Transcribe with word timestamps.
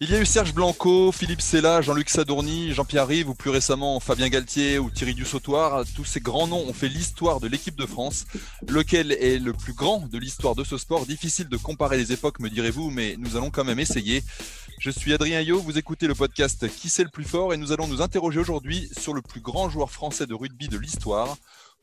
Il 0.00 0.10
y 0.10 0.16
a 0.16 0.20
eu 0.20 0.26
Serge 0.26 0.52
Blanco, 0.52 1.12
Philippe 1.12 1.40
Sella, 1.40 1.80
Jean-Luc 1.80 2.10
Sadourny, 2.10 2.72
Jean-Pierre 2.74 3.06
Rive 3.06 3.28
ou 3.28 3.34
plus 3.34 3.50
récemment 3.50 4.00
Fabien 4.00 4.28
Galtier 4.28 4.80
ou 4.80 4.90
Thierry 4.90 5.14
Dussautoir. 5.14 5.84
Tous 5.94 6.04
ces 6.04 6.18
grands 6.18 6.48
noms 6.48 6.66
ont 6.68 6.72
fait 6.72 6.88
l'histoire 6.88 7.38
de 7.38 7.46
l'équipe 7.46 7.76
de 7.76 7.86
France. 7.86 8.26
Lequel 8.66 9.12
est 9.12 9.38
le 9.38 9.52
plus 9.52 9.72
grand 9.72 10.08
de 10.08 10.18
l'histoire 10.18 10.56
de 10.56 10.64
ce 10.64 10.78
sport? 10.78 11.06
Difficile 11.06 11.48
de 11.48 11.56
comparer 11.56 11.96
les 11.96 12.12
époques, 12.12 12.40
me 12.40 12.50
direz-vous, 12.50 12.90
mais 12.90 13.14
nous 13.18 13.36
allons 13.36 13.50
quand 13.50 13.62
même 13.62 13.78
essayer. 13.78 14.24
Je 14.80 14.90
suis 14.90 15.14
Adrien 15.14 15.40
Yo, 15.40 15.60
vous 15.60 15.78
écoutez 15.78 16.08
le 16.08 16.16
podcast 16.16 16.68
Qui 16.68 16.88
c'est 16.88 17.04
le 17.04 17.08
plus 17.08 17.24
fort? 17.24 17.54
Et 17.54 17.56
nous 17.56 17.70
allons 17.70 17.86
nous 17.86 18.02
interroger 18.02 18.40
aujourd'hui 18.40 18.90
sur 18.98 19.14
le 19.14 19.22
plus 19.22 19.40
grand 19.40 19.70
joueur 19.70 19.92
français 19.92 20.26
de 20.26 20.34
rugby 20.34 20.66
de 20.66 20.76
l'histoire. 20.76 21.36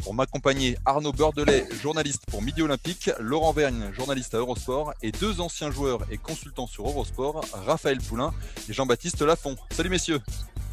Pour 0.03 0.13
m'accompagner, 0.13 0.77
Arnaud 0.85 1.11
Bordelais, 1.11 1.67
journaliste 1.81 2.23
pour 2.27 2.41
Midi 2.41 2.61
Olympique, 2.61 3.11
Laurent 3.19 3.53
Vergne, 3.53 3.91
journaliste 3.93 4.33
à 4.33 4.37
Eurosport, 4.37 4.93
et 5.01 5.11
deux 5.11 5.41
anciens 5.41 5.71
joueurs 5.71 6.01
et 6.11 6.17
consultants 6.17 6.67
sur 6.67 6.87
Eurosport, 6.87 7.45
Raphaël 7.53 7.99
Poulain 7.99 8.33
et 8.67 8.73
Jean-Baptiste 8.73 9.21
Lafont. 9.21 9.55
Salut 9.71 9.89
messieurs 9.89 10.19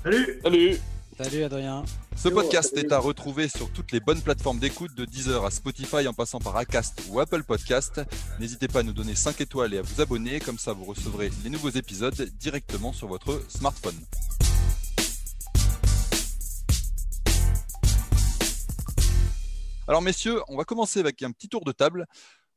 Salut 0.03 0.41
Salut 0.43 0.79
Salut 1.19 1.43
Adrien. 1.43 1.85
Ce 2.17 2.29
podcast 2.29 2.77
est 2.77 2.93
à 2.93 2.99
retrouver 2.99 3.49
sur 3.49 3.71
toutes 3.71 3.91
les 3.93 4.01
bonnes 4.01 4.23
plateformes 4.23 4.61
d'écoute 4.61 4.95
de 4.95 5.05
Deezer 5.05 5.45
à 5.45 5.51
Spotify 5.51 6.07
en 6.07 6.13
passant 6.13 6.39
par 6.39 6.57
Acast 6.57 7.03
ou 7.09 7.19
Apple 7.19 7.43
Podcast. 7.43 8.01
N'hésitez 8.39 8.69
pas 8.69 8.81
à 8.81 8.83
nous 8.85 8.93
donner 8.93 9.17
5 9.17 9.41
étoiles 9.41 9.75
et 9.75 9.79
à 9.79 9.83
vous 9.83 10.01
abonner, 10.01 10.39
comme 10.39 10.59
ça 10.59 10.73
vous 10.73 10.85
recevrez 10.85 11.31
les 11.43 11.51
nouveaux 11.51 11.71
épisodes 11.71 12.29
directement 12.39 12.93
sur 12.93 13.09
votre 13.09 13.43
smartphone. 13.49 13.97
Alors 19.89 20.03
messieurs, 20.03 20.43
on 20.49 20.57
va 20.59 20.65
commencer 20.65 21.01
avec 21.01 21.23
un 21.23 21.31
petit 21.33 21.49
tour 21.49 21.65
de 21.65 21.73
table. 21.73 22.05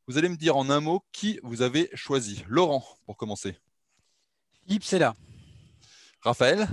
Vous 0.06 0.18
allez 0.18 0.28
me 0.28 0.36
dire 0.36 0.58
en 0.58 0.70
un 0.70 0.82
mot 0.82 1.02
qui 1.14 1.40
vous 1.44 1.62
avez 1.62 1.90
choisi. 1.94 2.44
Laurent, 2.50 2.84
pour 3.06 3.16
commencer. 3.16 3.56
Philippe, 4.66 4.84
c'est 4.84 5.00
là. 5.00 5.16
Raphaël 6.20 6.68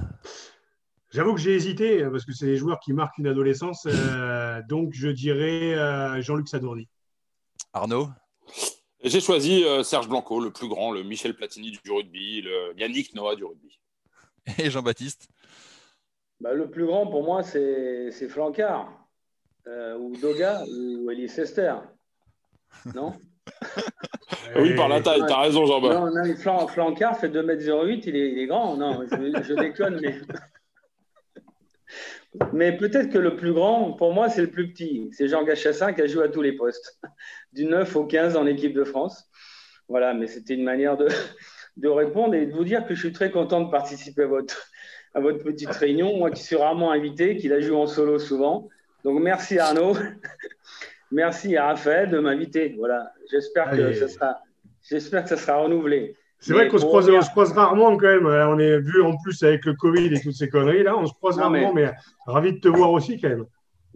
J'avoue 1.10 1.34
que 1.34 1.40
j'ai 1.40 1.54
hésité 1.54 2.04
parce 2.10 2.24
que 2.24 2.32
c'est 2.32 2.46
les 2.46 2.56
joueurs 2.56 2.80
qui 2.80 2.92
marquent 2.92 3.18
une 3.18 3.28
adolescence. 3.28 3.86
euh, 3.86 4.60
donc 4.68 4.94
je 4.94 5.06
dirais 5.06 5.74
euh, 5.76 6.20
Jean-Luc 6.22 6.48
Sadourny. 6.48 6.88
Arnaud 7.72 8.08
J'ai 9.04 9.20
choisi 9.20 9.62
euh, 9.62 9.84
Serge 9.84 10.08
Blanco, 10.08 10.40
le 10.40 10.50
plus 10.50 10.66
grand, 10.66 10.90
le 10.90 11.04
Michel 11.04 11.36
Platini 11.36 11.70
du 11.70 11.88
rugby, 11.88 12.42
le 12.42 12.74
Yannick 12.76 13.14
Noah 13.14 13.36
du 13.36 13.44
rugby. 13.44 13.78
et 14.58 14.70
Jean-Baptiste. 14.70 15.28
Bah, 16.40 16.52
le 16.52 16.68
plus 16.68 16.84
grand 16.84 17.06
pour 17.06 17.22
moi, 17.22 17.44
c'est 17.44 18.10
Flancard, 18.28 19.07
euh, 19.68 19.96
ou 19.98 20.16
Doga, 20.16 20.62
ou 20.66 21.10
Elie 21.10 21.28
Sester. 21.28 21.74
Non 22.94 23.14
Oui, 24.56 24.74
par 24.74 24.88
la 24.88 25.00
taille, 25.00 25.22
t'as 25.26 25.42
raison, 25.42 25.66
Jean-Baptiste. 25.66 26.00
Non, 26.00 26.24
non, 26.24 26.36
Flan- 26.36 26.66
Flancard 26.68 27.18
fait 27.18 27.28
2m08, 27.28 28.02
il 28.06 28.16
est, 28.16 28.32
il 28.32 28.38
est 28.38 28.46
grand. 28.46 28.76
Non, 28.76 29.02
je, 29.10 29.42
je 29.42 29.54
déconne, 29.54 30.00
mais. 30.02 30.16
Mais 32.52 32.76
peut-être 32.76 33.10
que 33.10 33.18
le 33.18 33.36
plus 33.36 33.52
grand, 33.54 33.92
pour 33.94 34.12
moi, 34.12 34.28
c'est 34.28 34.42
le 34.42 34.50
plus 34.50 34.70
petit. 34.70 35.08
C'est 35.12 35.28
Jean 35.28 35.44
Gachassin 35.44 35.92
qui 35.94 36.02
a 36.02 36.06
joué 36.06 36.24
à 36.24 36.28
tous 36.28 36.42
les 36.42 36.52
postes, 36.52 37.00
du 37.52 37.64
9 37.64 37.96
au 37.96 38.04
15 38.04 38.36
en 38.36 38.46
équipe 38.46 38.74
de 38.74 38.84
France. 38.84 39.28
Voilà, 39.88 40.12
mais 40.12 40.26
c'était 40.26 40.54
une 40.54 40.62
manière 40.64 40.96
de, 40.98 41.08
de 41.78 41.88
répondre 41.88 42.34
et 42.34 42.44
de 42.46 42.52
vous 42.52 42.64
dire 42.64 42.86
que 42.86 42.94
je 42.94 43.00
suis 43.00 43.12
très 43.12 43.30
content 43.30 43.62
de 43.62 43.70
participer 43.70 44.24
à 44.24 44.26
votre, 44.26 44.70
à 45.14 45.20
votre 45.20 45.42
petite 45.42 45.70
réunion. 45.70 46.16
Moi 46.18 46.30
qui 46.30 46.42
suis 46.42 46.56
rarement 46.56 46.92
invité, 46.92 47.36
qui 47.38 47.48
la 47.48 47.60
joue 47.60 47.76
en 47.76 47.86
solo 47.86 48.18
souvent. 48.18 48.68
Donc 49.08 49.22
merci 49.22 49.58
Arnaud. 49.58 49.94
Merci 51.10 51.56
à 51.56 51.68
Raphaël 51.68 52.10
de 52.10 52.18
m'inviter. 52.18 52.74
Voilà, 52.76 53.10
j'espère 53.30 53.70
que 53.70 53.94
ça 53.94 54.08
sera, 54.08 54.42
j'espère 54.82 55.22
que 55.22 55.30
ça 55.30 55.38
sera 55.38 55.56
renouvelé. 55.56 56.14
C'est 56.38 56.52
vrai 56.52 56.68
qu'on 56.68 56.76
se 56.76 56.84
croise, 56.84 57.06
revenir- 57.06 57.20
on 57.20 57.24
se 57.24 57.30
croise 57.30 57.52
rarement 57.52 57.96
quand 57.96 58.06
même. 58.08 58.26
On 58.26 58.58
est 58.58 58.78
vu 58.78 59.00
en 59.02 59.16
plus 59.16 59.42
avec 59.42 59.64
le 59.64 59.72
Covid 59.72 60.12
et 60.14 60.20
toutes 60.20 60.34
ces 60.34 60.50
conneries 60.50 60.82
là. 60.82 60.98
On 60.98 61.06
se 61.06 61.14
croise 61.14 61.36
Non, 61.38 61.44
rarement, 61.44 61.72
mais... 61.72 61.90
ravi 62.26 62.52
de 62.52 62.58
te 62.58 62.68
voir 62.68 62.92
aussi 62.92 63.18
quand 63.18 63.30
même. 63.30 63.46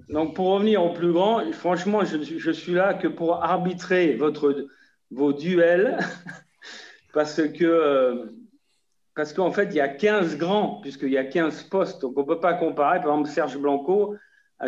Donc, 0.08 0.34
pour 0.34 0.46
revenir 0.54 0.82
au 0.82 0.94
plus 0.94 1.12
grand, 1.12 1.42
franchement, 1.52 2.02
je, 2.06 2.16
je 2.22 2.50
suis 2.50 2.72
là 2.72 2.94
que 2.94 3.08
pour 3.08 3.44
arbitrer 3.44 4.14
votre, 4.14 4.66
vos 5.10 5.34
duels, 5.34 5.98
parce 7.12 7.42
que 7.42 7.64
euh, 7.64 8.24
parce 9.14 9.34
qu'en 9.34 9.50
fait, 9.50 9.64
il 9.64 9.74
y 9.74 9.80
a 9.80 9.88
15 9.88 10.38
grands, 10.38 10.80
puisqu'il 10.80 11.10
y 11.10 11.18
a 11.18 11.24
15 11.24 11.64
postes. 11.64 12.00
Donc, 12.00 12.14
on 12.16 12.22
ne 12.22 12.26
peut 12.26 12.40
pas 12.40 12.54
comparer, 12.54 13.00
par 13.02 13.10
exemple, 13.10 13.28
Serge 13.28 13.58
Blanco 13.58 14.16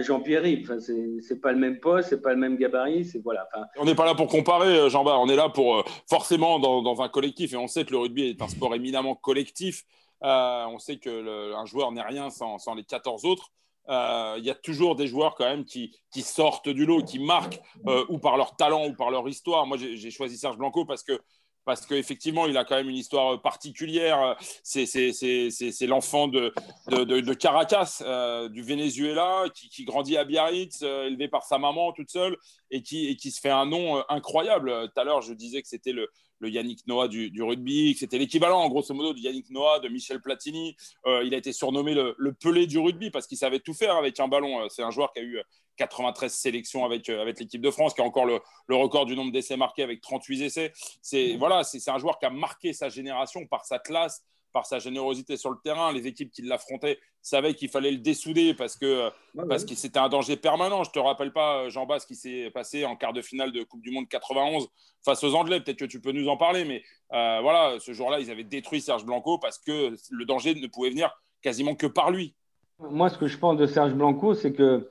Jean-Pierre. 0.03 0.43
Enfin, 0.63 0.79
c'est 0.81 1.41
pas 1.41 1.53
le 1.53 1.59
même 1.59 1.81
poste, 1.81 2.11
c'est 2.11 2.23
pas 2.23 2.33
le 2.33 2.39
même 2.39 2.57
gabarit. 2.57 3.05
C'est 3.05 3.23
voilà. 3.23 3.49
On 3.79 3.85
n'est 3.85 3.95
pas 3.95 4.05
là 4.05 4.15
pour 4.15 4.29
comparer, 4.29 4.77
euh, 4.79 4.89
Jean-Baptiste. 4.89 5.25
On 5.25 5.33
est 5.33 5.37
là 5.37 5.49
pour, 5.49 5.77
euh, 5.77 5.83
forcément, 6.09 6.59
dans, 6.59 7.03
un 7.03 7.09
collectif. 7.09 7.53
Et 7.53 7.57
on 7.57 7.69
sait 7.69 7.85
que 7.85 7.93
le 7.93 7.99
rugby 7.99 8.29
est 8.29 8.43
un 8.43 8.49
sport 8.49 8.75
éminemment 8.75 9.15
collectif. 9.15 9.85
Euh, 10.23 10.67
on 10.67 10.79
sait 10.79 10.97
que 10.97 11.53
joueur 11.67 11.93
n'est 11.93 12.03
rien 12.03 12.31
sans, 12.31 12.59
les 12.75 12.85
14 12.85 13.25
autres. 13.25 13.51
Il 13.89 14.45
y 14.45 14.51
a 14.51 14.55
toujours 14.55 14.97
des 14.97 15.07
joueurs 15.07 15.35
quand 15.35 15.45
même 15.45 15.65
qui, 15.65 15.95
qui 16.11 16.23
sortent 16.23 16.69
du 16.69 16.87
lot, 16.87 17.03
qui 17.03 17.19
marquent 17.19 17.61
ou 18.09 18.19
par 18.19 18.37
leur 18.37 18.57
talent 18.57 18.87
ou 18.87 18.95
par 18.95 19.11
leur 19.11 19.29
histoire. 19.29 19.67
Moi, 19.67 19.77
j'ai 19.77 20.11
choisi 20.11 20.39
Serge 20.39 20.57
Blanco 20.57 20.85
parce 20.85 21.03
que 21.03 21.21
parce 21.65 21.87
qu'effectivement, 21.87 22.47
il 22.47 22.57
a 22.57 22.65
quand 22.65 22.77
même 22.77 22.89
une 22.89 22.97
histoire 22.97 23.41
particulière. 23.41 24.37
C'est 24.63 25.87
l'enfant 25.87 26.29
de, 26.29 26.53
de, 26.89 27.05
de- 27.05 27.21
de 27.21 27.35
Caracas, 27.35 28.03
euh, 28.03 28.49
du 28.49 28.63
Venezuela, 28.63 29.45
qui, 29.55 29.85
grandit 29.85 30.17
à 30.17 30.25
Biarritz, 30.25 30.81
euh, 30.83 31.07
élevé 31.07 31.29
par 31.29 31.45
sa 31.45 31.59
maman 31.59 31.93
toute 31.93 32.11
seule, 32.11 32.37
et 32.71 32.83
qui, 32.83 33.17
qui 33.17 33.31
se 33.31 33.41
fait 33.41 33.51
un 33.51 33.67
nom 33.67 33.99
euh, 33.99 34.03
incroyable. 34.09 34.69
Euh, 34.71 34.87
Tout 34.87 35.01
à 35.01 35.05
l'heure, 35.05 35.23
je 35.23 35.33
disais 35.33 35.63
que 35.63 35.69
c'était 35.69 35.93
le, 35.93 36.09
le 36.41 36.51
Yannick 36.51 36.87
Noah 36.87 37.09
du, 37.09 37.31
du 37.31 37.43
rugby, 37.43 37.95
que 37.95 38.01
c'était 38.01 38.19
l'équivalent, 38.19 38.61
en 38.61 38.69
grosso 38.69 38.93
modo, 38.95 39.15
du 39.15 39.23
Yannick 39.23 39.51
Noah, 39.51 39.81
de 39.81 39.89
Michel 39.89 40.21
Platini. 40.21 40.77
Euh, 41.07 41.23
il 41.25 41.35
a 41.35 41.39
été 41.39 41.53
surnommé 41.53 41.95
le, 41.95 42.15
le 42.19 42.33
Pelé 42.35 42.67
du 42.67 42.79
rugby 42.79 43.11
parce 43.11 43.27
qu'il 43.27 43.39
savait 43.39 43.61
tout 43.61 43.75
faire 43.75 43.97
avec 43.97 44.21
un 44.21 44.29
ballon. 44.29 44.61
Euh, 44.61 44.69
C'est 44.69 44.83
un 44.83 44.91
joueur 44.91 45.13
qui 45.13 45.21
a 45.21 45.23
eu 45.23 45.41
93 45.77 46.33
sélections 46.33 46.85
avec, 46.85 47.09
euh, 47.09 47.21
avec 47.23 47.39
l'équipe 47.39 47.61
de 47.61 47.71
France, 47.71 47.95
qui 47.95 48.01
a 48.01 48.05
encore 48.05 48.27
le, 48.27 48.41
le 48.67 48.77
record 48.77 49.07
du 49.07 49.17
nombre 49.17 49.33
d'essais 49.33 49.57
marqués 49.57 49.83
avec 49.83 50.01
38 50.01 50.43
essais. 50.43 50.73
C'est 51.03 51.37
voilà, 51.37 51.65
c'est 51.65 51.89
un 51.91 51.99
joueur 51.99 52.19
qui 52.19 52.27
a 52.27 52.31
marqué 52.31 52.73
sa 52.73 52.89
génération 52.89 53.47
par 53.47 53.65
sa 53.65 53.79
classe, 53.79 54.25
par 54.55 54.67
sa 54.67 54.79
générosité 54.79 55.37
sur 55.37 55.51
le 55.51 55.59
terrain. 55.63 55.93
Les 55.93 56.07
équipes 56.07 56.31
qui 56.31 56.43
l'affrontaient 56.43 56.99
savaient 57.21 57.55
qu'il 57.55 57.69
fallait 57.69 57.91
le 57.91 57.99
dessouder 57.99 58.55
parce 58.55 58.77
que 58.77 59.07
ouais, 59.07 59.45
parce 59.49 59.63
ouais. 59.63 59.71
que 59.71 59.75
c'était 59.75 59.99
un 59.99 60.09
danger 60.09 60.37
permanent. 60.37 60.85
Je 60.85 60.91
te 60.91 60.99
rappelle 60.99 61.33
pas, 61.33 61.69
Jean 61.69 61.87
Bas, 61.87 61.99
ce 61.99 62.07
qui 62.07 62.15
s'est 62.15 62.51
passé 62.55 62.85
en 62.85 62.97
quart 62.97 63.13
de 63.13 63.21
finale 63.21 63.51
de 63.51 63.65
Coupe 63.65 63.83
du 63.83 63.91
Monde 63.91 64.09
91 64.09 64.69
face 65.05 65.25
aux 65.25 65.35
Anglais. 65.35 65.61
Peut-être 65.61 65.81
que 65.81 65.85
tu 65.85 66.01
peux 66.01 66.13
nous 66.13 66.29
en 66.29 66.37
parler, 66.37 66.65
mais 66.65 66.83
euh, 67.13 67.41
voilà, 67.43 67.79
ce 67.81 67.93
jour-là, 67.93 68.21
ils 68.21 68.31
avaient 68.31 68.45
détruit 68.45 68.81
Serge 68.81 69.05
Blanco 69.05 69.39
parce 69.39 69.59
que 69.59 69.97
le 70.11 70.25
danger 70.25 70.55
ne 70.55 70.67
pouvait 70.69 70.91
venir 70.91 71.11
quasiment 71.43 71.75
que 71.75 71.87
par 71.87 72.11
lui. 72.11 72.35
Moi, 72.79 73.09
ce 73.11 73.19
que 73.19 73.27
je 73.27 73.39
pense 73.39 73.57
de 73.57 73.67
Serge 73.67 73.93
Blanco, 73.93 74.35
c'est 74.35 74.53
que 74.53 74.91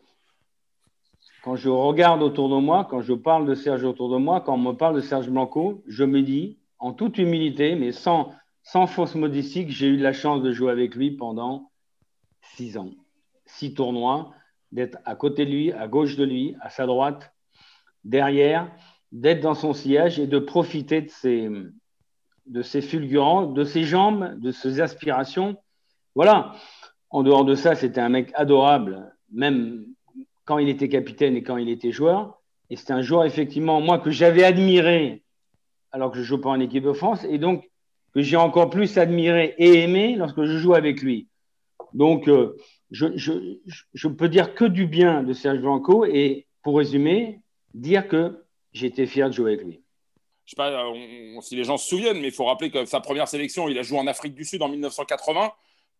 quand 1.44 1.58
je 1.58 1.68
regarde 1.68 2.24
autour 2.24 2.48
de 2.48 2.56
moi, 2.56 2.88
quand 2.90 3.02
je 3.02 3.14
parle 3.14 3.46
de 3.46 3.54
Serge 3.54 3.84
autour 3.84 4.10
de 4.10 4.18
moi, 4.18 4.40
quand 4.40 4.56
on 4.56 4.58
me 4.58 4.72
parle 4.72 4.96
de 4.96 5.02
Serge 5.02 5.30
Blanco, 5.30 5.84
je 5.88 6.06
me 6.06 6.22
dis, 6.22 6.58
en 6.80 6.94
toute 6.94 7.18
humilité, 7.18 7.76
mais 7.76 7.92
sans, 7.92 8.34
sans 8.64 8.88
fausse 8.88 9.16
modestie, 9.16 9.66
que 9.66 9.72
j'ai 9.74 9.88
eu 9.88 9.98
la 9.98 10.14
chance 10.14 10.42
de 10.42 10.54
jouer 10.54 10.72
avec 10.72 10.96
lui 10.96 11.12
pendant 11.12 11.70
six 12.56 12.78
ans. 12.78 12.92
Six 13.46 13.74
tournois, 13.74 14.32
d'être 14.72 14.98
à 15.04 15.16
côté 15.16 15.46
de 15.46 15.52
lui, 15.52 15.74
à 15.74 15.90
gauche 15.90 16.16
de 16.16 16.24
lui, 16.24 16.56
à 16.62 16.70
sa 16.70 16.86
droite, 16.86 17.34
derrière, 18.06 18.72
d'être 19.12 19.42
dans 19.42 19.54
son 19.54 19.74
sillage 19.74 20.20
et 20.20 20.28
de 20.28 20.40
profiter 20.40 21.02
de 21.02 21.10
ses, 21.10 21.50
de 22.46 22.62
ses 22.62 22.82
fulgurants, 22.82 23.48
de 23.48 23.66
ses 23.66 23.84
jambes, 23.84 24.40
de 24.40 24.52
ses 24.52 24.80
aspirations. 24.80 25.58
Voilà. 26.16 26.54
En 27.10 27.22
dehors 27.22 27.44
de 27.44 27.56
ça, 27.56 27.76
c'était 27.76 28.02
un 28.02 28.10
mec 28.10 28.32
adorable, 28.34 29.14
même 29.30 29.93
quand 30.46 30.58
il 30.58 30.70
était 30.70 30.90
capitaine 30.90 31.36
et 31.36 31.44
quand 31.44 31.58
il 31.58 31.70
était 31.70 31.92
joueur. 31.92 32.42
Et 32.70 32.76
c'était 32.76 32.94
un 32.94 33.02
joueur, 33.02 33.26
effectivement, 33.26 33.82
moi, 33.82 34.00
que 34.00 34.12
j'avais 34.12 34.44
admiré 34.44 35.24
alors 35.94 36.12
que 36.12 36.18
je 36.18 36.24
joue 36.24 36.40
pas 36.40 36.50
en 36.50 36.60
équipe 36.60 36.84
de 36.84 36.92
France, 36.92 37.24
et 37.30 37.38
donc 37.38 37.70
que 38.14 38.22
j'ai 38.22 38.36
encore 38.36 38.70
plus 38.70 38.98
admiré 38.98 39.56
et 39.58 39.84
aimé 39.84 40.16
lorsque 40.18 40.44
je 40.44 40.58
joue 40.58 40.74
avec 40.74 41.02
lui. 41.02 41.28
Donc, 41.94 42.28
euh, 42.28 42.58
je, 42.92 43.16
je, 43.16 43.32
je 43.94 44.08
peux 44.08 44.28
dire 44.28 44.56
que 44.56 44.66
du 44.66 44.88
bien 44.88 45.24
de 45.24 45.34
Serge 45.34 45.60
Blanco, 45.60 46.06
et 46.06 46.48
pour 46.64 46.78
résumer, 46.78 47.40
dire 47.74 48.08
que 48.08 48.44
j'étais 48.72 49.06
fier 49.06 49.30
de 49.30 49.34
jouer 49.34 49.54
avec 49.54 49.66
lui. 49.66 49.82
Je 50.46 50.52
sais 50.52 50.56
pas 50.56 50.92
si 51.42 51.56
les 51.56 51.64
gens 51.64 51.78
se 51.78 51.88
souviennent, 51.88 52.20
mais 52.20 52.28
il 52.28 52.34
faut 52.34 52.46
rappeler 52.46 52.70
que 52.70 52.84
sa 52.86 53.00
première 53.00 53.28
sélection, 53.28 53.70
il 53.70 53.78
a 53.78 53.84
joué 53.84 53.98
en 53.98 54.08
Afrique 54.08 54.34
du 54.34 54.44
Sud 54.44 54.62
en 54.62 54.70
1980 54.70 55.52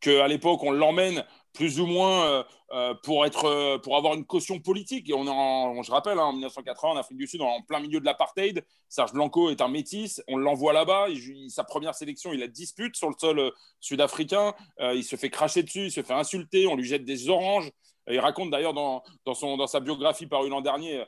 qu'à 0.04 0.28
l'époque, 0.28 0.62
on 0.64 0.72
l'emmène 0.72 1.26
plus 1.54 1.80
ou 1.80 1.86
moins 1.86 2.26
euh, 2.26 2.44
euh, 2.74 2.94
pour, 3.04 3.26
être, 3.26 3.46
euh, 3.46 3.78
pour 3.78 3.96
avoir 3.96 4.16
une 4.16 4.26
caution 4.26 4.60
politique. 4.60 5.10
Et 5.10 5.14
on 5.14 5.26
est 5.26 5.30
en, 5.30 5.82
je 5.82 5.92
rappelle, 5.92 6.20
hein, 6.20 6.26
en 6.26 6.34
1980, 6.34 6.94
en 6.94 6.98
Afrique 6.98 7.18
du 7.18 7.28
Sud, 7.28 7.42
en 7.42 7.62
plein 7.62 7.80
milieu 7.80 8.00
de 8.00 8.06
l'apartheid. 8.06 8.66
Serge 8.90 9.14
Blanco 9.14 9.50
est 9.50 9.62
un 9.62 9.70
métis. 9.70 10.22
On 10.28 10.38
l'envoie 10.38 10.74
là-bas. 10.74 11.08
sa 11.48 11.64
première 11.64 11.96
sélection, 11.96 12.34
il 12.34 12.40
la 12.40 12.48
dispute 12.48 12.96
sur 12.96 13.10
le 13.10 13.16
sol 13.18 13.52
sud-africain. 13.80 14.54
il 14.80 15.04
se 15.04 15.16
fait 15.16 15.30
cracher 15.30 15.64
dessus, 15.64 15.86
il 15.86 15.92
se 15.92 16.04
fait 16.04 16.14
insulter. 16.14 16.68
On 16.68 16.76
lui 16.76 16.84
jette 16.84 17.06
des 17.06 17.30
oranges. 17.30 17.72
il 18.10 18.20
raconte 18.20 18.50
d'ailleurs 18.50 18.74
dans, 18.74 19.04
dans, 19.26 19.58
dans 19.58 19.68
sa 19.68 19.80
biographie 19.80 20.28
parue 20.28 20.50
l'an 20.50 20.62
dernier 20.62 21.04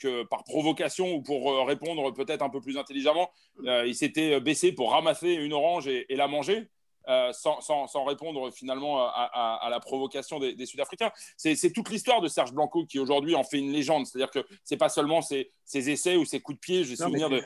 que 0.00 0.24
par 0.24 0.42
provocation 0.42 1.14
ou 1.14 1.22
pour 1.22 1.66
répondre 1.66 2.12
peut-être 2.12 2.42
un 2.42 2.50
peu 2.50 2.60
plus 2.60 2.78
intelligemment, 2.78 3.30
il 3.64 3.94
s'était 3.94 4.40
baissé 4.40 4.72
pour 4.72 4.90
ramasser 4.92 5.32
une 5.32 5.52
orange 5.52 5.86
et 5.86 6.16
la 6.16 6.26
manger. 6.26 6.68
Euh, 7.08 7.32
sans, 7.32 8.04
répondre 8.04 8.50
finalement 8.50 9.06
à, 9.06 9.68
la 9.70 9.80
provocation 9.80 10.38
des, 10.38 10.66
Sud-Africains. 10.66 11.10
C'est 11.36 11.72
toute 11.72 11.90
l'histoire 11.90 12.20
de 12.20 12.28
Serge 12.28 12.52
Blanco 12.52 12.84
qui 12.84 12.98
aujourd'hui 12.98 13.34
en 13.34 13.42
fait 13.42 13.58
une 13.58 13.72
légende. 13.72 14.06
C'est-à-dire 14.06 14.30
que 14.30 14.46
c'est 14.64 14.76
pas 14.76 14.88
seulement 14.88 15.22
ses, 15.22 15.50
essais 15.66 16.16
ou 16.16 16.24
ses 16.24 16.40
coups 16.40 16.56
de 16.56 16.60
pied. 16.60 16.84
Je, 16.84 16.94
souvenir 16.94 17.30
de, 17.30 17.40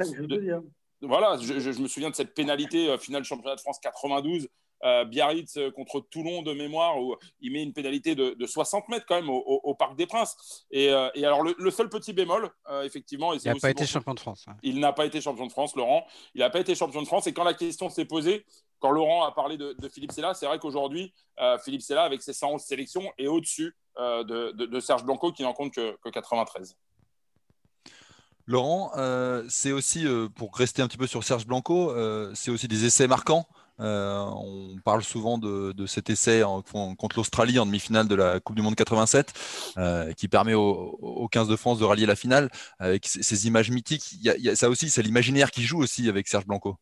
voilà, 1.02 1.38
je, 1.40 1.80
me 1.80 1.88
souviens 1.88 2.10
de 2.10 2.14
cette 2.14 2.34
pénalité 2.34 2.88
euh, 2.88 2.98
finale 2.98 3.24
championnat 3.24 3.56
de 3.56 3.60
France 3.60 3.78
92 3.80 4.48
euh, 4.84 5.04
Biarritz 5.06 5.56
euh, 5.56 5.70
contre 5.70 6.00
Toulon 6.00 6.42
de 6.42 6.52
mémoire, 6.52 7.00
où 7.00 7.16
il 7.40 7.52
met 7.52 7.62
une 7.62 7.72
pénalité 7.72 8.14
de, 8.14 8.46
60 8.46 8.88
mètres 8.88 9.06
quand 9.08 9.14
même 9.14 9.30
au, 9.30 9.74
Parc 9.74 9.96
des 9.96 10.06
Princes. 10.06 10.66
Et, 10.70 10.90
euh, 10.90 11.08
alors, 11.16 11.42
le, 11.42 11.70
seul 11.70 11.88
petit 11.88 12.12
bémol, 12.12 12.50
effectivement. 12.82 13.32
il 13.32 13.42
n'a 13.44 13.54
pas 13.54 13.70
été 13.70 13.86
champion 13.86 14.14
de 14.14 14.20
France. 14.20 14.46
Il 14.62 14.80
n'a 14.80 14.92
pas 14.92 15.06
été 15.06 15.20
champion 15.20 15.46
de 15.46 15.52
France, 15.52 15.74
Laurent. 15.74 16.06
Il 16.34 16.40
n'a 16.40 16.50
pas 16.50 16.60
été 16.60 16.74
champion 16.74 17.00
de 17.00 17.06
France. 17.06 17.26
Et 17.26 17.32
quand 17.32 17.44
la 17.44 17.54
question 17.54 17.88
s'est 17.88 18.04
posée, 18.04 18.44
quand 18.84 18.90
Laurent 18.90 19.25
a 19.25 19.32
parlé 19.32 19.56
de, 19.56 19.75
Philippe 19.88 20.12
Sella, 20.12 20.34
c'est 20.34 20.44
vrai 20.44 20.58
qu'aujourd'hui, 20.58 21.14
Philippe 21.64 21.81
Sella, 21.81 22.02
avec 22.02 22.20
ses 22.20 22.34
111 22.34 22.60
sélections, 22.60 23.10
est 23.16 23.28
au-dessus 23.28 23.75
de, 23.96 24.81
Serge 24.81 25.04
Blanco, 25.04 25.32
qui 25.32 25.42
n'en 25.42 25.54
compte 25.54 25.72
que, 25.72 26.10
93. 26.10 26.76
Laurent, 28.44 28.92
c'est 29.48 29.72
aussi, 29.72 30.04
pour 30.34 30.54
rester 30.54 30.82
un 30.82 30.88
petit 30.88 30.98
peu 30.98 31.06
sur 31.06 31.25
Serge 31.25 31.46
Blanco, 31.46 31.94
c'est 32.34 32.50
aussi 32.50 32.69
des 32.69 32.84
essais 32.84 33.08
marquants. 33.08 33.46
Euh, 33.81 34.19
on 34.19 34.76
parle 34.84 35.02
souvent 35.02 35.38
de, 35.38 35.87
cet 35.87 36.10
essai 36.10 36.42
contre 36.72 37.16
l'Australie 37.16 37.58
en 37.58 37.66
demi-finale 37.66 38.06
de 38.06 38.14
la 38.14 38.40
Coupe 38.40 38.56
du 38.56 38.62
Monde 38.62 38.75
87, 38.75 39.32
euh, 39.78 40.12
qui 40.12 40.28
permet 40.28 40.54
aux 40.54 41.28
15 41.30 41.48
de 41.48 41.56
France 41.56 41.78
de 41.78 41.84
rallier 41.84 42.06
la 42.06 42.16
finale 42.16 42.50
avec 42.78 43.06
ces, 43.06 43.46
images 43.46 43.70
mythiques. 43.70 44.16
Ça 44.54 44.69
aussi, 44.69 44.90
c'est 44.90 45.02
l'imaginaire 45.02 45.50
qui 45.50 45.62
joue 45.62 45.82
aussi 45.82 46.08
avec 46.08 46.28
Serge 46.28 46.46
Blanco. 46.46 46.76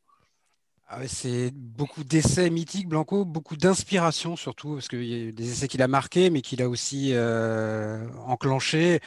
Ah 0.95 1.09
c'est 1.09 1.51
beaucoup 1.55 2.05
d'essais 2.05 2.51
mythiques, 2.51 2.87
Blanco, 2.87 3.25
beaucoup 3.25 3.57
d'inspiration 3.57 4.37
surtout, 4.37 4.75
parce 4.75 4.89
qu'il 4.89 5.05
y 5.05 5.29
a 5.29 5.33
des 5.33 5.51
essais 5.51 5.67
qu'il 5.67 5.81
a 5.81 5.89
marqués, 5.89 6.29
mais 6.29 6.43
qu'il 6.43 6.61
a 6.61 6.69
aussi 6.69 7.13
euh, 7.15 8.07
enclenchés. 8.27 9.01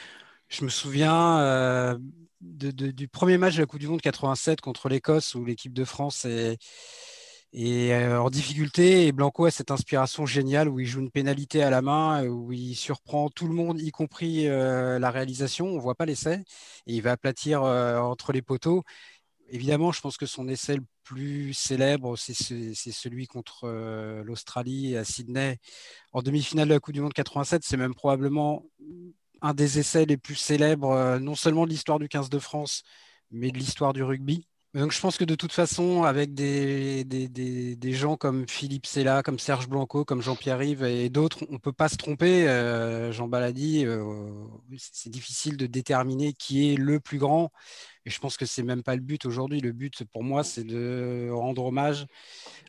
Je 0.49 0.63
me 0.63 0.69
souviens 0.69 1.99
du 2.41 3.07
premier 3.07 3.37
match 3.37 3.55
de 3.55 3.61
la 3.61 3.67
Coupe 3.67 3.79
du 3.79 3.87
Monde 3.87 4.01
87 4.01 4.61
contre 4.61 4.89
l'Écosse, 4.89 5.35
où 5.35 5.45
l'équipe 5.45 5.73
de 5.73 5.85
France 5.85 6.25
est 6.25 6.57
euh, 7.57 8.17
en 8.19 8.29
difficulté, 8.29 9.07
et 9.07 9.11
Blanco 9.11 9.45
a 9.45 9.51
cette 9.51 9.71
inspiration 9.71 10.25
géniale 10.25 10.67
où 10.67 10.79
il 10.79 10.85
joue 10.87 10.99
une 11.01 11.11
pénalité 11.11 11.63
à 11.63 11.69
la 11.69 11.81
main, 11.81 12.25
où 12.25 12.51
il 12.51 12.75
surprend 12.75 13.29
tout 13.29 13.47
le 13.47 13.53
monde, 13.53 13.79
y 13.79 13.91
compris 13.91 14.47
euh, 14.47 14.99
la 14.99 15.11
réalisation. 15.11 15.67
On 15.67 15.75
ne 15.75 15.79
voit 15.79 15.95
pas 15.95 16.05
l'essai. 16.05 16.43
Et 16.87 16.95
il 16.95 17.01
va 17.01 17.11
aplatir 17.11 17.63
euh, 17.63 17.97
entre 17.99 18.33
les 18.33 18.41
poteaux. 18.41 18.83
Évidemment, 19.49 19.91
je 19.91 20.01
pense 20.01 20.17
que 20.17 20.25
son 20.25 20.47
essai 20.47 20.79
plus 21.05 21.53
célèbre, 21.53 22.17
c'est 22.17 22.33
celui 22.33 23.27
contre 23.27 23.67
l'Australie 24.25 24.97
à 24.97 25.05
Sydney 25.05 25.59
en 26.11 26.21
demi-finale 26.21 26.67
de 26.67 26.73
la 26.73 26.79
Coupe 26.79 26.95
du 26.95 27.01
Monde 27.01 27.13
87. 27.13 27.63
C'est 27.63 27.77
même 27.77 27.93
probablement 27.93 28.65
un 29.41 29.53
des 29.53 29.79
essais 29.79 30.05
les 30.05 30.17
plus 30.17 30.35
célèbres, 30.35 31.19
non 31.19 31.35
seulement 31.35 31.65
de 31.65 31.69
l'histoire 31.69 31.99
du 31.99 32.09
15 32.09 32.29
de 32.29 32.39
France, 32.39 32.83
mais 33.31 33.51
de 33.51 33.57
l'histoire 33.57 33.93
du 33.93 34.03
rugby. 34.03 34.47
Donc 34.75 34.91
je 34.91 34.99
pense 34.99 35.17
que 35.17 35.23
de 35.23 35.35
toute 35.35 35.53
façon, 35.53 36.03
avec 36.03 36.33
des, 36.33 37.05
des, 37.05 37.93
gens 37.93 38.17
comme 38.17 38.45
Philippe 38.45 38.85
Sella, 38.85 39.23
comme 39.23 39.39
Serge 39.39 39.69
Blanco, 39.69 40.03
comme 40.03 40.21
Jean-Pierre 40.21 40.59
Rive 40.59 40.83
et 40.83 41.09
d'autres, 41.09 41.45
on 41.49 41.53
ne 41.53 41.57
peut 41.59 41.71
pas 41.71 41.87
se 41.87 41.95
tromper. 41.95 42.45
Euh, 42.49 43.13
Jean 43.13 43.29
Baladi, 43.29 43.85
euh, 43.85 44.03
c'est 44.77 45.09
difficile 45.09 45.55
de 45.55 45.65
déterminer 45.65 46.33
qui 46.33 46.73
est 46.73 46.75
le 46.75 46.99
plus 46.99 47.19
grand. 47.19 47.53
Et 48.05 48.09
je 48.09 48.19
pense 48.19 48.35
que 48.35 48.45
c'est 48.45 48.63
même 48.63 48.83
pas 48.83 48.95
le 48.95 49.01
but 49.01 49.25
aujourd'hui. 49.25 49.61
Le 49.61 49.71
but 49.71 50.03
pour 50.11 50.25
moi, 50.25 50.43
c'est 50.43 50.65
de 50.65 51.29
rendre 51.31 51.63
hommage 51.63 52.05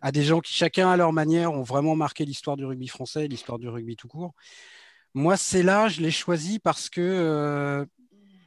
à 0.01 0.13
des 0.13 0.23
gens 0.23 0.39
qui, 0.39 0.53
chacun 0.53 0.89
à 0.89 0.97
leur 0.97 1.13
manière, 1.13 1.53
ont 1.53 1.65
vraiment 1.65 1.97
marqué 1.97 2.25
l'histoire 2.25 2.57
du 2.57 2.65
rugby 2.65 2.87
français, 2.87 3.27
l'histoire 3.27 3.59
du 3.59 3.69
rugby 3.69 3.97
tout 3.97 4.07
court. 4.07 4.33
Moi, 5.15 5.35
là, 5.55 5.89
je 5.89 6.03
l'ai 6.03 6.13
choisi 6.13 6.61
parce 6.61 6.89
que 6.89 7.01
euh, 7.01 7.85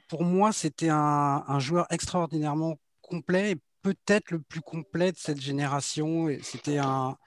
pour 0.08 0.24
moi, 0.24 0.54
c'était 0.54 0.90
un, 0.90 1.44
un 1.46 1.60
joueur 1.60 1.88
extraordinairement 1.90 2.78
complet, 3.10 3.56
peut-être 3.82 4.32
le 4.32 4.40
plus 4.40 4.62
complet 4.62 5.12
de 5.12 5.18
cette 5.18 5.42
génération. 5.42 6.30
C'était 6.42 6.78
un, 6.78 7.18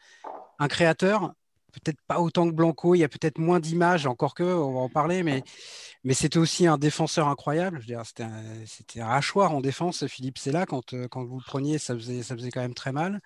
créateur, 0.69 1.35
peut-être 1.73 2.01
pas 2.07 2.21
autant 2.21 2.49
que 2.49 2.55
Blanco, 2.55 2.95
il 2.95 2.99
y 2.99 3.05
a 3.05 3.09
peut-être 3.09 3.39
moins 3.39 3.61
d'images, 3.61 4.07
encore 4.07 4.35
que, 4.35 4.45
on 4.45 4.75
va 4.75 4.81
en 4.81 4.89
parler, 4.89 5.23
mais, 5.23 5.43
mais 6.05 6.15
c'était 6.15 6.39
aussi 6.39 6.67
un 6.67 6.79
défenseur 6.79 7.29
incroyable. 7.29 7.83
C'était 8.05 8.23
un, 8.23 8.45
un, 8.97 9.11
hachoir 9.11 9.53
en 9.53 9.61
défense, 9.61 10.07
Philippe 10.07 10.39
là 10.47 10.67
quand, 10.67 10.93
euh, 10.93 11.09
quand 11.09 11.25
vous 11.25 11.39
le 11.39 11.45
preniez, 11.45 11.79
ça 11.79 11.95
faisait, 11.95 12.23
ça 12.23 12.37
faisait 12.37 12.51
quand 12.51 12.61
même 12.61 12.75
très 12.75 12.93
mal. 12.93 13.21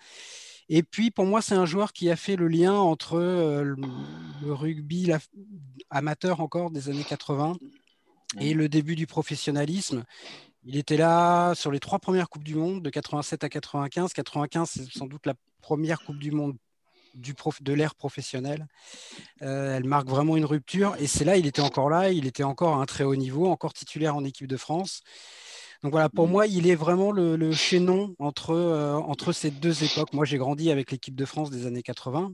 Et 0.69 0.83
puis, 0.83 1.11
pour 1.11 1.27
moi, 1.27 1.43
c'est 1.43 1.55
un 1.55 1.67
joueur 1.67 1.93
qui 1.93 2.11
a 2.11 2.17
fait 2.17 2.37
le 2.37 2.49
lien 2.49 2.75
entre 2.75 3.19
euh, 3.19 3.63
le, 4.43 4.53
rugby 4.53 5.13
amateur 5.91 6.41
encore 6.41 6.71
des 6.71 6.89
années 6.89 7.05
80 7.05 7.57
et 8.41 8.53
le 8.53 8.69
début 8.69 8.97
du 8.97 9.07
professionnalisme. 9.07 10.05
Il 10.69 10.77
était 10.77 10.97
là 10.97 11.55
sur 11.55 11.71
les 11.71 11.79
trois 11.79 12.01
premières 12.01 12.29
Coupes 12.29 12.43
du 12.43 12.57
Monde, 12.57 12.83
de 12.83 12.91
87 12.91 13.45
à 13.45 13.49
95. 13.49 14.13
95, 14.13 14.69
c'est 14.69 14.99
sans 14.99 15.07
doute 15.07 15.25
la 15.25 15.35
première 15.61 16.03
Coupe 16.03 16.19
du 16.19 16.33
Monde 16.33 16.57
du 17.15 17.35
prof, 17.35 17.63
de 17.63 17.73
l'ère 17.73 17.95
professionnelle. 17.95 18.67
Euh, 19.43 19.77
elle 19.77 19.85
marque 19.85 20.09
vraiment 20.09 20.37
une 20.37 20.45
rupture. 20.45 20.97
Et 20.99 21.07
c'est 21.07 21.25
là, 21.25 21.37
il 21.37 21.47
était 21.47 21.63
encore 21.63 21.89
là, 21.89 22.11
il 22.11 22.27
était 22.27 22.43
encore 22.43 22.75
à 22.75 22.83
un 22.83 22.85
très 22.85 23.05
haut 23.05 23.15
niveau, 23.15 23.47
encore 23.47 23.75
titulaire 23.75 24.17
en 24.17 24.25
équipe 24.25 24.49
de 24.49 24.57
France. 24.57 25.03
Donc 25.85 25.93
voilà, 25.93 26.09
pour 26.09 26.27
moi, 26.27 26.49
il 26.49 26.67
est 26.67 26.75
vraiment 26.75 27.13
le, 27.13 27.53
chaînon 27.53 28.17
entre, 28.19 28.51
euh, 28.51 28.95
entre 28.95 29.31
ces 29.31 29.53
deux 29.53 29.85
époques. 29.85 30.13
Moi, 30.15 30.25
j'ai 30.25 30.37
grandi 30.37 30.73
avec 30.73 30.91
l'équipe 30.91 31.15
de 31.15 31.25
France 31.25 31.51
des 31.51 31.67
années 31.67 31.83
80. 31.83 32.33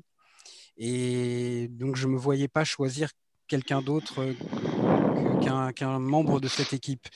Et 0.78 1.68
donc, 1.68 1.96
je 1.96 2.06
ne 2.06 2.12
me 2.12 2.18
voyais 2.18 2.48
pas 2.48 2.64
choisir 2.64 3.10
quelqu'un 3.46 3.82
d'autre 3.82 4.24
qu'un 5.74 5.98
membre 5.98 6.40
de 6.40 6.48
cette 6.48 6.72
équipe. 6.72 7.06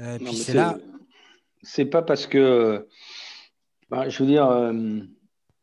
Euh, 0.00 0.18
c'est 0.32 0.54
là. 0.54 0.78
C'est 1.62 1.86
pas 1.86 2.02
parce 2.02 2.26
que. 2.26 2.86
Ben, 3.90 4.08
je 4.08 4.22
veux 4.22 4.28
dire, 4.28 4.46
euh, 4.46 5.00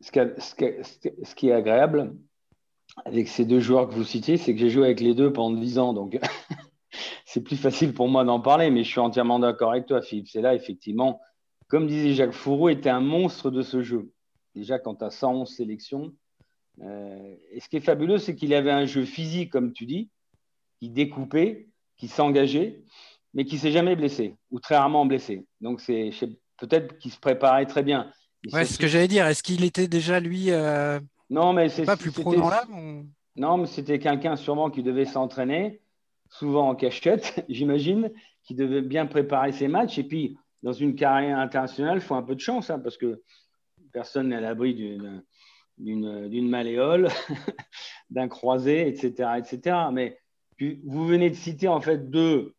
ce, 0.01 1.35
qui 1.35 1.49
est 1.49 1.51
agréable 1.51 2.15
avec 3.05 3.27
ces 3.27 3.45
deux 3.45 3.59
joueurs 3.59 3.89
que 3.89 3.93
vous 3.93 4.03
citiez, 4.03 4.37
c'est 4.37 4.53
que 4.53 4.59
j'ai 4.59 4.69
joué 4.69 4.85
avec 4.85 5.01
les 5.01 5.13
deux 5.13 5.33
pendant 5.33 5.57
10 5.57 5.79
ans. 5.79 5.93
Donc, 5.93 6.19
c'est 7.25 7.41
plus 7.41 7.57
facile 7.57 7.93
pour 7.93 8.07
moi 8.07 8.23
d'en 8.23 8.39
parler, 8.39 8.69
mais 8.69 8.83
je 8.83 8.89
suis 8.89 8.99
entièrement 8.99 9.39
d'accord 9.39 9.71
avec 9.71 9.85
toi, 9.85 10.01
Philippe. 10.01 10.29
C'est 10.29 10.41
là, 10.41 10.55
effectivement, 10.55 11.19
comme 11.67 11.87
disait 11.87 12.13
Jacques 12.13 12.33
Fourreau, 12.33 12.69
était 12.69 12.89
un 12.89 13.01
monstre 13.01 13.51
de 13.51 13.61
ce 13.61 13.81
jeu. 13.81 14.11
Déjà, 14.55 14.79
quand 14.79 14.95
tu 14.95 15.05
as 15.05 15.09
111 15.09 15.49
sélections. 15.49 16.13
Euh, 16.81 17.35
et 17.51 17.59
ce 17.59 17.69
qui 17.69 17.77
est 17.77 17.81
fabuleux, 17.81 18.17
c'est 18.17 18.35
qu'il 18.35 18.53
avait 18.53 18.71
un 18.71 18.85
jeu 18.85 19.05
physique, 19.05 19.51
comme 19.51 19.73
tu 19.73 19.85
dis, 19.85 20.09
qui 20.79 20.89
découpait, 20.89 21.67
qui 21.97 22.07
s'engageait 22.07 22.83
mais 23.33 23.45
qui 23.45 23.57
s'est 23.57 23.71
jamais 23.71 23.95
blessé 23.95 24.35
ou 24.51 24.59
très 24.59 24.75
rarement 24.75 25.05
blessé. 25.05 25.45
Donc 25.61 25.81
c'est 25.81 26.11
peut-être 26.57 26.97
qu'il 26.97 27.11
se 27.11 27.19
préparait 27.19 27.65
très 27.65 27.83
bien. 27.83 28.11
Ouais, 28.51 28.65
c'est 28.65 28.73
ce 28.73 28.79
que 28.79 28.87
j'allais 28.87 29.07
dire. 29.07 29.25
Est-ce 29.25 29.43
qu'il 29.43 29.63
était 29.63 29.87
déjà 29.87 30.19
lui 30.19 30.51
euh, 30.51 30.99
Non, 31.29 31.53
mais 31.53 31.69
c'est 31.69 31.85
pas 31.85 31.97
plus 31.97 32.11
pro 32.11 32.35
dans 32.35 32.49
l'âme 32.49 33.07
Non, 33.35 33.57
mais 33.57 33.67
c'était 33.67 33.99
quelqu'un 33.99 34.35
sûrement 34.35 34.69
qui 34.69 34.83
devait 34.83 35.05
s'entraîner, 35.05 35.81
souvent 36.29 36.69
en 36.69 36.75
cachette, 36.75 37.45
j'imagine, 37.49 38.11
qui 38.43 38.55
devait 38.55 38.81
bien 38.81 39.05
préparer 39.05 39.51
ses 39.51 39.67
matchs. 39.67 39.97
Et 39.97 40.03
puis 40.03 40.37
dans 40.61 40.73
une 40.73 40.95
carrière 40.95 41.39
internationale, 41.39 41.97
il 41.97 42.01
faut 42.01 42.15
un 42.15 42.23
peu 42.23 42.35
de 42.35 42.41
chance 42.41 42.69
hein, 42.69 42.79
parce 42.79 42.97
que 42.97 43.21
personne 43.91 44.29
n'est 44.29 44.37
à 44.37 44.41
l'abri 44.41 44.73
d'une 44.73 45.23
d'une 45.77 46.49
malléole, 46.49 47.09
d'un 48.11 48.27
croisé, 48.27 48.87
etc., 48.87 49.31
etc. 49.39 49.75
Mais 49.91 50.19
vous 50.85 51.07
venez 51.07 51.31
de 51.31 51.35
citer 51.35 51.67
en 51.67 51.81
fait 51.81 52.11
deux 52.11 52.53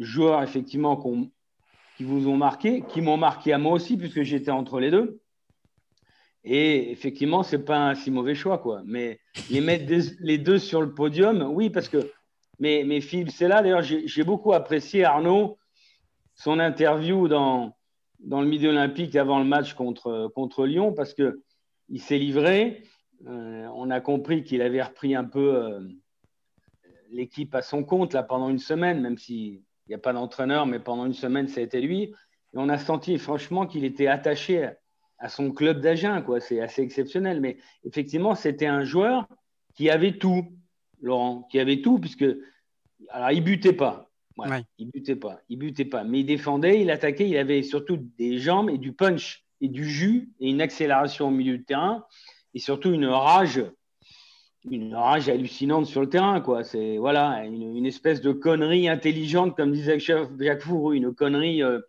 joueurs 0.00 0.42
effectivement 0.42 0.96
qui 1.96 2.04
vous 2.04 2.28
ont 2.28 2.36
marqué, 2.36 2.82
qui 2.88 3.00
m'ont 3.00 3.16
marqué 3.16 3.52
à 3.52 3.58
moi 3.58 3.72
aussi, 3.72 3.96
puisque 3.96 4.22
j'étais 4.22 4.50
entre 4.50 4.80
les 4.80 4.90
deux. 4.90 5.20
Et 6.42 6.90
effectivement, 6.90 7.42
ce 7.42 7.56
n'est 7.56 7.62
pas 7.62 7.90
un 7.90 7.94
si 7.94 8.10
mauvais 8.10 8.34
choix, 8.34 8.58
quoi. 8.58 8.82
Mais 8.86 9.20
les 9.50 9.60
mettre 9.60 9.84
les 10.20 10.38
deux 10.38 10.58
sur 10.58 10.80
le 10.80 10.94
podium, 10.94 11.42
oui, 11.42 11.70
parce 11.70 11.88
que. 11.88 12.10
Mais, 12.58 12.82
mais 12.84 13.00
Philippe, 13.00 13.30
c'est 13.30 13.48
là, 13.48 13.62
d'ailleurs, 13.62 13.82
j'ai 13.82 14.24
beaucoup 14.24 14.52
apprécié 14.52 15.04
Arnaud, 15.04 15.58
son 16.34 16.58
interview 16.58 17.26
dans, 17.26 17.74
dans 18.20 18.40
le 18.40 18.46
Midi 18.46 18.66
Olympique 18.66 19.16
avant 19.16 19.38
le 19.38 19.46
match 19.46 19.74
contre, 19.74 20.30
contre 20.34 20.66
Lyon 20.66 20.92
parce 20.92 21.14
qu'il 21.14 22.00
s'est 22.00 22.18
livré. 22.18 22.82
Euh, 23.26 23.66
on 23.74 23.90
a 23.90 24.00
compris 24.00 24.44
qu'il 24.44 24.62
avait 24.62 24.82
repris 24.82 25.14
un 25.14 25.24
peu 25.24 25.54
euh, 25.54 25.80
l'équipe 27.10 27.54
à 27.54 27.62
son 27.62 27.84
compte 27.84 28.14
là, 28.14 28.22
pendant 28.22 28.48
une 28.48 28.58
semaine, 28.58 29.00
même 29.00 29.18
s'il 29.18 29.62
n'y 29.90 29.96
a 29.96 29.98
pas 29.98 30.12
d'entraîneur, 30.12 30.66
mais 30.66 30.78
pendant 30.78 31.06
une 31.06 31.14
semaine, 31.14 31.48
ça 31.48 31.60
a 31.60 31.64
été 31.64 31.80
lui. 31.80 32.02
Et 32.02 32.56
on 32.56 32.68
a 32.68 32.78
senti 32.78 33.18
franchement 33.18 33.66
qu'il 33.66 33.84
était 33.84 34.06
attaché 34.06 34.70
à, 35.18 35.28
son 35.28 35.52
club 35.52 35.80
d'Agen. 35.80 36.24
C'est 36.40 36.60
assez 36.60 36.82
exceptionnel. 36.82 37.40
Mais 37.40 37.58
effectivement, 37.84 38.34
c'était 38.34 38.66
un 38.66 38.84
joueur 38.84 39.26
qui 39.74 39.90
avait 39.90 40.18
tout, 40.18 40.46
Laurent, 41.00 41.46
qui 41.50 41.60
avait 41.60 41.80
tout, 41.80 41.98
puisque 41.98 42.26
alors, 43.08 43.30
il 43.32 43.42
butait 43.42 43.72
pas. 43.72 44.10
Il 44.78 44.90
butait 44.90 45.16
pas, 45.16 45.40
il 45.48 45.58
butait 45.58 45.84
pas, 45.84 46.04
mais 46.04 46.20
il 46.20 46.24
défendait, 46.24 46.80
il 46.80 46.90
attaquait, 46.90 47.28
il 47.28 47.36
avait 47.36 47.62
surtout 47.62 47.98
des 48.18 48.38
jambes 48.38 48.70
et 48.70 48.78
du 48.78 48.92
punch 48.92 49.44
et 49.60 49.68
du 49.68 49.84
jus 49.84 50.30
et 50.40 50.48
une 50.48 50.62
accélération 50.62 51.28
au 51.28 51.30
milieu 51.30 51.58
de 51.58 51.62
terrain 51.62 52.06
et 52.54 52.58
surtout 52.58 52.92
une 52.92 53.06
rage, 53.06 53.62
une 54.68 54.94
rage 54.94 55.28
hallucinante 55.28 55.86
sur 55.86 56.00
le 56.00 56.08
terrain, 56.08 56.40
quoi. 56.40 56.64
C'est 56.64 56.98
voilà 56.98 57.44
une, 57.44 57.86
espèce 57.86 58.20
de 58.20 58.32
connerie 58.32 58.88
intelligente, 58.88 59.56
comme 59.56 59.72
disait 59.72 59.98
Jacques 59.98 60.62
Fourou, 60.62 60.92
une 60.92 61.14
connerie 61.14 61.62
euh, 61.62 61.80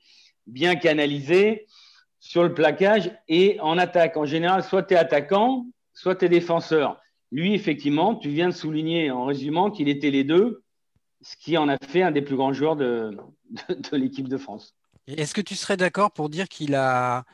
bien 0.47 0.75
canalisée 0.75 1.67
sur 2.19 2.43
le 2.43 2.53
plaquage 2.53 3.11
et 3.27 3.59
en 3.59 3.77
attaque. 3.77 4.15
En 4.17 4.25
général, 4.25 4.63
soit 4.63 4.83
tu 4.83 4.93
es 4.93 4.97
attaquant, 4.97 5.65
soit 5.93 6.15
tu 6.15 6.25
es 6.25 6.29
défenseur. 6.29 6.99
Lui, 7.31 7.53
effectivement, 7.53 8.15
tu 8.15 8.29
viens 8.29 8.49
de 8.49 8.53
souligner 8.53 9.11
en 9.11 9.25
résumant 9.25 9.71
qu'il 9.71 9.89
était 9.89 10.11
les 10.11 10.23
deux 10.23 10.63
ce 11.21 11.35
qui 11.37 11.57
en 11.57 11.69
a 11.69 11.77
fait 11.77 12.01
un 12.01 12.11
des 12.11 12.21
plus 12.21 12.35
grands 12.35 12.53
joueurs 12.53 12.75
de, 12.75 13.17
de, 13.69 13.97
l'équipe 13.97 14.27
de 14.27 14.37
France. 14.37 14.75
Est-ce 15.07 15.33
que 15.33 15.41
tu 15.41 15.55
serais 15.55 15.77
d'accord 15.77 16.11
pour 16.11 16.29
dire 16.29 16.47
qu'il 16.47 16.75
a 16.75 17.25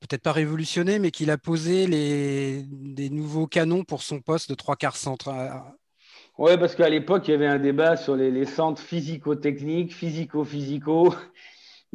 peut-être 0.00 0.22
pas 0.22 0.32
révolutionné, 0.32 0.98
mais 0.98 1.10
qu'il 1.10 1.30
a 1.30 1.38
posé 1.38 1.86
les, 1.86 2.62
des 2.68 3.10
nouveaux 3.10 3.46
canons 3.46 3.84
pour 3.84 4.02
son 4.02 4.20
poste 4.20 4.50
de 4.50 4.54
trois 4.54 4.76
quarts 4.76 4.96
centre 4.96 5.32
Oui, 6.38 6.56
parce 6.58 6.74
qu'à 6.74 6.88
l'époque, 6.88 7.28
il 7.28 7.32
y 7.32 7.34
avait 7.34 7.46
un 7.46 7.58
débat 7.58 7.96
sur 7.96 8.16
les, 8.16 8.44
centres 8.44 8.82
physico-techniques, 8.82 9.94
physico-physico. 9.94 11.14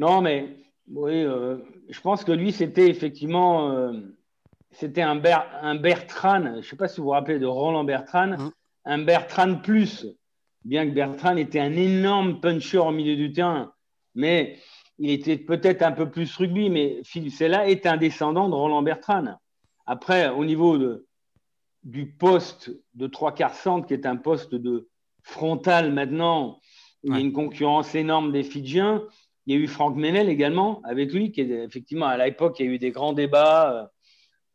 Non, 0.00 0.22
mais 0.22 0.56
oui, 0.88 1.22
euh, 1.22 1.58
je 1.88 2.00
pense 2.00 2.24
que 2.24 2.32
lui, 2.32 2.50
c'était 2.50 2.88
effectivement 2.88 3.70
euh, 3.70 3.92
c'était 4.72 5.02
un, 5.02 5.22
un, 5.62 5.76
Bertrand. 5.76 6.44
Je 6.44 6.56
ne 6.56 6.62
sais 6.62 6.74
pas 6.74 6.88
si 6.88 6.96
vous 6.96 7.04
vous 7.04 7.10
rappelez 7.10 7.38
de 7.38 7.46
Roland 7.46 7.84
Bertrand. 7.84 8.36
Mmh 8.36 8.50
un 8.84 8.98
Bertrand 8.98 9.56
plus, 9.56 10.06
bien 10.64 10.86
que 10.86 10.94
Bertrand 10.94 11.36
était 11.36 11.60
un 11.60 11.72
énorme 11.72 12.40
puncher 12.40 12.78
au 12.78 12.90
milieu 12.90 13.16
du 13.16 13.32
terrain, 13.32 13.72
mais 14.14 14.58
il 14.98 15.10
était 15.10 15.36
peut-être 15.36 15.82
un 15.82 15.92
peu 15.92 16.10
plus 16.10 16.36
rugby, 16.36 16.70
mais 16.70 17.00
Philippe 17.04 17.32
Sella 17.32 17.68
est 17.68 17.86
un 17.86 17.96
descendant 17.96 18.48
de 18.48 18.54
Roland 18.54 18.82
Bertrand. 18.82 19.38
Après, 19.86 20.28
au 20.28 20.44
niveau 20.44 20.78
de, 20.78 21.06
du 21.82 22.06
poste 22.06 22.70
de 22.94 23.06
trois 23.06 23.34
quarts 23.34 23.54
centre, 23.54 23.86
qui 23.86 23.94
est 23.94 24.06
un 24.06 24.16
poste 24.16 24.54
de 24.54 24.88
frontal 25.22 25.92
maintenant, 25.92 26.60
il 27.02 27.12
y 27.12 27.16
a 27.16 27.20
une 27.20 27.32
concurrence 27.32 27.94
énorme 27.94 28.32
des 28.32 28.42
Fidjiens. 28.42 29.02
Il 29.46 29.54
y 29.54 29.58
a 29.58 29.60
eu 29.62 29.66
Franck 29.66 29.96
Menel 29.96 30.30
également 30.30 30.80
avec 30.84 31.12
lui, 31.12 31.32
qui 31.32 31.42
est 31.42 31.64
effectivement 31.64 32.06
à 32.06 32.16
l'époque, 32.16 32.58
il 32.58 32.66
y 32.66 32.68
a 32.68 32.72
eu 32.72 32.78
des 32.78 32.90
grands 32.90 33.12
débats 33.12 33.90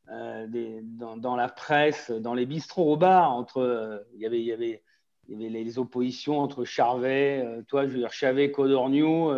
euh, 0.10 0.48
euh, 0.52 0.82
dans, 1.18 1.36
la 1.36 1.48
presse, 1.48 2.10
dans 2.10 2.34
les 2.34 2.48
bistrots 2.48 2.94
au 2.94 2.98
bar, 2.98 3.32
entre, 3.32 3.60
euh, 3.60 4.00
il, 4.16 4.22
y 4.22 4.26
avait, 4.26 4.40
il, 4.40 4.46
y 4.46 4.52
avait, 4.52 4.82
il 5.30 5.42
y 5.42 5.46
avait 5.46 5.64
les 5.64 5.78
oppositions 5.78 6.40
entre 6.40 6.66
Charvet, 6.66 7.44
euh, 7.46 7.62
toi, 7.68 7.86
je 7.86 7.92
veux 7.92 8.00
dire, 8.00 8.12
Charvet, 8.12 8.52
Codorniou, 8.52 9.32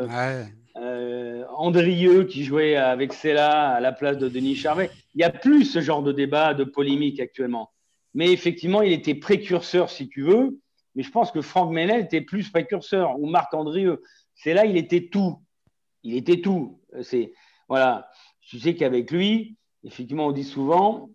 Andrieux 1.58 2.24
qui 2.24 2.44
jouait 2.44 2.76
avec 2.76 3.14
Cella 3.14 3.72
à 3.72 3.80
la 3.82 3.92
place 3.92 4.18
de 4.18 4.30
Denis 4.30 4.56
Charvet. 4.56 4.90
Il 5.14 5.18
n'y 5.18 5.24
a 5.24 5.30
plus 5.30 5.66
ce 5.66 5.82
genre 5.82 6.02
de 6.02 6.12
débat, 6.12 6.54
de 6.54 6.64
polémique 6.64 7.20
actuellement. 7.20 7.72
Mais 8.14 8.32
effectivement, 8.32 8.82
il 8.82 8.92
était 8.94 9.16
précurseur, 9.16 9.90
si 9.90 10.08
tu 10.08 10.24
veux. 10.24 10.60
Mais 10.96 11.04
je 11.04 11.12
pense 11.12 11.32
que 11.32 11.42
Franck 11.42 11.72
Menel 11.72 12.06
était 12.06 12.22
plus 12.22 12.50
précurseur, 12.50 13.20
ou 13.20 13.28
Marc 13.28 13.54
Andrieux. 13.54 14.02
C'est 14.36 14.54
là, 14.54 14.66
il 14.66 14.78
était 14.78 15.08
tout. 15.08 15.40
Il 16.04 16.16
était 16.16 16.42
tout. 16.42 16.80
C'est 17.02 17.34
voilà. 17.68 18.10
Tu 18.42 18.60
sais 18.60 18.76
qu'avec 18.76 19.12
lui, 19.12 19.56
effectivement, 19.84 20.28
on 20.28 20.32
dit 20.32 20.44
souvent, 20.44 21.10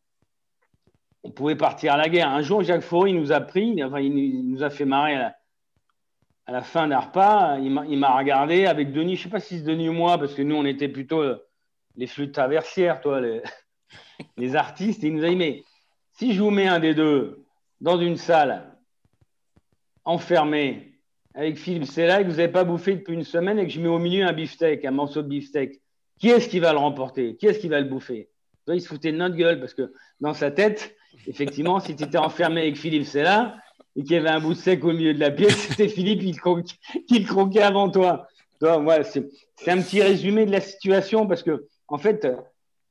on 1.23 1.31
pouvait 1.31 1.57
partir 1.57 1.95
à 1.95 1.97
la 1.97 2.09
guerre. 2.09 2.29
Un 2.29 2.43
jour, 2.43 2.63
Jacques 2.63 2.83
Faury 2.83 3.13
nous 3.13 3.33
a 3.33 3.41
pris, 3.41 3.69
il 3.69 4.49
nous 4.49 4.63
a 4.63 4.71
fait 4.71 4.85
marrer 4.85 5.15
à 5.17 5.35
la, 6.49 6.63
fin 6.63 6.89
d'un 6.89 7.01
repas. 7.01 7.59
Il 7.59 7.99
m'a 7.99 8.17
regardé 8.17 8.67
avec 8.67 8.93
Denis, 8.93 9.17
je 9.17 9.21
ne 9.21 9.25
sais 9.25 9.31
pas 9.31 9.41
si 9.41 9.59
c'est 9.59 9.65
Denis 9.65 9.89
ou 9.89 9.93
moi, 9.93 10.19
parce 10.19 10.35
que 10.35 10.43
nous, 10.43 10.57
on 10.57 10.65
était 10.65 10.89
plutôt 10.89 11.23
euh, 11.23 11.45
les 11.97 12.07
flûtes 12.07 12.33
traversières, 12.33 13.01
toi, 13.01 13.21
les, 13.21 14.55
artistes. 14.55 15.03
Et 15.03 15.09
il 15.09 15.15
nous 15.15 15.25
a 15.25 15.29
dit, 15.29 15.37
mais 15.37 15.65
si 16.13 16.33
je 16.33 16.43
vous 16.43 16.51
mets 16.51 16.69
un 16.69 16.79
des 16.79 16.95
deux 16.95 17.45
dans 17.81 18.01
une 18.01 18.17
salle 18.17 18.73
enfermée 20.05 20.93
avec 21.35 21.59
Philippe 21.59 21.85
Sella, 21.85 22.23
que 22.23 22.29
vous 22.29 22.37
n'avez 22.37 22.49
pas 22.49 22.65
bouffé 22.65 22.95
depuis 22.95 23.15
une 23.15 23.25
semaine 23.25 23.59
et 23.59 23.67
que 23.67 23.73
je 23.73 23.81
mets 23.81 23.89
au 23.89 23.99
milieu 23.99 24.25
un 24.25 24.33
beefsteak, 24.33 24.85
un 24.85 24.91
morceau 24.93 25.23
de 25.23 25.29
beefsteak, 25.29 25.83
qui 26.19 26.29
est-ce 26.29 26.49
qui 26.49 26.61
va 26.61 26.73
le 26.73 26.79
remporter? 26.79 27.37
Qui 27.37 27.47
est-ce 27.47 27.59
qui 27.59 27.69
va 27.69 27.81
le 27.81 27.89
bouffer? 27.89 28.31
Il 28.69 28.81
se 28.81 28.89
foutait 28.89 29.13
de 29.13 29.19
notre 29.19 29.37
gueule 29.37 29.61
parce 29.61 29.75
que 29.75 29.93
dans 30.21 30.35
sa 30.35 30.51
tête, 30.51 30.97
effectivement, 31.27 31.81
si 31.81 31.97
tu 31.97 32.05
étais 32.05 32.19
enfermé 32.19 32.63
avec 32.63 32.77
Philippe 32.77 33.07
Sella 33.07 33.57
et 33.97 34.03
qu'il 34.03 34.13
y 34.13 34.19
avait 34.19 34.29
un 34.29 34.41
bout 34.41 34.55
de 34.55 34.59
sec 34.59 34.85
au 34.85 34.93
milieu 34.93 35.15
de 35.15 35.21
la 35.21 35.31
pièce, 35.31 35.57
c'était 35.69 35.89
Philippe 35.89 36.21
qui 36.21 37.19
le, 37.19 37.27
croquait 37.27 37.63
avant 37.63 37.91
toi. 37.91 38.27
toi 38.61 39.03
c'est 39.03 39.71
un 39.71 39.81
petit 39.81 40.03
résumé 40.03 40.47
de 40.47 40.53
la 40.53 40.61
situation 40.61 41.27
parce 41.27 41.43
que, 41.43 41.67
en 41.89 41.99
fait, 41.99 42.27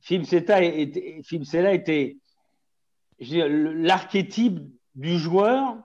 Philippe, 0.02 0.32
était, 0.32 1.22
Sella 1.44 1.74
était 1.74 2.18
l'archétype 3.20 4.60
du 4.96 5.18
joueur 5.18 5.76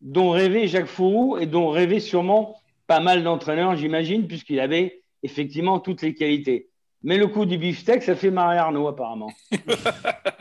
dont 0.00 0.30
rêvait 0.30 0.68
Jacques 0.68 0.86
Fourou 0.86 1.38
et 1.38 1.46
dont 1.46 1.70
rêvait 1.70 2.00
sûrement 2.00 2.56
pas 2.86 3.00
mal 3.00 3.22
d'entraîneurs, 3.22 3.76
j'imagine, 3.76 4.26
puisqu'il 4.26 4.60
avait 4.60 5.02
effectivement 5.22 5.78
toutes 5.78 6.02
les 6.02 6.14
qualités. 6.14 6.68
Mais 7.02 7.18
le 7.18 7.26
coup 7.28 7.46
du 7.46 7.58
beefsteak, 7.58 8.02
ça 8.02 8.16
fait 8.16 8.30
marrer 8.30 8.58
Arnaud, 8.58 8.88
apparemment. 8.88 9.30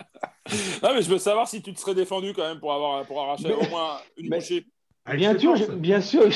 ah, 0.83 0.91
mais 0.93 1.01
je 1.01 1.09
veux 1.09 1.17
savoir 1.17 1.47
si 1.47 1.61
tu 1.61 1.73
te 1.73 1.79
serais 1.79 1.95
défendu 1.95 2.33
quand 2.33 2.47
même 2.47 2.59
pour, 2.59 2.73
avoir, 2.73 3.05
pour 3.05 3.21
arracher 3.21 3.53
au 3.53 3.67
moins 3.69 3.97
une 4.17 4.29
bouchée. 4.29 4.65
Bien 5.13 5.37
sûr, 5.37 5.55
je, 5.55 5.65
bien, 5.65 6.01
sûr, 6.01 6.29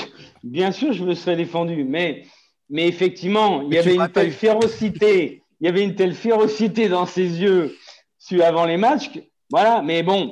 bien 0.43 0.71
sûr, 0.71 0.93
je 0.93 1.03
me 1.03 1.13
serais 1.13 1.35
défendu. 1.35 1.83
Mais, 1.83 2.23
mais 2.69 2.87
effectivement, 2.87 3.63
il 3.63 3.73
y 3.73 3.77
avait 3.77 3.95
une 3.95 4.09
telle 4.09 4.31
férocité. 4.31 5.43
Il 5.59 5.65
y 5.65 5.69
avait 5.69 5.83
une 5.83 5.95
telle 5.95 6.13
férocité 6.13 6.87
dans 6.89 7.05
ses 7.05 7.41
yeux 7.41 7.75
avant 8.39 8.65
les 8.65 8.77
matchs. 8.77 9.09
voilà, 9.49 9.81
mais 9.81 10.03
bon, 10.03 10.31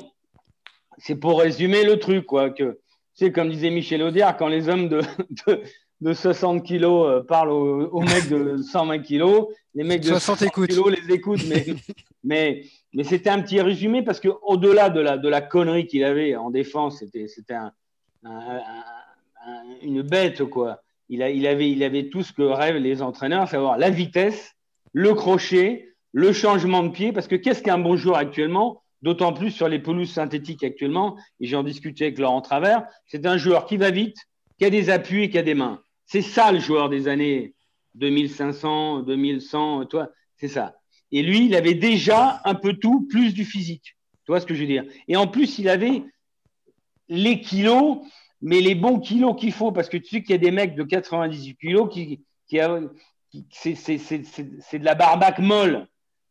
c'est 0.97 1.15
pour 1.15 1.41
résumer 1.41 1.83
le 1.83 1.99
truc, 1.99 2.25
quoi. 2.25 2.49
Que, 2.49 2.79
c'est 3.13 3.31
comme 3.31 3.49
disait 3.49 3.69
Michel 3.69 4.01
Audiard, 4.01 4.37
quand 4.37 4.47
les 4.47 4.69
hommes 4.69 4.87
de, 4.87 5.01
de 6.01 6.13
60 6.13 6.63
kilos 6.63 7.07
euh, 7.07 7.23
parlent 7.23 7.51
aux, 7.51 8.01
mecs 8.01 8.29
de 8.29 8.57
120 8.57 8.99
kilos. 8.99 9.47
Les 9.79 9.85
mecs 9.85 10.01
de 10.01 10.07
60 10.09 10.51
kilos 10.51 10.91
les 10.91 11.13
écoutent. 11.15 11.47
Mais, 11.47 11.65
mais, 12.25 12.63
mais 12.93 13.05
c'était 13.05 13.29
un 13.29 13.41
petit 13.41 13.61
résumé 13.61 14.03
parce 14.03 14.19
qu'au-delà 14.19 14.89
de 14.89 14.99
la, 14.99 15.17
de 15.17 15.29
la 15.29 15.39
connerie 15.39 15.87
qu'il 15.87 16.03
avait 16.03 16.35
en 16.35 16.49
défense, 16.49 16.99
c'était, 16.99 17.29
c'était 17.29 17.53
un, 17.53 17.71
une 19.81 20.01
bête, 20.01 20.43
quoi. 20.43 20.81
Il, 21.07 21.23
a, 21.23 21.29
il, 21.29 21.47
avait, 21.47 21.71
il 21.71 21.81
avait 21.81 22.09
tout 22.09 22.23
ce 22.23 22.33
que 22.33 22.41
rêvent 22.41 22.75
les 22.75 23.01
entraîneurs, 23.01 23.43
à 23.43 23.47
savoir 23.47 23.77
la 23.77 23.89
vitesse, 23.89 24.53
le 24.91 25.13
crochet, 25.13 25.95
le 26.11 26.33
changement 26.33 26.83
de 26.83 26.89
pied. 26.89 27.13
Parce 27.13 27.29
que 27.29 27.37
qu'est-ce 27.37 27.63
qu'un 27.63 27.79
bon 27.79 27.95
joueur 27.95 28.17
actuellement 28.17 28.83
D'autant 29.01 29.31
plus 29.31 29.51
sur 29.51 29.69
les 29.69 29.79
pelouses 29.79 30.11
synthétiques 30.11 30.65
actuellement, 30.65 31.15
et 31.39 31.47
j'en 31.47 31.63
discutais 31.63 32.07
avec 32.07 32.19
Laurent 32.19 32.41
Travers, 32.41 32.85
c'est 33.05 33.25
un 33.25 33.37
joueur 33.37 33.65
qui 33.65 33.77
va 33.77 33.91
vite, 33.91 34.17
qui 34.57 34.65
a 34.65 34.69
des 34.69 34.89
appuis 34.89 35.23
et 35.23 35.29
qui 35.29 35.37
a 35.37 35.41
des 35.41 35.53
mains. 35.53 35.81
C'est 36.05 36.21
ça 36.21 36.51
le 36.51 36.59
joueur 36.59 36.89
des 36.89 37.07
années 37.07 37.53
2500, 37.95 39.01
2100, 39.01 39.85
toi, 39.85 40.09
c'est 40.37 40.47
ça. 40.47 40.75
Et 41.11 41.21
lui, 41.21 41.45
il 41.45 41.55
avait 41.55 41.73
déjà 41.73 42.41
un 42.45 42.55
peu 42.55 42.73
tout, 42.73 43.07
plus 43.09 43.33
du 43.33 43.45
physique. 43.45 43.95
Tu 44.25 44.31
vois 44.31 44.39
ce 44.39 44.45
que 44.45 44.53
je 44.53 44.61
veux 44.61 44.67
dire? 44.67 44.85
Et 45.07 45.17
en 45.17 45.27
plus, 45.27 45.57
il 45.59 45.69
avait 45.69 46.03
les 47.07 47.41
kilos, 47.41 47.97
mais 48.41 48.61
les 48.61 48.75
bons 48.75 48.99
kilos 48.99 49.35
qu'il 49.37 49.51
faut, 49.51 49.71
parce 49.71 49.89
que 49.89 49.97
tu 49.97 50.09
sais 50.09 50.21
qu'il 50.21 50.31
y 50.31 50.35
a 50.35 50.37
des 50.37 50.51
mecs 50.51 50.75
de 50.75 50.83
98 50.83 51.55
kilos 51.55 51.89
qui, 51.91 52.21
c'est, 53.51 53.73
de 54.79 54.85
la 54.85 54.95
barbaque 54.95 55.39
molle. 55.39 55.87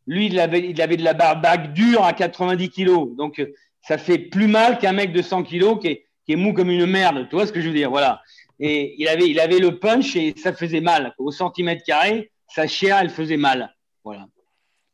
Lui, 0.07 0.27
il 0.27 0.39
avait, 0.39 0.61
de 0.71 1.03
la 1.03 1.13
barbaque 1.13 1.73
dure 1.73 2.03
à 2.03 2.13
90 2.13 2.69
kilos. 2.69 3.15
Donc, 3.15 3.45
ça 3.81 3.97
fait 3.97 4.17
plus 4.17 4.47
mal 4.47 4.79
qu'un 4.79 4.93
mec 4.93 5.11
de 5.11 5.21
100 5.21 5.43
kilos 5.43 5.79
qui 5.79 5.87
est, 5.87 6.05
qui 6.25 6.33
est 6.33 6.37
mou 6.37 6.53
comme 6.53 6.69
une 6.69 6.85
merde. 6.85 7.27
Tu 7.29 7.35
vois 7.35 7.45
ce 7.45 7.51
que 7.51 7.61
je 7.61 7.67
veux 7.67 7.75
dire? 7.75 7.89
Voilà. 7.89 8.21
Et 8.59 8.95
il 8.97 9.07
avait, 9.07 9.29
il 9.29 9.39
avait 9.39 9.59
le 9.59 9.79
punch 9.79 10.15
et 10.15 10.33
ça 10.37 10.53
faisait 10.53 10.81
mal. 10.81 11.13
Au 11.17 11.31
centimètre 11.31 11.83
carré, 11.85 12.31
sa 12.47 12.67
chair, 12.67 12.97
elle 12.99 13.09
faisait 13.09 13.37
mal. 13.37 13.73
Voilà. 14.03 14.27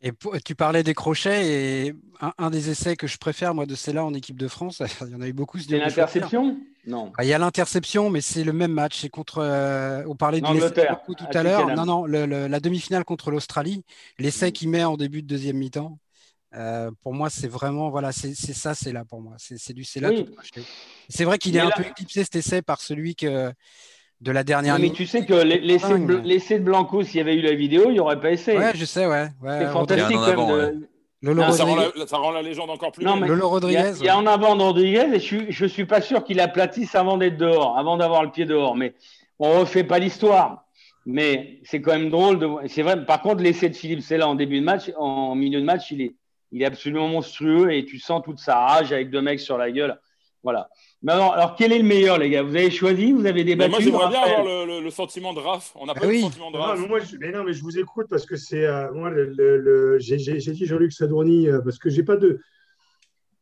Et 0.02 0.12
tu 0.44 0.54
parlais 0.54 0.84
des 0.84 0.94
crochets 0.94 1.48
et 1.48 1.94
un, 2.38 2.50
des 2.52 2.70
essais 2.70 2.96
que 2.96 3.08
je 3.08 3.18
préfère, 3.18 3.56
moi, 3.56 3.66
de 3.66 3.74
celle-là 3.74 4.06
en 4.06 4.14
équipe 4.14 4.38
de 4.38 4.48
France, 4.48 4.84
il 5.02 5.10
y 5.12 5.16
en 5.16 5.22
a 5.22 5.28
eu 5.28 5.34
beaucoup. 5.34 5.58
C'est 5.58 5.80
l'interception? 5.80 6.58
Non. 6.86 7.12
Ah, 7.18 7.24
il 7.24 7.28
y 7.28 7.34
a 7.34 7.40
l'interception, 7.40 8.12
mais 8.12 8.22
c'est 8.22 8.44
le 8.44 8.54
même 8.54 8.72
match. 8.72 9.00
C'est 9.02 9.10
contre. 9.10 9.40
Euh, 9.40 10.04
on 10.08 10.16
parlait 10.16 10.42
de 10.42 10.48
l'essai 10.54 10.88
tout 11.18 11.26
à, 11.34 11.42
l'heure. 11.42 11.76
Non, 11.76 11.86
non, 11.86 12.06
la 12.06 12.60
demi-finale 12.60 13.04
contre 13.04 13.32
l'Australie, 13.32 13.84
l'essai 14.20 14.50
mm. 14.50 14.52
qu'il 14.52 14.70
met 14.70 14.84
en 14.84 14.96
début 14.96 15.24
de 15.24 15.28
deuxième 15.28 15.58
mi-temps. 15.58 15.98
Euh, 16.56 16.92
pour 17.04 17.14
moi, 17.14 17.30
c'est 17.30 17.48
vraiment, 17.48 17.90
voilà, 17.90 18.12
c'est 18.12 18.34
ça, 18.36 18.74
c'est 18.74 18.94
là 18.94 19.04
pour 19.04 19.22
moi. 19.22 19.34
C'est 19.38 19.74
du 19.74 19.84
c'est 19.84 20.00
là. 20.00 20.10
C'est 21.10 21.26
vrai 21.26 21.38
qu'il 21.38 21.56
est 21.56 21.62
un 21.62 21.70
peu 21.70 21.84
éclipsé 21.84 22.24
cet 22.24 22.36
essai 22.36 22.62
par 22.62 22.82
celui 22.82 23.16
que 23.16 23.52
de 24.22 24.32
la 24.32 24.44
dernière. 24.44 24.80
mais 24.80 24.92
tu 24.92 25.06
sais 25.06 25.26
que 25.26 25.34
l'essai 25.34 26.60
de, 26.60 26.64
Blanco, 26.64 27.04
s'il 27.04 27.18
y 27.18 27.22
avait 27.22 27.36
eu 27.36 27.42
la 27.42 27.54
vidéo, 27.54 27.86
il 27.90 27.94
n'y 27.94 28.00
aurait 28.00 28.20
pas 28.20 28.32
essayé. 28.32 28.58
Ouais, 28.58 28.72
je 28.74 28.86
sais, 28.86 29.06
ouais. 29.06 29.28
c'est 29.44 29.68
fantastique 29.68 30.18
quand 30.18 30.58
même. 30.58 30.88
De... 31.22 31.52
ça, 31.52 32.18
rend 32.18 32.32
la, 32.32 32.42
légende 32.42 32.70
encore 32.70 32.92
plus. 32.92 33.04
Non, 33.04 33.16
mais 33.18 33.28
Lolo 33.28 33.50
Rodriguez. 33.50 33.94
Il 34.00 34.06
y, 34.06 34.10
a, 34.10 34.18
en 34.18 34.28
avant 34.28 34.56
de 34.56 34.62
Rodriguez 34.62 35.08
et 35.14 35.20
je 35.20 35.64
ne 35.64 35.68
suis 35.68 35.86
pas 35.86 36.02
sûr 36.02 36.24
qu'il 36.24 36.40
aplatisse 36.40 36.94
avant 36.94 37.18
d'être 37.18 37.38
dehors, 37.38 37.78
avant 37.78 37.98
d'avoir 37.98 38.24
le 38.24 38.32
pied 38.32 38.46
dehors. 38.46 38.76
Mais 38.76 38.94
on 39.40 39.56
ne 39.56 39.60
refait 39.62 39.84
pas 39.84 40.00
l'histoire. 40.00 40.66
Mais 41.08 41.60
c'est 41.64 41.82
quand 41.82 41.94
même 41.94 42.10
drôle 42.10 42.40
de 42.40 42.48
C'est 42.68 42.82
vrai. 42.82 43.06
Par 43.06 43.22
contre, 43.22 43.42
l'essai 43.42 43.70
de 43.70 43.76
Philippe 43.76 44.08
là 44.10 44.28
en 44.28 44.36
début 44.36 44.60
de 44.60 44.66
match, 44.66 44.92
en 44.98 45.36
milieu 45.36 45.60
de 45.60 45.66
match, 45.66 45.92
il 45.92 46.02
est, 46.02 46.16
il 46.56 46.62
est 46.62 46.66
absolument 46.66 47.10
monstrueux 47.10 47.74
et 47.74 47.84
tu 47.84 48.00
sens 48.00 48.22
toute 48.24 48.40
sa 48.40 48.56
rage 48.56 48.94
avec 48.94 49.10
deux 49.10 49.22
mecs 49.22 49.42
sur 49.42 49.58
la 49.58 49.72
gueule. 49.72 50.00
Voilà. 50.42 50.70
Mais 51.04 51.12
alors, 51.12 51.56
quel 51.58 51.74
est 51.74 51.80
le 51.80 51.84
meilleur, 51.84 52.18
les 52.18 52.30
gars? 52.30 52.44
Vous 52.44 52.56
avez 52.56 52.72
choisi? 52.72 53.12
Vous 53.12 53.26
avez 53.26 53.44
débattu? 53.44 53.72
Moi, 53.72 53.80
j'aimerais 53.82 54.08
bien 54.08 54.22
avoir 54.22 54.66
le, 54.66 54.90
sentiment 54.90 55.34
de 55.34 55.40
Raph. 55.42 55.74
On 55.76 55.86
n'a 55.86 55.94
pas 55.94 56.02
ah 56.04 56.08
le 56.08 56.20
sentiment 56.20 56.52
de 56.52 56.58
Raph. 56.58 56.78
Non, 56.78 56.84
mais 56.84 56.88
moi, 56.88 57.00
je, 57.02 57.18
mais 57.18 57.32
non, 57.34 57.44
mais 57.44 57.52
je 57.52 57.62
vous 57.62 57.78
écoute 57.78 58.08
parce 58.10 58.26
que 58.26 58.38
c'est. 58.38 58.66
Euh, 58.66 58.90
moi, 58.94 59.10
le, 59.10 59.98
j'ai 60.00 60.16
dit 60.16 60.66
Jean-Luc 60.66 60.94
Sadourny 60.94 61.50
euh, 61.50 61.60
parce 61.60 61.78
que 61.78 61.90
j'ai 61.90 62.04
pas 62.04 62.16
de. 62.16 62.40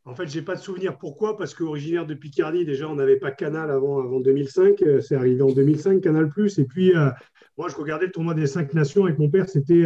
En 0.05 0.15
fait, 0.15 0.27
j'ai 0.27 0.41
pas 0.41 0.55
de 0.55 0.61
souvenir. 0.61 0.97
Pourquoi? 0.97 1.37
Parce 1.37 1.53
qu'originaire 1.53 2.07
de 2.07 2.15
Picardie, 2.15 2.65
déjà, 2.65 2.89
on 2.89 2.95
n'avait 2.95 3.17
pas 3.17 3.29
Canal 3.29 3.69
avant, 3.69 3.99
avant 3.99 4.21
2005. 4.21 4.81
Euh, 4.81 5.01
c'est 5.01 5.15
arrivé 5.15 5.43
en 5.43 5.51
2005, 5.51 6.01
Canal+. 6.01 6.31
Et 6.57 6.63
puis, 6.63 6.93
moi, 7.57 7.69
je 7.69 7.75
regardais 7.75 8.07
le 8.07 8.11
tournoi 8.11 8.33
des 8.33 8.47
cinq 8.47 8.73
nations 8.73 9.05
avec 9.05 9.19
mon 9.19 9.29
père. 9.29 9.47
C'était 9.47 9.85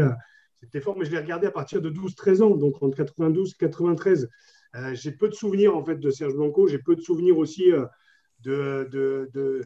c'était 0.62 0.82
fort, 0.82 0.98
mais 0.98 1.06
je 1.06 1.12
l'ai 1.12 1.20
regardé 1.20 1.48
à 1.48 1.52
partir 1.52 1.82
de 1.82 1.90
12-13 1.90 2.42
ans, 2.42 2.56
donc 2.56 2.82
entre 2.82 2.98
92 2.98 3.52
et 3.52 3.56
93. 3.60 4.30
Euh, 4.76 4.94
j'ai 4.94 5.12
peu 5.12 5.30
de 5.30 5.34
souvenirs 5.34 5.76
en 5.76 5.84
fait 5.84 5.96
de 5.96 6.10
Serge 6.10 6.34
Blanco, 6.34 6.68
j'ai 6.68 6.80
peu 6.80 6.96
de 6.96 7.02
souvenirs 7.02 7.38
aussi 7.38 7.72
euh, 7.72 7.86
de, 8.42 8.88
de, 8.92 9.62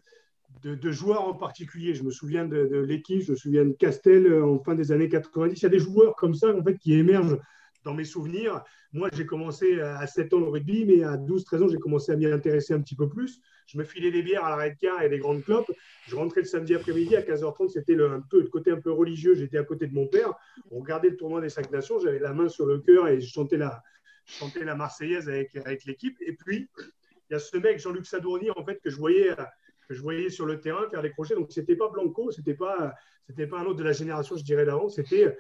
de, 0.64 0.92
joueurs 0.92 1.24
en 1.24 1.34
particulier. 1.34 1.94
Je 1.94 2.04
me 2.04 2.12
souviens 2.12 2.46
de, 2.46 2.80
l'équipe, 2.88 3.22
je 3.22 3.32
me 3.32 3.38
souviens 3.38 3.66
de 3.66 3.72
Castel 3.72 4.28
euh, 4.28 4.46
en 4.46 4.60
fin 4.60 4.76
des 4.76 4.92
années 4.92 5.10
90. 5.10 5.60
Il 5.60 5.64
y 5.64 5.66
a 5.66 5.70
des 5.70 5.80
joueurs 5.80 6.16
comme 6.16 6.34
ça 6.34 6.56
en 6.56 6.64
fait 6.64 6.78
qui 6.78 6.94
émergent 6.94 7.38
dans 7.84 7.94
mes 7.94 8.06
souvenirs. 8.06 8.64
Moi, 8.94 9.10
j'ai 9.14 9.26
commencé 9.26 9.80
à 9.80 10.06
7 10.06 10.34
ans 10.34 10.40
le 10.40 10.48
rugby, 10.48 10.86
mais 10.86 11.04
à 11.04 11.18
12-13 11.18 11.64
ans, 11.64 11.68
j'ai 11.70 11.78
commencé 11.78 12.12
à 12.12 12.16
m'y 12.16 12.26
intéresser 12.26 12.74
un 12.74 12.82
petit 12.82 12.96
peu 12.96 13.08
plus. 13.08 13.42
Je 13.68 13.78
me 13.78 13.84
filais 13.84 14.12
des 14.12 14.22
bières 14.22 14.44
à 14.44 14.50
l'arrêt 14.50 14.72
de 14.72 14.78
car 14.80 15.02
et 15.02 15.10
des 15.10 15.20
grandes 15.20 15.44
clopes. 15.44 15.72
Je 16.08 16.16
rentrais 16.16 16.42
le 16.42 16.48
samedi 16.48 16.76
après-midi 16.76 17.16
à 17.16 17.22
15h30. 17.22 17.70
C'était 17.70 17.96
le, 17.96 18.12
un 18.12 18.22
peu, 18.22 18.42
le 18.42 18.48
côté 18.48 18.72
un 18.72 18.82
peu 18.82 18.92
religieux. 18.92 19.34
J'étais 19.34 19.58
à 19.58 19.64
côté 19.64 19.88
de 19.88 19.94
mon 19.94 20.08
père. 20.08 20.34
On 20.72 20.80
regardait 20.80 21.10
le 21.10 21.18
tournoi 21.18 21.42
des 21.42 21.50
cinq 21.50 21.72
nations. 21.72 22.00
J'avais 22.00 22.20
la 22.20 22.34
main 22.34 22.50
sur 22.50 22.66
le 22.66 22.80
cœur 22.80 23.08
et 23.08 23.22
je 23.22 23.32
chantais 23.32 23.58
la, 23.58 23.82
la 24.62 24.76
Marseillaise 24.76 25.30
avec, 25.30 25.54
l'équipe. 25.86 26.18
Et 26.22 26.34
puis, 26.34 26.70
il 27.30 27.34
y 27.34 27.36
a 27.36 27.40
ce 27.40 27.58
mec, 27.58 27.80
Jean-Luc 27.80 28.06
Sadourny, 28.06 28.50
en 28.52 28.66
fait, 28.66 28.80
que 28.84 28.90
je 28.90 28.98
voyais, 28.98 29.30
que 29.92 29.98
je 29.98 30.02
voyais 30.02 30.30
sur 30.30 30.46
le 30.46 30.62
terrain 30.62 30.88
faire 30.90 31.02
des 31.02 31.12
crochets. 31.12 31.36
Donc, 31.36 31.52
ce 31.52 31.60
n'était 31.60 31.76
pas 31.76 31.90
Blanco, 31.90 32.32
ce 32.32 32.40
n'était 32.40 32.54
pas, 32.54 32.94
pas 33.28 33.60
un 33.60 33.66
autre 33.66 33.80
de 33.80 33.84
la 33.84 33.92
génération, 33.92 34.38
je 34.38 34.44
dirais, 34.44 34.64
d'avant. 34.66 34.88
C'était, 34.88 35.36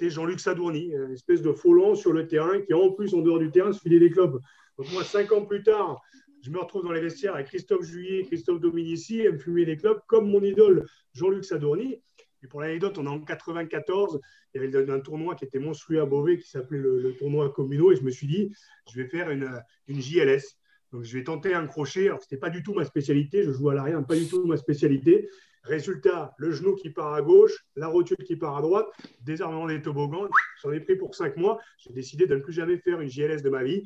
Jean-Luc 0.00 0.38
Sadourny, 0.38 0.92
une 0.92 1.12
espèce 1.12 1.42
de 1.42 1.52
faux 1.52 1.96
sur 1.96 2.12
le 2.12 2.28
terrain 2.28 2.60
qui, 2.60 2.72
en 2.72 2.92
plus, 2.92 3.14
en 3.14 3.20
dehors 3.20 3.40
du 3.40 3.50
terrain, 3.50 3.72
se 3.72 3.80
filait 3.80 3.98
des 3.98 4.10
clubs. 4.10 4.40
Donc, 4.78 4.92
moi, 4.92 5.02
cinq 5.02 5.32
ans 5.32 5.44
plus 5.44 5.64
tard, 5.64 6.00
je 6.40 6.50
me 6.50 6.58
retrouve 6.60 6.84
dans 6.84 6.92
les 6.92 7.00
vestiaires 7.00 7.34
avec 7.34 7.48
Christophe 7.48 7.84
Juillet, 7.84 8.22
Christophe 8.22 8.60
Dominici, 8.60 9.22
et 9.22 9.32
me 9.32 9.38
fumer 9.38 9.64
des 9.64 9.76
clubs 9.76 9.98
comme 10.06 10.30
mon 10.30 10.40
idole 10.40 10.86
Jean-Luc 11.12 11.44
Sadourny. 11.44 12.00
Et 12.44 12.46
pour 12.46 12.60
l'anecdote, 12.60 12.96
on 12.98 13.06
est 13.06 13.08
en 13.08 13.20
94, 13.20 14.20
il 14.54 14.62
y 14.62 14.76
avait 14.76 14.90
un 14.90 15.00
tournoi 15.00 15.34
qui 15.34 15.46
était 15.46 15.58
monstrueux 15.58 16.00
à 16.00 16.06
Beauvais 16.06 16.38
qui 16.38 16.48
s'appelait 16.48 16.78
le, 16.78 17.12
tournoi 17.18 17.50
Communaux 17.50 17.90
et 17.90 17.96
je 17.96 18.02
me 18.02 18.10
suis 18.10 18.28
dit, 18.28 18.52
je 18.88 19.02
vais 19.02 19.08
faire 19.08 19.30
une, 19.30 19.50
une 19.88 20.00
JLS. 20.00 20.56
Donc 20.92 21.02
je 21.02 21.18
vais 21.18 21.24
tenter 21.24 21.54
un 21.54 21.66
crochet. 21.66 22.06
Alors 22.06 22.20
ce 22.20 22.26
n'était 22.26 22.36
pas 22.36 22.50
du 22.50 22.62
tout 22.62 22.74
ma 22.74 22.84
spécialité, 22.84 23.42
je 23.42 23.52
joue 23.52 23.70
à 23.70 23.74
l'arrière, 23.74 24.04
pas 24.04 24.16
du 24.16 24.28
tout 24.28 24.44
ma 24.46 24.56
spécialité. 24.56 25.28
Résultat, 25.62 26.32
le 26.38 26.52
genou 26.52 26.76
qui 26.76 26.90
part 26.90 27.12
à 27.14 27.22
gauche, 27.22 27.66
la 27.74 27.88
rotule 27.88 28.18
qui 28.24 28.36
part 28.36 28.56
à 28.56 28.62
droite, 28.62 28.86
désarmement 29.22 29.66
des 29.66 29.82
toboggans. 29.82 30.28
J'en 30.62 30.70
ai 30.70 30.78
pris 30.78 30.94
pour 30.94 31.14
cinq 31.14 31.36
mois. 31.36 31.58
J'ai 31.78 31.92
décidé 31.92 32.26
de 32.26 32.36
ne 32.36 32.40
plus 32.40 32.52
jamais 32.52 32.78
faire 32.78 33.00
une 33.00 33.10
JLS 33.10 33.42
de 33.42 33.50
ma 33.50 33.64
vie. 33.64 33.82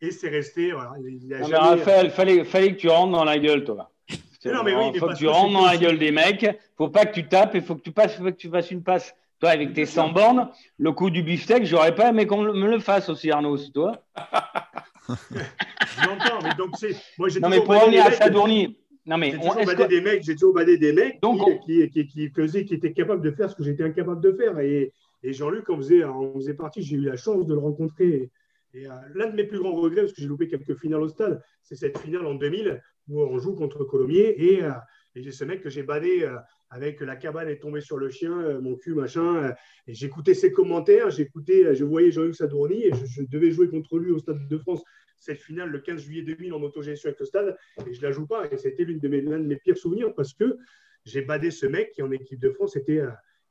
Et 0.00 0.10
c'est 0.10 0.28
resté. 0.28 0.72
Voilà, 0.72 0.92
il 0.98 1.54
Raphaël, 1.54 2.10
fallait, 2.10 2.44
fallait 2.44 2.74
que 2.74 2.80
tu 2.80 2.88
rentres 2.88 3.12
dans 3.12 3.24
la 3.24 3.38
gueule, 3.38 3.64
toi. 3.64 3.92
Non, 4.44 4.64
mais 4.64 4.74
oui, 4.74 4.98
faut 4.98 5.08
que 5.08 5.16
tu 5.16 5.28
rentres 5.28 5.52
dans 5.52 5.66
la 5.66 5.76
gueule 5.76 5.98
des 5.98 6.10
mecs. 6.10 6.46
Faut 6.76 6.88
pas 6.88 7.04
que 7.04 7.12
tu 7.12 7.28
tapes. 7.28 7.52
Il 7.54 7.62
faut 7.62 7.76
que 7.76 7.82
tu 7.82 7.92
passes, 7.92 8.16
faut 8.16 8.24
que 8.24 8.30
tu 8.30 8.48
fasses 8.48 8.70
une 8.70 8.82
passe. 8.82 9.14
Toi, 9.38 9.50
avec 9.50 9.72
tes 9.72 9.86
100 9.86 10.10
bornes, 10.10 10.50
le 10.78 10.92
coup 10.92 11.08
du 11.08 11.22
beefsteak, 11.22 11.64
j'aurais 11.64 11.94
pas 11.94 12.10
aimé 12.10 12.26
qu'on 12.26 12.42
me 12.42 12.70
le 12.70 12.78
fasse 12.78 13.08
aussi, 13.08 13.30
Arnaud, 13.30 13.56
c'est 13.56 13.72
toi. 15.06 15.16
J'entends, 16.04 16.42
mais 16.42 16.54
donc 16.54 16.76
c'est. 16.78 16.96
Moi, 17.18 17.28
j'ai 17.28 17.40
non, 17.40 17.48
mais 17.48 17.60
pour 17.60 17.74
à 17.74 18.12
Sadourny. 18.12 18.76
Non, 19.06 19.16
mais 19.16 19.32
j'ai 19.32 19.38
toujours, 19.38 19.64
badé 19.64 19.88
des 19.88 20.00
mecs, 20.02 20.22
j'ai 20.22 20.34
toujours 20.34 20.54
badé 20.54 20.76
des 20.76 20.92
mecs 20.92 21.22
donc, 21.22 21.40
qui, 21.64 21.88
qui, 21.88 22.06
qui, 22.06 22.28
faisaient, 22.28 22.64
qui 22.64 22.74
étaient 22.74 22.92
capables 22.92 23.22
de 23.22 23.30
faire 23.30 23.50
ce 23.50 23.56
que 23.56 23.64
j'étais 23.64 23.82
incapable 23.82 24.20
de 24.20 24.32
faire. 24.32 24.58
Et, 24.60 24.92
et 25.22 25.32
Jean-Luc, 25.32 25.68
on 25.70 25.78
faisait, 25.78 26.04
on 26.04 26.34
faisait 26.34 26.54
partie, 26.54 26.82
j'ai 26.82 26.96
eu 26.96 27.02
la 27.02 27.16
chance 27.16 27.46
de 27.46 27.54
le 27.54 27.60
rencontrer. 27.60 28.30
Et 28.74 28.86
euh, 28.86 28.90
l'un 29.14 29.28
de 29.28 29.34
mes 29.34 29.44
plus 29.44 29.58
grands 29.58 29.72
regrets, 29.72 30.02
parce 30.02 30.12
que 30.12 30.20
j'ai 30.20 30.28
loupé 30.28 30.48
quelques 30.48 30.78
finales 30.78 31.02
au 31.02 31.08
stade, 31.08 31.42
c'est 31.62 31.76
cette 31.76 31.98
finale 31.98 32.26
en 32.26 32.34
2000 32.34 32.80
où 33.08 33.22
on 33.22 33.38
joue 33.38 33.54
contre 33.54 33.84
Colomiers. 33.84 34.34
Et, 34.36 34.62
euh, 34.62 34.70
et 35.14 35.22
j'ai 35.22 35.32
ce 35.32 35.44
mec 35.44 35.62
que 35.62 35.70
j'ai 35.70 35.82
badé 35.82 36.22
euh, 36.22 36.36
avec 36.70 37.00
la 37.00 37.16
cabane 37.16 37.48
est 37.48 37.58
tombée 37.58 37.80
sur 37.80 37.98
le 37.98 38.10
chien, 38.10 38.60
mon 38.60 38.76
cul, 38.76 38.94
machin. 38.94 39.54
et 39.86 39.94
j'écoutais 39.94 40.34
ses 40.34 40.52
commentaires, 40.52 41.10
j'écoutais, 41.10 41.74
je 41.74 41.84
voyais 41.84 42.12
Jean-Luc 42.12 42.36
Sadourny 42.36 42.84
et 42.84 42.92
je, 42.92 43.22
devais 43.22 43.50
jouer 43.50 43.68
contre 43.68 43.98
lui 43.98 44.12
au 44.12 44.18
Stade 44.18 44.46
de 44.46 44.58
France 44.58 44.82
cette 45.16 45.40
finale 45.40 45.68
le 45.68 45.80
15 45.80 46.00
juillet 46.00 46.22
2000 46.22 46.54
en 46.54 46.62
autogestion 46.62 47.08
avec 47.08 47.20
le 47.20 47.26
stade. 47.26 47.56
Et 47.86 47.92
je 47.92 48.00
ne 48.00 48.06
la 48.06 48.10
joue 48.10 48.26
pas. 48.26 48.50
Et 48.50 48.56
c'était 48.56 48.86
de 48.86 49.08
l'un 49.08 49.38
de 49.38 49.44
mes 49.44 49.56
pires 49.56 49.76
souvenirs 49.76 50.14
parce 50.14 50.32
que 50.32 50.56
j'ai 51.04 51.20
badé 51.20 51.50
ce 51.50 51.66
mec 51.66 51.92
qui 51.92 52.02
en 52.02 52.10
équipe 52.10 52.40
de 52.40 52.50
France 52.50 52.74
était 52.76 53.02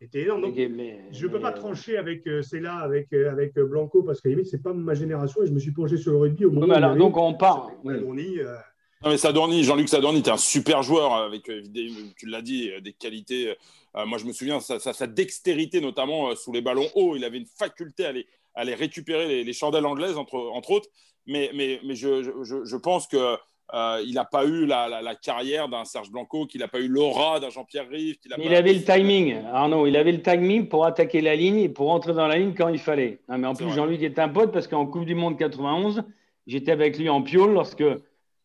était 0.02 0.22
énorme. 0.22 0.42
Donc, 0.42 0.56
je 0.56 1.26
ne 1.26 1.32
peux 1.32 1.40
pas 1.40 1.52
trancher 1.52 1.98
avec 1.98 2.26
euh, 2.28 2.42
avec, 2.82 3.12
euh, 3.14 3.32
avec 3.32 3.58
euh, 3.58 3.66
Blanco, 3.66 4.04
parce 4.04 4.22
que 4.22 4.44
ce 4.44 4.56
n'est 4.56 4.62
pas 4.62 4.74
ma 4.74 4.94
génération 4.94 5.44
et 5.44 5.48
je 5.48 5.52
me 5.52 5.60
suis 5.60 5.72
plongé 5.72 5.98
sur 5.98 6.12
le 6.14 6.18
rugby 6.20 6.46
au 6.46 6.52
moment 6.52 6.74
alors, 6.74 6.96
Donc 6.96 7.18
on 7.18 7.34
part. 7.34 7.72
Euh... 7.86 8.56
Non, 9.04 9.12
mais 9.12 9.18
Sadorni, 9.18 9.64
Jean-Luc 9.64 9.88
Sadorni, 9.88 10.22
tu 10.22 10.30
es 10.30 10.34
un 10.34 10.38
super 10.38 10.84
joueur 10.84 11.14
avec, 11.14 11.44
tu 11.44 12.26
l'as 12.26 12.42
dit, 12.42 12.70
des 12.82 12.94
qualités. 12.94 13.56
moi, 13.96 14.18
je 14.18 14.26
me 14.26 14.34
souviens, 14.34 14.60
sa, 14.60 14.80
sa, 14.80 15.08
dextérité, 15.08 15.80
notamment 15.80 16.36
sous 16.36 16.52
les 16.52 16.62
ballons 16.62 16.90
hauts, 16.96 17.16
il 17.16 17.24
avait 17.24 17.38
une 17.38 17.46
faculté 17.46 18.06
à 18.06 18.10
aller, 18.10 18.28
à 18.56 18.62
aller 18.62 18.76
récupérer 18.76 19.44
les, 19.44 19.54
chandelles 19.54 19.86
anglaises, 19.86 20.18
entre, 20.18 20.38
entre 20.38 20.72
autres. 20.72 20.90
Mais, 21.28 21.50
mais, 21.54 21.80
mais 21.86 21.96
je, 21.96 22.24
je, 22.44 22.66
je 22.66 22.76
pense 22.76 23.08
que 23.08 23.38
euh, 23.74 24.02
il 24.06 24.16
n'a 24.16 24.26
pas 24.26 24.46
eu 24.46 24.66
la, 24.66 25.16
carrière 25.22 25.70
d'un 25.70 25.86
Serge 25.86 26.10
Blanco, 26.10 26.46
qu'il 26.48 26.62
n'a 26.62 26.68
pas 26.68 26.80
eu 26.80 26.88
l'aura 26.88 27.40
d'un 27.40 27.50
Jean-Pierre 27.50 27.88
Rive. 27.88 28.18
Il, 28.38 28.54
avait 28.54 28.74
le 28.74 28.84
timing, 28.84 29.38
Arnaud. 29.54 29.86
Il 29.86 29.96
avait 29.96 30.12
le 30.12 30.22
timing 30.22 30.68
pour 30.68 30.86
attaquer 30.86 31.22
la 31.22 31.36
ligne 31.36 31.60
et 31.60 31.70
pour 31.70 31.92
entrer 31.92 32.14
dans 32.14 32.28
la 32.28 32.38
ligne 32.38 32.54
quand 32.56 32.70
il 32.70 32.80
fallait. 32.80 33.22
mais 33.28 33.48
en 33.48 33.54
plus, 33.54 33.70
Jean-Luc 33.72 34.02
est 34.02 34.18
un 34.20 34.30
pote 34.30 34.52
parce 34.52 34.68
qu'en 34.68 34.86
Coupe 34.86 35.06
du 35.06 35.16
Monde 35.16 35.38
91, 35.38 36.04
j'étais 36.48 36.72
avec 36.72 36.98
lui 36.98 37.10
en 37.10 37.22
piole 37.22 37.54
lorsque 37.54 37.84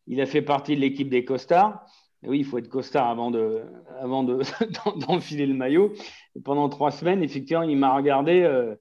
il 0.07 0.21
a 0.21 0.25
fait 0.25 0.41
partie 0.41 0.75
de 0.75 0.81
l'équipe 0.81 1.09
des 1.09 1.25
costards. 1.25 1.85
oui, 2.23 2.39
il 2.39 2.45
faut 2.45 2.57
être 2.57 2.69
costard 2.69 3.09
avant 3.09 3.31
de, 3.31 3.61
avant 3.99 4.23
d'enfiler 4.95 5.45
le 5.45 5.53
maillot. 5.53 5.93
Pendant 6.43 6.69
trois 6.69 6.91
semaines, 6.91 7.23
effectivement, 7.23 7.63
il 7.63 7.77
m'a 7.77 7.95
regardé 7.95 8.41
euh, 8.41 8.75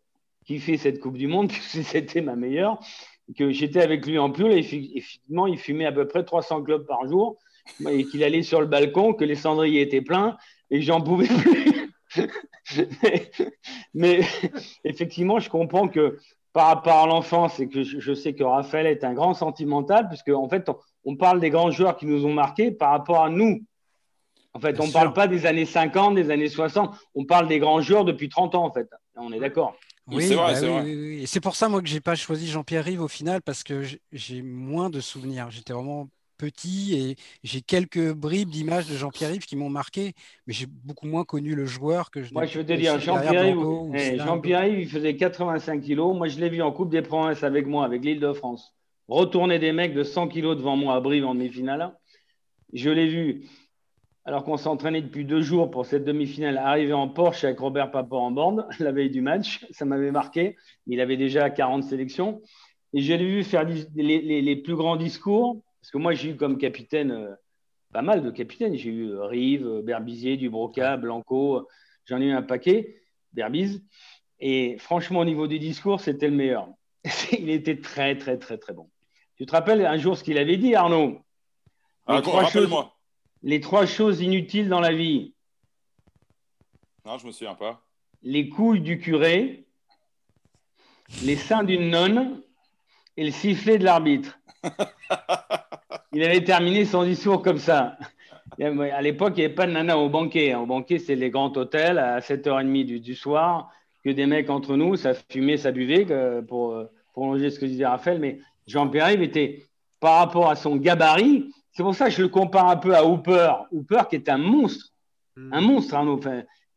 kiffer 0.45 0.77
cette 0.77 1.01
Coupe 1.01 1.17
du 1.17 1.27
Monde 1.27 1.49
puisque 1.53 1.85
c'était 1.85 2.21
ma 2.21 2.37
meilleure 2.37 2.79
que 3.39 3.51
j'étais 3.51 3.81
avec 3.81 4.07
lui 4.07 4.19
en 4.19 4.31
pull 4.31 4.53
et 4.53 4.59
effectivement, 4.59 5.47
il 5.47 5.59
fumait 5.59 5.87
à 5.87 5.93
peu 5.93 6.07
près 6.07 6.25
300 6.25 6.61
globes 6.61 6.87
par 6.87 7.07
jour 7.07 7.39
et 7.89 8.05
qu'il 8.05 8.23
allait 8.23 8.43
sur 8.43 8.61
le 8.61 8.67
balcon, 8.67 9.15
que 9.15 9.25
les 9.25 9.35
cendriers 9.35 9.81
étaient 9.81 10.03
pleins 10.03 10.37
et 10.71 10.83
j'en 10.83 11.01
pouvais 11.01 11.27
plus. 11.27 11.91
mais, 13.95 14.21
effectivement, 14.85 15.39
je 15.39 15.49
comprends 15.49 15.89
que 15.89 16.19
par 16.53 16.69
rapport 16.69 17.03
à 17.03 17.07
l'enfance 17.07 17.59
et 17.59 17.69
que 17.69 17.83
je, 17.83 18.15
sais 18.15 18.35
que 18.35 18.45
Raphaël 18.45 18.87
est 18.87 19.03
un 19.03 19.15
grand 19.15 19.35
sentimental, 19.35 20.09
puisque 20.09 20.29
en 20.29 20.49
fait, 20.49 20.71
parle 21.17 21.41
des 21.41 21.51
grands 21.51 21.71
joueurs 21.71 21.97
qui 21.97 22.07
nous 22.07 22.25
ont 22.25 22.33
marqués 22.33 22.71
par 22.71 22.91
rapport 22.91 23.25
à 23.25 23.31
nous. 23.31 23.63
En 24.55 24.61
fait, 24.61 24.79
on 24.81 24.87
ne 24.87 24.93
parle 24.93 25.13
pas 25.13 25.27
des 25.27 25.47
années 25.47 25.67
50, 25.67 26.15
des 26.15 26.31
années 26.31 26.49
60, 26.49 26.95
on 27.15 27.25
parle 27.25 27.49
des 27.49 27.59
grands 27.59 27.81
joueurs 27.81 28.05
depuis 28.05 28.29
30 28.29 28.55
ans, 28.55 28.65
en 28.65 28.73
fait. 28.73 28.89
On 29.17 29.33
est 29.33 29.41
d'accord. 29.41 29.77
Oui, 30.07 30.27
c'est 30.27 30.35
vrai, 30.35 30.61
bah 30.61 30.83
oui, 30.85 31.23
Et 31.23 31.27
c'est 31.27 31.41
pour 31.41 31.57
ça, 31.57 31.69
moi, 31.69 31.81
que 31.81 31.89
j'ai 31.89 32.01
pas 32.01 32.15
choisi 32.15 32.47
Jean-Pierre 32.47 32.85
Rive 32.85 33.03
au 33.03 33.09
final, 33.09 33.43
parce 33.43 33.65
que 33.65 33.83
j'ai 34.13 34.43
moins 34.43 34.91
de 34.91 35.01
souvenirs. 35.01 35.51
J'étais 35.51 35.73
vraiment 35.73 36.09
petit 36.37 36.95
et 36.95 37.17
j'ai 37.43 37.61
quelques 37.61 38.13
bribes 38.13 38.51
d'images 38.51 38.87
de 38.89 38.97
Jean-Pierre-Yves 38.97 39.47
qui 39.47 39.57
m'ont 39.57 39.71
marqué, 39.71 40.13
mais 40.47 40.53
j'ai 40.53 40.67
beaucoup 40.67 41.07
moins 41.07 41.25
connu 41.25 41.55
le 41.55 41.65
joueur 41.67 42.11
que 42.11 42.23
je. 42.23 42.33
Moi, 42.35 42.47
je 42.47 42.59
veux 42.59 42.67
te 42.67 42.73
dire, 42.73 42.97
eh, 42.97 43.01
Jean 43.01 43.21
il 44.67 44.89
faisait 44.89 45.17
85 45.17 45.81
kilos. 45.81 46.17
Moi, 46.17 46.29
je 46.29 46.39
l'ai 46.39 46.49
vu 46.49 46.63
en 46.63 46.73
Coupe 46.73 46.91
des 46.91 47.03
Provinces 47.03 47.43
avec 47.43 47.67
moi, 47.67 47.85
avec 47.85 48.05
l'île 48.05 48.21
de 48.21 48.33
France. 48.33 48.75
Retourner 49.09 49.59
des 49.59 49.73
mecs 49.73 49.95
de 49.95 50.03
100 50.03 50.29
kilos 50.29 50.57
devant 50.57 50.77
moi 50.77 50.95
à 50.95 51.01
Brive 51.01 51.27
en 51.27 51.35
demi-finale. 51.35 51.95
Je 52.73 52.91
l'ai 52.91 53.07
vu 53.07 53.49
alors 54.25 54.45
qu'on 54.45 54.57
s'entraînait 54.57 55.03
depuis 55.03 55.25
deux 55.25 55.43
jours 55.43 55.71
pour 55.71 55.85
cette 55.85 56.05
demi-finale, 56.05 56.57
arriver 56.57 56.95
en 56.95 57.09
Porsche 57.09 57.45
avec 57.45 57.59
Robert 57.59 57.91
Papa 57.91 58.17
en 58.17 58.31
bande 58.31 58.67
la 58.79 58.93
veille 58.93 59.11
du 59.11 59.21
match. 59.21 59.67
Ça 59.71 59.85
m'avait 59.85 60.11
marqué. 60.11 60.57
Il 60.87 61.01
avait 61.01 61.17
déjà 61.17 61.51
40 61.51 61.85
sélections. 61.85 62.41
Et 62.95 63.03
je 63.03 63.13
l'ai 63.13 63.27
vu 63.27 63.45
faire 63.45 63.65
les, 63.65 64.57
plus 64.57 64.77
grands 64.77 64.97
discours, 64.97 65.63
parce 65.81 65.91
que 65.91 65.99
moi, 65.99 66.15
j'ai 66.15 66.31
eu 66.31 66.37
comme 66.37 66.59
capitaine 66.59 67.11
euh, 67.11 67.35
pas 67.93 68.03
mal 68.03 68.23
de 68.23 68.31
capitaines. 68.31 68.77
J'ai 68.77 68.91
eu 68.91 69.11
euh, 69.11 69.27
Rive, 69.27 69.67
euh, 69.67 69.83
Berbizier, 69.83 70.37
Dubroca, 70.37 70.97
Blanco, 70.97 71.69
j'en 72.07 72.21
ai 72.21 72.27
eu 72.27 72.33
un 72.33 72.43
paquet, 72.43 73.03
Berbiz. 73.33 73.83
Et 74.39 74.79
franchement, 74.79 75.21
au 75.21 75.25
niveau 75.25 75.49
du 75.49 75.59
discours, 75.59 76.01
c'était 76.01 76.29
le 76.29 76.37
meilleur. 76.37 76.69
Il 77.33 77.51
était 77.51 77.81
très, 77.81 78.17
très, 78.17 78.39
très, 78.39 78.59
très 78.59 78.73
bon. 78.73 78.89
Tu 79.37 79.47
te 79.47 79.53
rappelles 79.53 79.85
un 79.85 79.99
jour 79.99 80.17
ce 80.17 80.23
qu'il 80.23 80.39
avait 80.39 80.57
dit, 80.57 80.75
Arnaud? 80.75 81.21
Ah, 82.07 82.21
les 83.43 83.61
trois 83.61 83.87
choses 83.87 84.21
inutiles 84.21 84.69
dans 84.69 84.81
la 84.81 84.93
vie. 84.93 85.35
Non, 87.05 87.19
je 87.19 87.27
me 87.27 87.33
souviens 87.33 87.55
pas. 87.55 87.83
Les 88.23 88.49
couilles 88.49 88.81
du 88.81 88.99
curé, 88.99 89.67
les 91.23 91.37
seins 91.37 91.65
d'une 91.65 91.91
nonne 91.91 92.41
et 93.17 93.25
le 93.25 93.31
sifflet 93.31 93.79
de 93.79 93.85
l'arbitre. 93.85 94.39
il 96.13 96.23
avait 96.23 96.45
terminé 96.45 96.85
son 96.85 97.05
discours 97.05 97.43
comme 97.43 97.59
ça. 97.59 97.99
À 98.61 99.03
l'époque, 99.03 99.35
il 99.37 99.41
n'y 99.41 99.45
avait 99.47 99.55
pas 99.55 99.67
de 99.67 99.73
nana 99.73 99.99
au 99.99 100.09
banquet. 100.09 100.55
Au 100.55 100.65
banquet, 100.65 100.99
c'est 100.99 101.17
les 101.17 101.29
grands 101.29 101.53
hôtels 101.53 101.99
à 101.99 102.21
7h30 102.21 102.87
du, 102.87 103.01
du, 103.01 103.15
soir, 103.15 103.71
que 104.03 104.11
des 104.11 104.27
mecs 104.27 104.49
entre 104.49 104.77
nous, 104.77 104.97
ça 104.97 105.13
fumait, 105.15 105.57
ça 105.57 105.73
buvait, 105.73 106.07
pour 106.47 106.83
prolonger 107.13 107.51
ce 107.51 107.59
que 107.59 107.67
disait 107.67 107.87
Raphaël. 107.87 108.21
Mais 108.21 108.39
Jean-Pierre 108.67 109.21
était, 109.21 109.65
par 110.01 110.19
rapport 110.19 110.51
à 110.51 110.57
son 110.57 110.77
gabarit, 110.77 111.51
c'est 111.73 111.83
pour 111.83 111.95
ça 111.95 112.07
que 112.07 112.13
je 112.13 112.23
le 112.23 112.29
compare 112.29 112.69
un 112.69 112.77
peu 112.77 112.95
à 112.95 113.05
Hooper. 113.05 113.53
Hooper 113.73 114.03
qui 114.09 114.17
est 114.17 114.29
un 114.29 114.39
monstre. 114.39 114.93
Hmm. 115.37 115.53
Un 115.53 115.61
monstre, 115.61 115.95
Arnaud. 115.95 116.21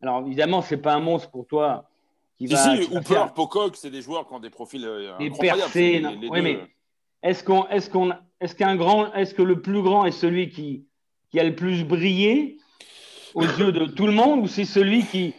alors 0.02 0.26
évidemment, 0.26 0.62
ce 0.62 0.76
n'est 0.76 0.82
pas 0.82 0.94
un 0.94 1.00
monstre 1.00 1.30
pour 1.30 1.46
toi. 1.46 1.88
Qui 2.38 2.48
va, 2.48 2.58
si, 2.58 2.88
Hooper, 2.92 3.26
Pocock, 3.36 3.76
c'est 3.76 3.90
des 3.90 4.02
joueurs 4.02 4.28
qui 4.28 4.34
ont 4.34 4.40
des 4.40 4.50
profils 4.50 4.86
euh, 4.86 5.18
des 5.18 5.32
percés, 5.32 6.04
oui, 6.30 6.42
mais 6.42 6.60
est-ce 7.24 7.44
qu'on, 7.44 7.68
est-ce 7.68 7.90
qu'on, 7.90 8.12
est-ce 8.40 8.54
qu'un 8.54 8.76
grand, 8.76 9.12
est-ce 9.14 9.34
que 9.34 9.42
le 9.42 9.62
plus 9.62 9.82
grand 9.82 10.06
est 10.06 10.12
celui 10.12 10.50
qui, 10.50 10.86
qui 11.32 11.40
a 11.40 11.44
le 11.44 11.56
plus 11.56 11.84
brillé 11.84 12.58
aux 13.34 13.42
yeux 13.60 13.72
de 13.72 13.86
tout 13.86 14.06
le 14.06 14.14
monde, 14.14 14.42
ou 14.42 14.48
c'est 14.48 14.66
celui 14.66 15.04
qui, 15.06 15.34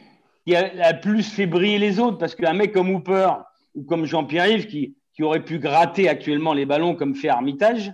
qui 0.44 0.56
a 0.56 0.92
le 0.92 1.00
plus 1.00 1.22
fait 1.22 1.46
briller 1.46 1.78
les 1.78 2.00
autres? 2.00 2.18
Parce 2.18 2.34
qu'un 2.34 2.52
mec 2.52 2.72
comme 2.72 2.90
Hooper 2.90 3.30
ou 3.76 3.84
comme 3.84 4.04
Jean-Pierre-Yves 4.04 4.66
qui, 4.66 4.96
qui 5.18 5.24
aurait 5.24 5.42
pu 5.42 5.58
gratter 5.58 6.08
actuellement 6.08 6.52
les 6.52 6.64
ballons 6.64 6.94
comme 6.94 7.16
fait 7.16 7.28
Armitage, 7.28 7.92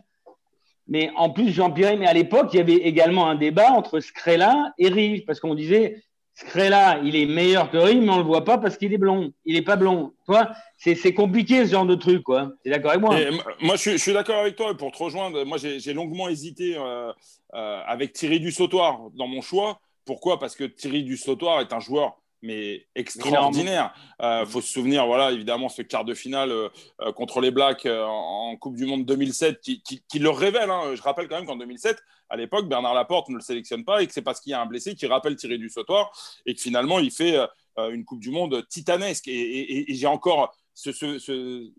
mais 0.87 1.11
en 1.17 1.31
plus, 1.31 1.49
Jean-Pierre, 1.51 1.97
mais 1.97 2.07
à 2.07 2.13
l'époque, 2.13 2.51
il 2.53 2.59
y 2.59 2.61
avait 2.61 2.75
également 2.75 3.27
un 3.31 3.35
débat 3.35 3.71
entre 3.71 4.01
Scrella 4.01 4.75
et 4.77 4.89
Rive, 4.89 5.25
parce 5.25 5.41
qu'on 5.41 5.55
disait 5.55 6.03
Scrella, 6.35 7.01
il 7.03 7.17
est 7.17 7.25
meilleur 7.25 7.71
que 7.71 7.79
Rive, 7.79 8.03
mais 8.03 8.11
on 8.11 8.19
le 8.19 8.25
voit 8.25 8.45
pas 8.45 8.59
parce 8.59 8.77
qu'il 8.77 8.93
est 8.93 8.99
blond. 8.99 9.33
Il 9.47 9.55
n'est 9.55 9.63
pas 9.63 9.77
blond. 9.77 10.13
Toi, 10.27 10.51
c'est 10.77 11.15
compliqué 11.15 11.65
ce 11.65 11.71
genre 11.71 11.87
de 11.87 11.95
truc, 11.95 12.25
quoi. 12.25 12.51
Tu 12.63 12.69
es 12.69 12.73
d'accord 12.73 12.91
avec 12.91 13.01
moi? 13.01 13.17
Moi, 13.63 13.77
je, 13.77 13.97
suis 13.97 14.13
d'accord 14.13 14.41
avec 14.41 14.57
toi. 14.57 14.77
Pour 14.77 14.93
te 14.93 15.03
rejoindre, 15.03 15.45
moi, 15.45 15.57
j'ai 15.57 15.95
longuement 15.95 16.29
hésité 16.29 16.77
euh, 16.77 17.11
euh, 17.55 17.81
avec 17.87 18.13
Thierry 18.13 18.39
Dussautoir 18.39 19.01
dans 19.15 19.29
mon 19.29 19.41
choix. 19.41 19.81
Pourquoi? 20.05 20.39
Parce 20.39 20.55
que 20.55 20.65
Thierry 20.65 21.05
Dussautoir 21.05 21.63
est 21.63 21.73
un 21.73 21.81
joueur 21.81 22.21
mais 22.45 22.87
extraordinaire. 22.95 23.95
Il 24.21 24.25
euh, 24.27 24.47
faut 24.47 24.61
se 24.61 24.71
souvenir, 24.71 25.07
voilà, 25.07 25.33
évidemment, 25.33 25.69
ce 25.69 25.83
quart 25.83 26.05
de 26.05 26.15
finale 26.15 26.53
euh, 26.53 26.69
euh, 27.01 27.13
contre 27.13 27.41
les 27.41 27.51
Blacks 27.51 27.87
en, 27.87 28.57
Coupe 28.57 28.77
du 28.77 28.85
Monde 28.85 29.05
2007 29.05 29.61
qui, 29.61 29.83
qui, 29.83 30.19
le 30.19 30.31
révèle. 30.31 30.71
Hein. 30.71 30.95
Je 30.95 31.03
rappelle 31.03 31.27
quand 31.27 31.37
même 31.37 31.47
qu'en 31.47 31.57
2007, 31.57 31.99
à 32.29 32.37
l'époque, 32.37 32.69
Bernard 32.69 32.95
Laporte 32.95 33.29
ne 33.31 33.37
le 33.37 33.41
sélectionne 33.41 33.85
pas 33.85 34.03
et 34.03 34.07
que 34.07 34.13
c'est 34.13 34.23
parce 34.23 34.41
qu'il 34.41 34.51
y 34.51 34.55
a 34.55 34.61
un 34.61 34.67
blessé 34.67 34.95
qui 34.95 35.07
rappelle 35.07 35.37
Thierry 35.37 35.59
du 35.59 35.71
Sautoir 35.71 36.13
et 36.47 36.55
que 36.55 36.61
finalement, 36.61 36.99
il 36.99 37.11
fait 37.11 37.37
une 37.77 38.05
Coupe 38.05 38.21
du 38.21 38.31
Monde 38.31 38.67
titanesque. 38.69 39.27
Et, 39.27 39.87
j'ai 39.89 40.07
encore 40.07 40.55
ce, 40.73 40.93
ce, 40.93 41.19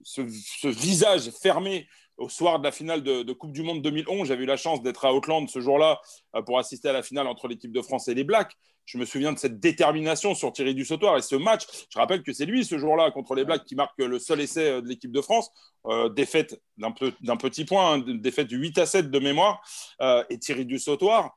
ce, 0.03 0.67
visage 0.67 1.29
fermé 1.31 1.87
au 2.17 2.29
soir 2.29 2.59
de 2.59 2.63
la 2.63 2.71
finale 2.71 3.03
de, 3.03 3.33
Coupe 3.33 3.51
du 3.51 3.63
Monde 3.63 3.81
2011. 3.81 4.27
J'avais 4.27 4.43
eu 4.43 4.47
la 4.47 4.57
chance 4.57 4.81
d'être 4.81 5.05
à 5.05 5.13
Auckland 5.13 5.49
ce 5.49 5.59
jour-là 5.59 5.99
pour 6.45 6.59
assister 6.59 6.89
à 6.89 6.93
la 6.93 7.03
finale 7.03 7.27
entre 7.27 7.47
l'équipe 7.47 7.71
de 7.71 7.81
France 7.81 8.07
et 8.07 8.13
les 8.13 8.23
Blacks 8.23 8.55
je 8.85 8.97
me 8.97 9.05
souviens 9.05 9.33
de 9.33 9.39
cette 9.39 9.59
détermination 9.59 10.35
sur 10.35 10.53
Thierry 10.53 10.75
Dussautoir 10.75 11.17
et 11.17 11.21
ce 11.21 11.35
match. 11.35 11.63
Je 11.89 11.97
rappelle 11.97 12.23
que 12.23 12.33
c'est 12.33 12.45
lui 12.45 12.63
ce 12.63 12.77
jour-là 12.77 13.11
contre 13.11 13.35
les 13.35 13.43
Blacks 13.43 13.65
qui 13.65 13.75
marque 13.75 13.97
le 13.97 14.19
seul 14.19 14.41
essai 14.41 14.69
euh, 14.69 14.81
de 14.81 14.87
l'équipe 14.87 15.11
de 15.11 15.21
France. 15.21 15.49
Euh, 15.87 16.09
défaite 16.09 16.59
d'un, 16.77 16.91
petit 16.91 17.65
point, 17.65 17.93
hein, 17.93 18.03
défaite 18.07 18.47
du 18.47 18.57
8 18.57 18.77
à 18.79 18.85
7 18.85 19.11
de 19.11 19.19
mémoire. 19.19 19.61
Euh, 20.01 20.23
et 20.29 20.39
Thierry 20.39 20.65
Dussautoir, 20.65 21.35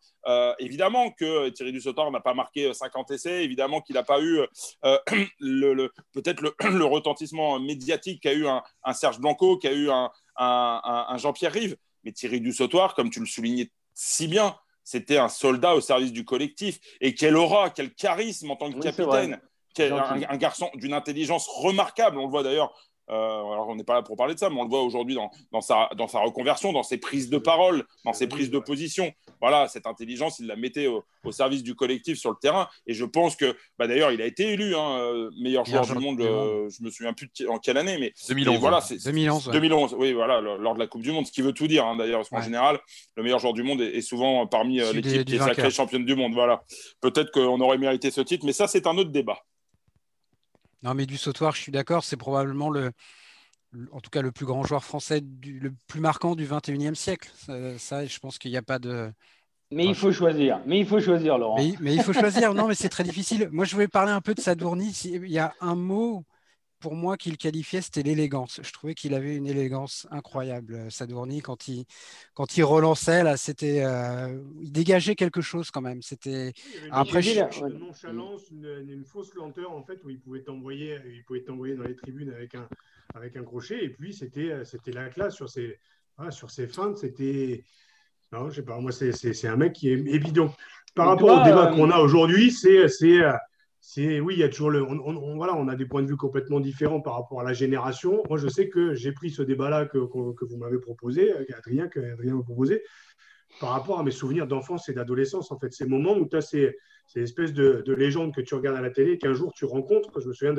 évidemment 0.59 1.11
que 1.11 1.49
Thierry 1.51 1.73
Dussautoir 1.73 2.11
n'a 2.11 2.21
pas 2.21 2.35
marqué 2.35 2.73
50 2.73 3.11
essais, 3.13 3.45
évidemment 3.45 3.81
qu'il 3.81 3.95
n'a 3.95 4.03
pas 4.03 4.21
eu 4.21 4.41
peut-être 4.83 6.43
le, 6.69 6.85
retentissement 6.85 7.59
médiatique 7.59 8.23
qu'a 8.23 8.35
eu 8.35 8.47
un, 8.47 8.63
Serge 8.93 9.21
Blanco, 9.21 9.57
qu'a 9.57 9.73
eu 9.73 9.91
un, 9.91 10.11
un 10.39 11.17
Jean-Pierre 11.19 11.53
Rive. 11.53 11.77
Mais 12.05 12.13
Thierry 12.13 12.41
Dussautoir, 12.41 12.95
comme 12.95 13.11
tu 13.11 13.21
le 13.21 13.27
soulignais 13.27 13.71
si 14.01 14.29
bien, 14.29 14.57
c'était 14.85 15.19
un 15.19 15.29
soldat 15.29 15.75
au 15.75 15.81
service 15.81 16.13
du 16.13 16.25
collectif. 16.25 16.79
Et 17.01 17.15
quel 17.15 17.37
aura, 17.37 17.69
quel 17.71 17.93
charisme 17.93 18.53
en 18.53 18.57
tant 18.57 18.71
que 18.71 18.79
capitaine. 18.79 19.41
un, 19.81 20.37
garçon 20.37 20.71
d'une 20.75 20.95
intelligence 20.95 21.49
remarquable. 21.49 22.17
On 22.17 22.27
le 22.27 22.31
voit 22.31 22.45
d'ailleurs 22.45 22.73
alors, 23.09 23.69
on 23.69 23.77
n'est 23.77 23.85
pas 23.85 23.95
là 23.95 24.03
pour 24.03 24.17
parler 24.17 24.35
de 24.35 24.39
ça, 24.39 24.51
mais 24.51 24.57
on 24.59 24.65
le 24.65 24.69
voit 24.69 24.83
aujourd'hui 24.83 25.17
dans, 25.53 25.61
sa, 25.61 25.89
dans 25.97 26.09
sa 26.09 26.21
reconversion, 26.21 26.73
dans 26.73 26.83
ses 26.83 26.99
prises 26.99 27.31
de 27.31 27.39
parole, 27.39 27.85
dans 28.05 28.13
ses 28.13 28.27
prises 28.27 28.51
de 28.51 28.59
position. 28.59 29.13
Voilà, 29.41 29.69
cette 29.69 29.87
intelligence, 29.87 30.39
il 30.39 30.47
la 30.47 30.57
mettait 30.57 30.87
au, 30.87 31.05
service 31.31 31.63
du 31.63 31.75
collectif 31.75 32.19
sur 32.19 32.31
le 32.31 32.37
terrain. 32.41 32.69
Et 32.87 32.95
je 32.95 33.05
pense 33.05 33.37
que, 33.37 33.55
bah, 33.79 33.87
d'ailleurs, 33.87 34.13
il 34.13 34.23
a 34.23 34.27
été 34.27 34.53
élu 34.53 34.75
hein, 34.75 34.99
euh, 34.99 35.31
meilleur 35.39 35.67
joueur 35.67 35.87
du 35.87 35.93
monde. 35.93 36.23
Euh, 36.23 36.71
je 36.71 36.83
me 36.83 36.91
souviens 36.91 37.13
plus 37.13 37.29
en 37.49 37.59
quelle 37.59 37.77
année, 37.77 37.99
mais 37.99 38.15
2011. 38.29 38.59
voilà, 38.59 38.83
2011, 39.05 39.51
2011. 39.53 39.97
Oui, 39.99 40.15
voilà, 40.15 40.41
lors 40.41 40.73
de 40.75 40.79
la 40.79 40.87
Coupe 40.87 41.03
du 41.03 41.13
Monde, 41.13 41.27
ce 41.27 41.33
qui 41.33 41.43
veut 41.43 41.53
tout 41.53 41.67
dire. 41.67 41.85
Hein, 41.85 41.97
d'ailleurs, 41.97 42.25
en 42.31 42.41
général, 42.41 42.81
le 43.17 43.23
meilleur 43.23 43.39
joueur 43.41 43.53
du 43.53 43.63
monde 43.63 43.83
est, 43.83 44.01
souvent 44.01 44.47
parmi 44.47 44.79
l'équipe 44.79 45.25
qui 45.25 45.35
est 45.35 45.39
sacrée 45.39 45.71
championne 45.71 46.07
du 46.07 46.15
monde. 46.15 46.33
Voilà. 46.33 46.63
Peut-être 47.01 47.31
qu'on 47.31 47.61
aurait 47.61 47.79
mérité 47.79 48.11
ce 48.11 48.23
titre, 48.23 48.47
mais 48.47 48.53
ça, 48.53 48.67
c'est 48.67 48.87
un 48.87 48.97
autre 48.97 49.11
débat. 49.11 49.39
Non, 50.83 50.95
mais 50.95 51.07
du 51.07 51.17
sautoir, 51.17 51.55
je 51.55 51.61
suis 51.63 51.73
d'accord, 51.73 52.05
c'est 52.05 52.17
probablement 52.17 52.71
le, 52.71 52.93
en 53.93 54.01
tout 54.01 54.11
cas 54.11 54.23
le 54.23 54.33
plus 54.33 54.47
grand 54.47 54.65
joueur 54.65 54.85
français, 54.85 55.23
le 55.45 55.73
plus 55.87 56.01
marquant 56.01 56.35
du 56.35 56.47
21e 56.47 56.95
siècle. 56.95 57.31
Ça, 57.79 58.07
je 58.07 58.19
pense 58.19 58.39
qu'il 58.39 58.51
n'y 58.51 58.57
a 58.57 58.63
pas 58.63 58.79
de. 58.79 59.13
Mais 59.71 59.85
il 59.87 59.95
faut 59.95 60.13
choisir. 60.13 60.61
Mais 60.67 60.81
il 60.81 60.87
faut 60.87 61.01
choisir, 61.01 61.37
Laurent. 61.37 61.57
Mais, 61.81 61.95
il 61.95 62.03
faut 62.03 62.13
choisir. 62.15 62.55
non, 62.55 62.69
mais 62.69 62.75
c'est 62.75 62.89
très 62.89 63.05
difficile. 63.05 63.49
Moi, 63.53 63.65
je 63.67 63.75
voulais 63.75 63.89
parler 63.89 64.13
un 64.13 64.23
peu 64.23 64.35
de 64.35 64.41
Sadourny. 64.41 64.93
Il 65.05 65.29
y 65.29 65.39
a 65.39 65.53
un 65.61 65.75
mot 65.75 66.25
pour 66.81 66.95
moi 66.95 67.17
qu'il 67.17 67.37
qualifiait, 67.37 67.81
c'était 67.81 68.03
l'élégance. 68.03 68.61
Je 68.63 68.73
trouvais 68.73 68.95
qu'il 68.95 69.15
avait 69.15 69.37
une 69.37 69.47
élégance 69.47 70.07
incroyable, 70.11 70.75
euh, 70.75 70.91
Sadourny, 70.91 71.41
quand 71.41 71.69
il, 71.69 71.85
quand 72.35 72.57
il 72.57 72.65
relançait, 72.65 73.23
là, 73.25 73.37
c'était, 73.37 73.85
euh, 73.85 74.41
il 74.61 74.73
dégageait 74.73 75.15
quelque 75.15 75.41
chose 75.41 75.71
quand 75.71 75.81
même. 75.81 76.03
C'était 76.03 76.53
après 76.91 77.27
une 77.29 77.79
nonchalance, 77.79 78.51
une, 78.51 79.05
fausse 79.05 79.35
lenteur 79.35 79.73
en 79.73 79.83
fait, 79.83 80.03
où 80.05 80.11
il 80.11 80.21
pouvait 80.21 80.43
t'envoyer, 80.43 80.99
il 81.07 81.25
pouvait 81.25 81.43
t'envoyer 81.43 81.75
dans 81.75 81.85
les 81.85 81.97
tribunes 81.97 82.31
avec 82.31 82.55
un, 82.55 82.69
avec 83.15 83.37
un 83.37 83.43
crochet. 83.43 83.85
Et 83.85 83.91
puis 83.91 84.13
c'était, 84.13 84.51
euh, 84.51 84.65
c'était 84.65 84.93
la 84.93 85.09
classe 85.09 85.35
sur 85.35 85.49
ses, 85.49 85.79
sur 86.31 86.51
ses 86.51 86.69
feintes. 86.69 86.99
C'était, 86.99 87.65
non, 88.33 88.51
je 88.51 88.57
sais 88.57 88.63
pas. 88.63 88.79
Moi, 88.79 88.93
c'est, 88.93 89.13
c'est, 89.13 89.49
un 89.49 89.57
mec 89.57 89.73
qui 89.73 89.91
est 89.91 89.99
évident. 89.99 90.55
Par 90.95 91.07
rapport 91.07 91.41
au 91.41 91.45
débat 91.45 91.69
qu'on 91.69 91.91
a 91.91 91.99
aujourd'hui, 91.99 92.51
c'est, 92.51 92.89
c'est 92.89 93.23
c'est 93.81 94.21
oui, 94.21 94.35
il 94.35 94.41
y 94.41 94.43
a 94.43 94.49
toujours 94.49 94.71
le. 94.71 94.83
On, 94.83 95.37
voilà, 95.37 95.55
on 95.55 95.69
a 95.69 95.77
des 95.77 95.87
points 95.87 96.03
de 96.03 96.09
vue 96.09 96.17
complètement 96.17 96.61
différents 96.61 97.01
par 97.01 97.15
rapport 97.15 97.41
à 97.41 97.45
la 97.45 97.53
génération. 97.53 98.23
Moi, 98.29 98.39
je 98.39 98.49
sais 98.49 98.69
que 98.69 98.95
j'ai 98.95 99.13
pris 99.13 99.31
ce 99.31 99.43
débat-là 99.43 99.87
que, 99.87 99.99
que, 99.99 100.45
vous 100.45 100.57
m'avez 100.57 100.79
proposé, 100.79 101.33
Adrien, 101.57 101.89
que 101.89 102.01
Adrien 102.01 102.43
par 103.61 103.71
rapport 103.71 103.99
à 103.99 104.03
mes 104.03 104.11
souvenirs 104.11 104.47
d'enfance 104.47 104.89
et 104.89 104.93
d'adolescence. 104.93 105.51
En 105.53 105.59
fait, 105.59 105.73
ces 105.73 105.87
moments 105.87 106.17
où 106.17 106.27
tu 106.29 106.37
as 106.37 106.43
ces, 106.43 106.77
ces 107.07 107.23
espèces 107.23 107.53
de, 107.53 107.83
de, 107.87 107.95
légendes 107.95 108.35
que 108.35 108.41
tu 108.41 108.55
regardes 108.55 108.77
à 108.77 108.83
la 108.83 108.91
télé, 108.91 109.17
qu'un 109.17 109.33
jour 109.33 109.53
tu 109.55 109.65
rencontres. 109.65 110.21
Je 110.21 110.29
me 110.29 110.33
souviens 110.33 110.55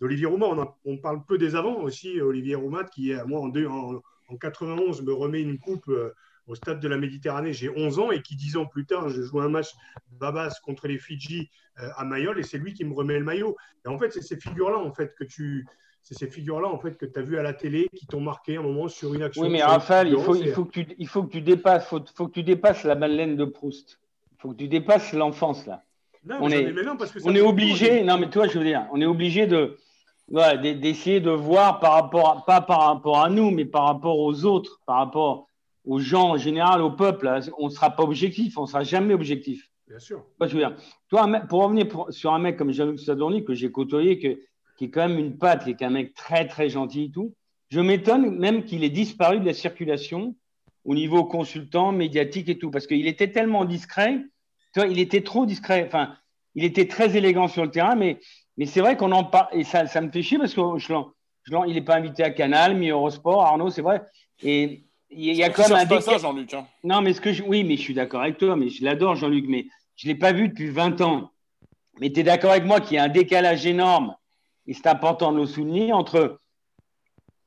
d'Olivier 0.00 0.26
Roumat. 0.26 0.74
On, 0.84 0.98
parle 0.98 1.24
peu 1.24 1.38
des 1.38 1.54
avants 1.54 1.80
aussi. 1.80 2.20
Olivier 2.20 2.56
Roumat, 2.56 2.84
qui, 2.84 3.12
moi, 3.26 3.40
en 3.40 4.36
91, 4.36 5.02
me 5.02 5.12
remet 5.12 5.40
une 5.40 5.58
coupe. 5.58 5.88
Euh, 5.88 6.12
au 6.46 6.54
stade 6.54 6.80
de 6.80 6.88
la 6.88 6.96
Méditerranée, 6.96 7.52
j'ai 7.52 7.68
11 7.68 7.98
ans 7.98 8.10
et 8.10 8.22
qui 8.22 8.36
10 8.36 8.56
ans 8.56 8.66
plus 8.66 8.86
tard, 8.86 9.08
je 9.08 9.22
joue 9.22 9.40
un 9.40 9.48
match 9.48 9.68
Babas 10.12 10.60
contre 10.62 10.86
les 10.88 10.98
Fidji 10.98 11.50
euh, 11.80 11.88
à 11.96 12.04
Mayol 12.04 12.38
et 12.38 12.42
c'est 12.42 12.58
lui 12.58 12.72
qui 12.72 12.84
me 12.84 12.94
remet 12.94 13.18
le 13.18 13.24
maillot. 13.24 13.56
Et 13.84 13.88
en 13.88 13.98
fait, 13.98 14.10
c'est 14.10 14.22
ces 14.22 14.38
figures-là 14.38 14.78
en 14.78 14.92
fait 14.92 15.14
que 15.18 15.24
tu 15.24 15.66
c'est 16.02 16.14
ces 16.16 16.28
figures-là 16.28 16.68
en 16.68 16.78
fait 16.78 16.96
que 16.96 17.04
tu 17.04 17.18
as 17.18 17.22
vu 17.22 17.36
à 17.36 17.42
la 17.42 17.52
télé 17.52 17.88
qui 17.96 18.06
t'ont 18.06 18.20
marqué 18.20 18.56
un 18.56 18.62
moment 18.62 18.86
sur 18.86 19.12
une 19.12 19.22
action. 19.24 19.42
Oui, 19.42 19.48
mais 19.50 19.62
Raphaël, 19.64 20.06
il 20.08 20.18
faut, 20.20 20.36
il, 20.36 20.50
faut 20.50 20.64
que 20.64 20.70
tu, 20.70 20.86
il 20.98 21.08
faut 21.08 21.24
que 21.24 21.32
tu 21.32 21.40
dépasses, 21.40 21.86
faut, 21.88 22.00
faut 22.14 22.28
que 22.28 22.32
tu 22.32 22.44
dépasses 22.44 22.84
la 22.84 22.94
Madeleine 22.94 23.34
de 23.34 23.44
Proust. 23.44 23.98
Il 24.30 24.40
faut 24.40 24.50
que 24.50 24.56
tu 24.56 24.68
dépasses 24.68 25.12
l'enfance 25.12 25.66
là. 25.66 25.82
Non, 26.24 26.36
on 26.42 26.48
est, 26.50 26.72
mais 26.72 26.82
non, 26.84 26.96
parce 26.96 27.10
que 27.10 27.18
ça 27.18 27.28
on 27.28 27.32
fait 27.32 27.38
est 27.38 27.40
longtemps, 27.40 27.50
obligé, 27.52 27.86
j'ai- 27.86 28.04
non 28.04 28.18
mais 28.18 28.30
toi 28.30 28.46
je 28.46 28.56
veux 28.58 28.64
dire, 28.64 28.86
on 28.92 29.00
est 29.00 29.06
obligé 29.06 29.46
de 29.48 29.76
voilà, 30.28 30.56
d'essayer 30.56 31.20
de 31.20 31.30
voir 31.30 31.80
par 31.80 31.92
rapport, 31.92 32.28
à- 32.30 32.44
pas 32.44 32.60
par 32.60 32.80
rapport 32.86 33.18
à 33.20 33.28
nous, 33.28 33.50
mais 33.50 33.64
par 33.64 33.84
rapport 33.86 34.18
aux 34.18 34.44
autres, 34.44 34.80
par 34.86 34.98
rapport 34.98 35.48
aux 35.86 35.98
gens 35.98 36.30
en 36.30 36.36
général, 36.36 36.82
au 36.82 36.90
peuple. 36.90 37.24
là. 37.26 37.40
On 37.58 37.66
ne 37.66 37.70
sera 37.70 37.90
pas 37.90 38.02
objectif, 38.02 38.58
on 38.58 38.62
ne 38.62 38.66
sera 38.66 38.82
jamais 38.84 39.14
objectif. 39.14 39.70
Bien 39.88 39.98
sûr. 40.00 40.24
Moi, 40.40 40.48
je 40.48 40.54
veux 40.54 40.58
dire, 40.60 40.76
toi, 41.08 41.28
pour 41.48 41.62
revenir 41.62 41.86
sur 42.10 42.32
un 42.34 42.40
mec 42.40 42.56
comme 42.56 42.72
Jean-Luc 42.72 42.98
Sadourny 42.98 43.44
que 43.44 43.54
j'ai 43.54 43.70
côtoyé, 43.70 44.18
que, 44.18 44.40
qui 44.76 44.86
est 44.86 44.90
quand 44.90 45.08
même 45.08 45.18
une 45.18 45.38
patte, 45.38 45.64
qui 45.64 45.70
est 45.70 45.82
un 45.82 45.90
mec 45.90 46.12
très 46.14 46.46
très 46.46 46.68
gentil 46.68 47.04
et 47.04 47.10
tout, 47.10 47.32
je 47.70 47.80
m'étonne 47.80 48.36
même 48.36 48.64
qu'il 48.64 48.82
ait 48.84 48.90
disparu 48.90 49.38
de 49.40 49.46
la 49.46 49.54
circulation 49.54 50.34
au 50.84 50.94
niveau 50.94 51.24
consultant, 51.24 51.92
médiatique 51.92 52.48
et 52.48 52.58
tout, 52.58 52.70
parce 52.70 52.86
qu'il 52.86 53.06
était 53.06 53.30
tellement 53.30 53.64
discret, 53.64 54.18
tu 54.72 54.80
vois, 54.80 54.88
il 54.88 54.98
était 54.98 55.22
trop 55.22 55.46
discret. 55.46 55.84
Enfin, 55.86 56.14
il 56.54 56.64
était 56.64 56.86
très 56.86 57.16
élégant 57.16 57.48
sur 57.48 57.64
le 57.64 57.70
terrain, 57.70 57.94
mais, 57.96 58.18
mais 58.56 58.66
c'est 58.66 58.80
vrai 58.80 58.96
qu'on 58.96 59.12
en 59.12 59.24
parle, 59.24 59.48
et 59.52 59.64
ça, 59.64 59.86
ça 59.86 60.00
me 60.00 60.10
fait 60.10 60.22
chier 60.22 60.38
parce 60.38 60.54
que 60.54 60.60
je 60.78 60.92
l'en- 60.92 61.12
je 61.44 61.52
il 61.68 61.74
n'est 61.74 61.82
pas 61.82 61.96
invité 61.96 62.24
à 62.24 62.30
Canal, 62.30 62.76
mi 62.76 62.88
Eurosport, 62.88 63.44
Arnaud, 63.44 63.70
c'est 63.70 63.82
vrai. 63.82 64.02
Et 64.42 64.85
il 65.10 65.34
y 65.34 65.42
a 65.42 65.50
quand 65.50 65.62
même 65.68 65.72
un 65.72 65.86
cherche 65.86 65.88
pas 65.88 66.00
ça, 66.00 66.18
Jean-Luc. 66.18 66.52
hein. 66.54 66.66
Non, 66.84 67.00
mais 67.00 67.12
ce 67.12 67.20
que 67.20 67.32
je... 67.32 67.42
oui, 67.42 67.64
mais 67.64 67.76
je 67.76 67.82
suis 67.82 67.94
d'accord 67.94 68.22
avec 68.22 68.38
toi, 68.38 68.56
mais 68.56 68.68
je 68.68 68.84
l'adore, 68.84 69.16
Jean-Luc, 69.16 69.46
mais 69.48 69.66
je 69.96 70.08
ne 70.08 70.12
l'ai 70.12 70.18
pas 70.18 70.32
vu 70.32 70.48
depuis 70.48 70.68
20 70.68 71.00
ans. 71.00 71.30
Mais 72.00 72.12
tu 72.12 72.20
es 72.20 72.22
d'accord 72.22 72.50
avec 72.50 72.64
moi 72.64 72.80
qu'il 72.80 72.96
y 72.96 72.98
a 72.98 73.04
un 73.04 73.08
décalage 73.08 73.66
énorme, 73.66 74.14
et 74.66 74.74
c'est 74.74 74.86
important 74.88 75.32
de 75.32 75.38
le 75.38 75.46
souligner, 75.46 75.92
entre 75.92 76.38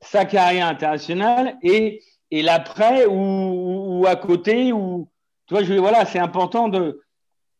sa 0.00 0.24
carrière 0.24 0.66
internationale 0.66 1.58
et, 1.62 2.02
et 2.30 2.42
l'après 2.42 3.06
ou, 3.06 4.00
ou 4.00 4.06
à 4.06 4.16
côté. 4.16 4.72
Ou, 4.72 5.08
tu 5.46 5.54
vois, 5.54 5.62
je, 5.62 5.74
voilà, 5.74 6.06
c'est 6.06 6.18
important 6.18 6.68
de. 6.68 7.02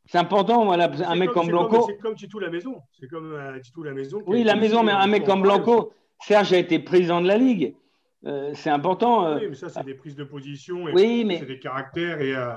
C'est 0.07 0.19
important, 0.19 0.65
voilà, 0.65 0.91
un 1.07 1.15
mec 1.15 1.31
comme 1.31 1.47
Blanco. 1.47 1.85
C'est 1.87 1.99
comme 1.99 2.17
Titou 2.17 2.41
la 2.41 2.51
maison. 2.51 2.81
C'est 2.99 3.07
comme 3.07 3.33
euh, 3.33 3.61
Titou 3.61 3.85
la 3.85 3.93
maison. 3.93 4.23
Oui, 4.27 4.43
la 4.43 4.57
maison, 4.57 4.83
mais 4.83 4.91
un 4.91 5.07
mec 5.07 5.25
comme 5.25 5.43
Blanco, 5.43 5.93
Serge 6.21 6.53
a 6.53 6.59
été 6.59 6.81
président 6.81 7.21
de 7.21 7.29
la 7.29 7.37
Ligue. 7.37 7.77
Euh, 8.27 8.53
c'est 8.55 8.71
important. 8.71 9.27
euh. 9.27 9.39
Oui, 9.39 9.47
mais 9.49 9.55
ça, 9.55 9.69
c'est 9.69 9.85
des 9.85 9.95
prises 9.95 10.17
de 10.17 10.25
position. 10.25 10.89
Et 10.89 10.93
Oui, 10.93 11.25
mais- 11.25 11.39
C'est 11.39 11.47
des 11.47 11.59
caractères. 11.59 12.21
Et, 12.21 12.35
euh, 12.35 12.53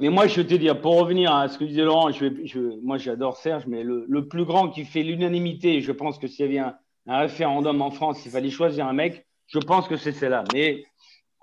Mais 0.00 0.08
moi, 0.08 0.26
je 0.26 0.40
vais 0.40 0.46
te 0.46 0.54
dire, 0.54 0.80
pour 0.80 0.98
revenir 0.98 1.34
à 1.34 1.48
ce 1.48 1.58
que 1.58 1.64
disait 1.64 1.82
Laurent, 1.84 2.10
je 2.10 2.24
vais, 2.26 2.46
je, 2.46 2.58
moi 2.82 2.96
j'adore 2.98 3.36
Serge, 3.36 3.66
mais 3.66 3.82
le, 3.84 4.06
le 4.08 4.26
plus 4.26 4.44
grand 4.44 4.70
qui 4.70 4.84
fait 4.84 5.02
l'unanimité, 5.02 5.80
je 5.82 5.92
pense 5.92 6.18
que 6.18 6.26
s'il 6.26 6.46
y 6.46 6.48
avait 6.48 6.58
un, 6.58 6.76
un 7.06 7.18
référendum 7.20 7.80
en 7.82 7.90
France, 7.90 8.24
il 8.24 8.30
fallait 8.32 8.50
choisir 8.50 8.86
un 8.86 8.92
mec, 8.94 9.26
je 9.46 9.58
pense 9.58 9.86
que 9.88 9.96
c'est 9.96 10.12
celle-là. 10.12 10.44
Mais 10.54 10.84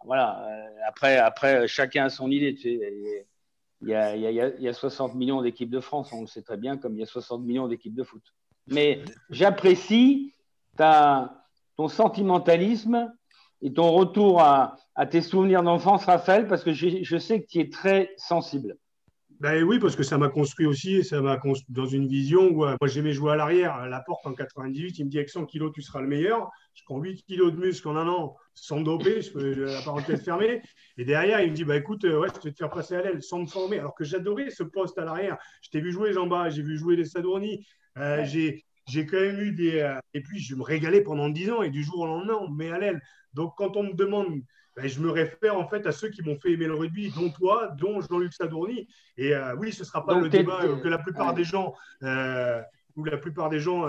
voilà, 0.03 0.43
après, 0.87 1.17
après, 1.17 1.67
chacun 1.67 2.05
a 2.05 2.09
son 2.09 2.31
idée. 2.31 2.55
Tu 2.55 2.61
sais, 2.61 2.69
Et 2.73 3.25
il, 3.81 3.89
y 3.89 3.93
a, 3.93 4.15
il, 4.15 4.21
y 4.23 4.41
a, 4.41 4.47
il 4.49 4.61
y 4.63 4.67
a 4.67 4.73
60 4.73 5.13
millions 5.15 5.41
d'équipes 5.41 5.69
de 5.69 5.79
France, 5.79 6.11
on 6.11 6.21
le 6.21 6.27
sait 6.27 6.41
très 6.41 6.57
bien, 6.57 6.75
comme 6.77 6.95
il 6.95 6.99
y 6.99 7.03
a 7.03 7.05
60 7.05 7.43
millions 7.43 7.67
d'équipes 7.67 7.95
de 7.95 8.03
foot. 8.03 8.23
Mais 8.67 9.01
j'apprécie 9.29 10.33
ton 10.77 11.87
sentimentalisme 11.87 13.13
et 13.61 13.73
ton 13.73 13.91
retour 13.91 14.41
à, 14.41 14.77
à 14.95 15.05
tes 15.05 15.21
souvenirs 15.21 15.63
d'enfance, 15.63 16.05
Raphaël, 16.05 16.47
parce 16.47 16.63
que 16.63 16.73
je, 16.73 17.03
je 17.03 17.17
sais 17.17 17.41
que 17.41 17.47
tu 17.47 17.59
es 17.59 17.69
très 17.69 18.13
sensible. 18.17 18.77
Ben 19.39 19.63
oui, 19.63 19.79
parce 19.79 19.95
que 19.95 20.03
ça 20.03 20.17
m'a 20.17 20.27
construit 20.27 20.65
aussi, 20.65 20.95
et 20.95 21.03
ça 21.03 21.21
m'a 21.21 21.37
construit 21.37 21.73
dans 21.73 21.85
une 21.85 22.07
vision 22.07 22.49
où 22.49 22.65
euh, 22.65 22.75
moi 22.81 22.89
j'aimais 22.89 23.13
jouer 23.13 23.31
à 23.31 23.35
l'arrière. 23.37 23.73
À 23.73 23.87
la 23.87 24.01
porte 24.01 24.25
en 24.27 24.33
98, 24.33 24.99
il 24.99 25.05
me 25.05 25.09
dit 25.09 25.17
avec 25.17 25.29
100 25.29 25.45
kilos, 25.45 25.71
tu 25.73 25.81
seras 25.81 26.01
le 26.01 26.07
meilleur. 26.07 26.49
Je 26.73 26.83
prends 26.83 26.99
8 26.99 27.23
kilos 27.23 27.53
de 27.53 27.57
muscle 27.57 27.87
en 27.87 27.95
un 27.95 28.07
an 28.09 28.35
sans 28.53 28.81
doper, 28.81 29.21
je 29.21 29.31
peux, 29.31 29.53
la 29.53 29.81
parenthèse 29.81 30.25
fermée. 30.25 30.61
Et 30.97 31.05
derrière, 31.05 31.39
il 31.39 31.51
me 31.51 31.55
dit 31.55 31.63
bah 31.63 31.77
écoute, 31.77 32.03
euh, 32.03 32.19
ouais, 32.19 32.27
je 32.35 32.41
vais 32.41 32.51
te 32.51 32.57
faire 32.57 32.69
passer 32.69 32.95
à 32.95 33.01
l'aile 33.01 33.23
sans 33.23 33.39
me 33.39 33.45
former. 33.45 33.79
Alors 33.79 33.95
que 33.95 34.03
j'adorais 34.03 34.49
ce 34.49 34.63
poste 34.63 34.97
à 34.97 35.05
l'arrière. 35.05 35.37
Je 35.61 35.69
t'ai 35.69 35.79
vu 35.79 35.93
jouer 35.93 36.11
Jean-Bas, 36.11 36.49
j'ai 36.49 36.61
vu 36.61 36.77
jouer 36.77 36.97
les 36.97 37.05
Sadourny. 37.05 37.65
Euh, 37.97 38.25
j'ai 38.25 38.65
j'ai 38.89 39.05
quand 39.05 39.19
même 39.19 39.39
eu 39.39 39.51
des. 39.51 39.79
euh, 39.79 39.99
et 40.13 40.21
puis 40.21 40.39
je 40.39 40.55
me 40.55 40.63
régalais 40.63 41.01
pendant 41.01 41.29
10 41.29 41.51
ans 41.51 41.61
et 41.61 41.69
du 41.69 41.83
jour 41.83 41.99
au 41.99 42.05
lendemain, 42.05 42.37
on 42.41 42.49
me 42.49 42.57
met 42.57 42.71
à 42.71 42.79
l'aile. 42.79 43.01
Donc 43.33 43.53
quand 43.57 43.77
on 43.77 43.83
me 43.83 43.93
demande. 43.93 44.41
ben, 44.75 44.87
je 44.87 44.99
me 44.99 45.09
réfère 45.09 45.57
en 45.57 45.67
fait 45.67 45.85
à 45.85 45.91
ceux 45.91 46.09
qui 46.09 46.21
m'ont 46.21 46.39
fait 46.39 46.51
aimer 46.53 46.67
le 46.67 46.75
rugby, 46.75 47.11
dont 47.11 47.29
toi, 47.29 47.69
dont 47.77 48.01
Jean-Luc 48.01 48.33
Sadourny. 48.33 48.87
Et 49.17 49.35
euh, 49.35 49.55
oui, 49.57 49.71
ce 49.71 49.81
ne 49.81 49.85
sera 49.85 50.05
pas 50.05 50.15
Donc, 50.15 50.23
le 50.23 50.29
débat 50.29 50.61
euh, 50.63 50.77
que 50.77 50.87
la 50.87 50.97
plupart 50.97 51.29
ouais. 51.29 51.35
des 51.35 51.43
gens, 51.43 51.73
euh, 52.03 52.61
la 53.05 53.17
plupart 53.17 53.49
des 53.49 53.59
gens 53.59 53.87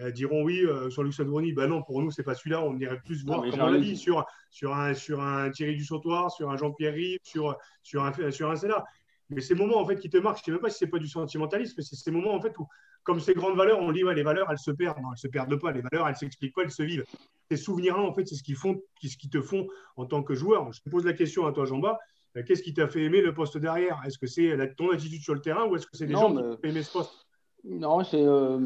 euh, 0.00 0.10
diront 0.10 0.42
oui, 0.42 0.64
euh, 0.64 0.88
Jean-Luc 0.88 1.12
Sadourny, 1.12 1.52
ben 1.52 1.66
non, 1.66 1.82
pour 1.82 2.00
nous, 2.00 2.10
c'est 2.10 2.22
pas 2.22 2.34
celui-là, 2.34 2.62
on 2.62 2.76
irait 2.78 3.00
plus 3.00 3.24
voir, 3.24 3.42
comme 3.42 3.60
on 3.60 3.70
l'a 3.70 3.78
dit, 3.78 3.96
sur, 3.96 4.24
sur, 4.50 4.74
un, 4.74 4.94
sur 4.94 5.20
un 5.20 5.50
Thierry 5.50 5.76
Dussautoir, 5.76 6.30
sur 6.30 6.50
un 6.50 6.56
Jean-Pierre 6.56 6.94
Rive, 6.94 7.18
sur, 7.22 7.56
sur 7.82 8.02
un, 8.02 8.30
sur 8.30 8.50
un 8.50 8.56
Sénat. 8.56 8.84
Mais 9.28 9.40
ces 9.40 9.54
moments 9.54 9.78
en 9.78 9.86
fait 9.86 9.98
qui 9.98 10.10
te 10.10 10.16
marquent, 10.16 10.38
je 10.38 10.42
ne 10.42 10.44
sais 10.44 10.52
même 10.52 10.60
pas 10.60 10.70
si 10.70 10.78
c'est 10.78 10.86
pas 10.86 10.98
du 10.98 11.08
sentimentalisme, 11.08 11.74
mais 11.76 11.82
c'est 11.82 11.96
ces 11.96 12.10
moments 12.10 12.34
en 12.34 12.40
fait 12.40 12.56
où, 12.58 12.66
comme 13.04 13.20
ces 13.20 13.34
grandes 13.34 13.56
valeurs, 13.56 13.80
on 13.80 13.92
dit 13.92 14.04
ouais, 14.04 14.14
les 14.14 14.22
valeurs 14.22 14.48
elles 14.50 14.58
se 14.58 14.70
perdent, 14.70 14.98
non, 14.98 15.08
elles 15.12 15.18
se 15.18 15.28
perdent 15.28 15.56
pas, 15.56 15.72
les 15.72 15.80
valeurs 15.82 16.08
elles 16.08 16.16
s'expliquent 16.16 16.54
pas, 16.54 16.62
elles 16.62 16.70
se 16.70 16.82
vivent. 16.82 17.04
Ces 17.50 17.56
souvenirs-là 17.56 18.02
en 18.02 18.12
fait, 18.12 18.26
c'est 18.26 18.34
ce 18.36 18.42
qu'ils 18.42 18.56
font, 18.56 18.80
ce 19.02 19.16
qui 19.16 19.28
te 19.28 19.40
font 19.42 19.66
en 19.96 20.06
tant 20.06 20.22
que 20.22 20.34
joueur. 20.34 20.72
Je 20.72 20.80
te 20.80 20.88
pose 20.90 21.04
la 21.04 21.12
question 21.12 21.46
à 21.46 21.52
toi, 21.52 21.64
Jean-Bas. 21.64 21.98
euh, 22.36 22.42
Qu'est-ce 22.46 22.62
qui 22.62 22.72
t'a 22.74 22.88
fait 22.88 23.02
aimer 23.02 23.20
le 23.20 23.34
poste 23.34 23.58
derrière? 23.58 24.00
Est-ce 24.06 24.18
que 24.18 24.26
c'est 24.26 24.56
ton 24.76 24.90
attitude 24.90 25.20
sur 25.22 25.34
le 25.34 25.40
terrain 25.40 25.66
ou 25.66 25.76
est-ce 25.76 25.86
que 25.86 25.96
c'est 25.96 26.06
des 26.06 26.14
Non, 26.14 26.20
gens 26.20 26.30
mais- 26.30 26.42
qui 26.42 26.48
t'ont 26.48 26.56
fait 26.62 26.68
aimer 26.68 26.82
ce 26.82 26.92
poste? 26.92 27.26
Non, 27.64 28.02
c'est. 28.04 28.22
euh, 28.24 28.58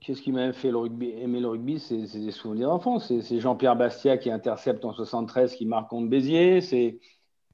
Qu'est-ce 0.00 0.22
qui 0.22 0.32
m'a 0.32 0.52
fait 0.52 0.72
le 0.72 0.76
rugby, 0.78 1.10
aimer 1.10 1.38
le 1.38 1.46
rugby? 1.48 1.78
C'est 1.78 1.96
des 2.18 2.32
souvenirs 2.32 2.68
d'enfance. 2.68 3.12
C'est 3.20 3.38
Jean-Pierre 3.38 3.76
Bastia 3.76 4.18
qui 4.18 4.28
intercepte 4.28 4.84
en 4.84 4.92
73, 4.92 5.54
qui 5.54 5.66
marque 5.66 5.88
contre 5.88 6.08
Béziers. 6.08 6.60
C'est 6.60 6.98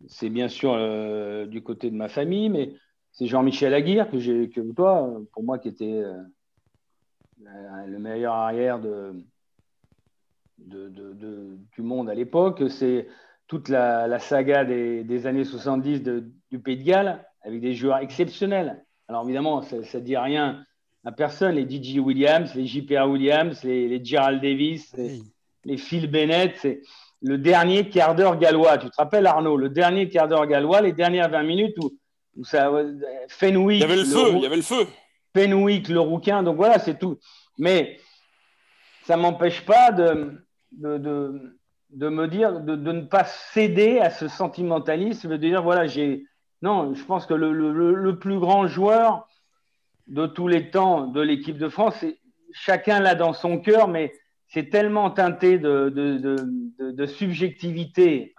c'est 0.07 0.31
bien 0.31 0.49
sûr 0.49 0.73
euh, 0.75 1.45
du 1.45 1.63
côté 1.63 1.91
de 1.91 1.97
ma 1.97 2.09
famille, 2.09 2.49
mais 2.49 2.73
c'est 3.13 3.27
Jean-Michel 3.27 3.75
Aguirre 3.75 4.11
que 4.11 4.19
j'ai 4.19 4.49
que 4.51 4.61
toi, 4.73 5.21
pour 5.33 5.43
moi, 5.43 5.59
qui 5.59 5.69
était 5.69 6.03
euh, 6.03 6.23
la- 7.43 7.87
le 7.87 7.99
meilleur 7.99 8.35
arrière 8.35 8.79
de, 8.81 9.13
de, 10.59 10.89
de- 10.89 11.13
de- 11.15 11.59
du 11.75 11.83
monde 11.83 12.09
à 12.11 12.15
l'époque. 12.15 12.63
C'est 12.69 13.07
toute 13.47 13.69
la, 13.69 14.07
la 14.07 14.19
saga 14.19 14.65
des, 14.65 15.03
des 15.05 15.27
années 15.27 15.45
70 15.45 16.03
de- 16.03 16.25
du 16.51 16.59
Pays 16.61 16.77
de 16.77 16.85
Galles, 16.85 17.25
avec 17.43 17.61
des 17.61 17.75
joueurs 17.75 17.99
exceptionnels. 17.99 18.85
Alors 19.09 19.25
évidemment, 19.25 19.63
ça 19.63 19.77
ne 19.79 20.01
dit 20.01 20.17
rien 20.17 20.65
à 21.05 21.13
personne. 21.13 21.55
Les 21.57 21.69
DJ 21.69 21.99
Williams, 21.99 22.55
les 22.55 22.67
JPR 22.67 23.09
Williams, 23.09 23.63
les, 23.65 23.89
les 23.89 24.05
Gerald 24.05 24.41
Davis, 24.43 24.95
les, 24.97 25.05
Oui. 25.19 25.23
les 25.65 25.77
Phil 25.79 26.11
Bennett, 26.11 26.55
c'est 26.59 26.83
le 27.23 27.39
dernier 27.39 27.89
quart 27.89 28.15
d'heure 28.15 28.39
gallois. 28.39 28.79
Tu 28.79 28.89
te 28.89 28.97
rappelles, 28.97 29.27
Arnaud, 29.27 29.57
le 29.57 29.69
dernier 29.69 30.09
quart 30.09 30.29
d'heure 30.29 30.47
gallois, 30.47 30.81
les 30.81 30.93
dernières 30.93 31.29
20 31.31 31.43
minutes 31.43 31.77
où 31.83 31.91
ça, 32.45 32.71
Fenwick, 33.29 33.79
Il 33.79 33.81
y 33.81 33.85
avait 33.85 33.97
le 33.97 34.05
feu, 34.05 34.33
il 34.35 34.43
y 34.43 34.47
avait 34.47 34.57
le 34.57 34.63
feu. 34.63 34.87
Fenwick, 35.37 35.89
le 35.89 36.01
rouquin, 36.01 36.43
donc 36.43 36.57
voilà, 36.57 36.79
c'est 36.79 36.99
tout. 36.99 37.19
Mais 37.59 37.99
ça 39.05 39.17
ne 39.17 39.23
m'empêche 39.23 39.65
pas 39.65 39.93
de, 39.93 40.43
de, 40.73 40.99
de, 40.99 41.59
de 41.91 42.09
me 42.09 42.27
dire, 42.29 42.61
de, 42.61 42.77
de 42.77 42.93
ne 42.93 43.03
pas 43.03 43.25
céder 43.25 43.99
à 44.01 44.11
ce 44.11 44.29
sentimentalisme, 44.29 45.31
de 45.31 45.37
dire, 45.37 45.63
voilà, 45.63 45.87
j'ai. 45.87 46.25
Non, 46.63 46.95
je 46.95 47.03
pense 47.05 47.25
que 47.27 47.33
le, 47.35 47.53
le- 47.53 47.95
le- 47.95 48.19
plus 48.19 48.39
grand 48.39 48.67
joueur 48.67 49.27
de 50.09 50.27
tous 50.27 50.47
les 50.47 50.71
temps 50.71 51.07
de 51.07 51.21
l'équipe 51.21 51.57
de 51.57 51.69
France, 51.69 52.05
chacun 52.53 53.01
l'a 53.01 53.15
dans 53.15 53.33
son 53.33 53.59
cœur, 53.59 53.89
mais 53.89 54.13
c'est 54.53 54.69
tellement 54.69 55.11
teinté 55.11 55.59
de, 55.59 55.89
de, 55.91 56.19
de- 56.19 56.37
de- 56.79 56.91
de 56.91 57.07
subjectivité 57.07 58.35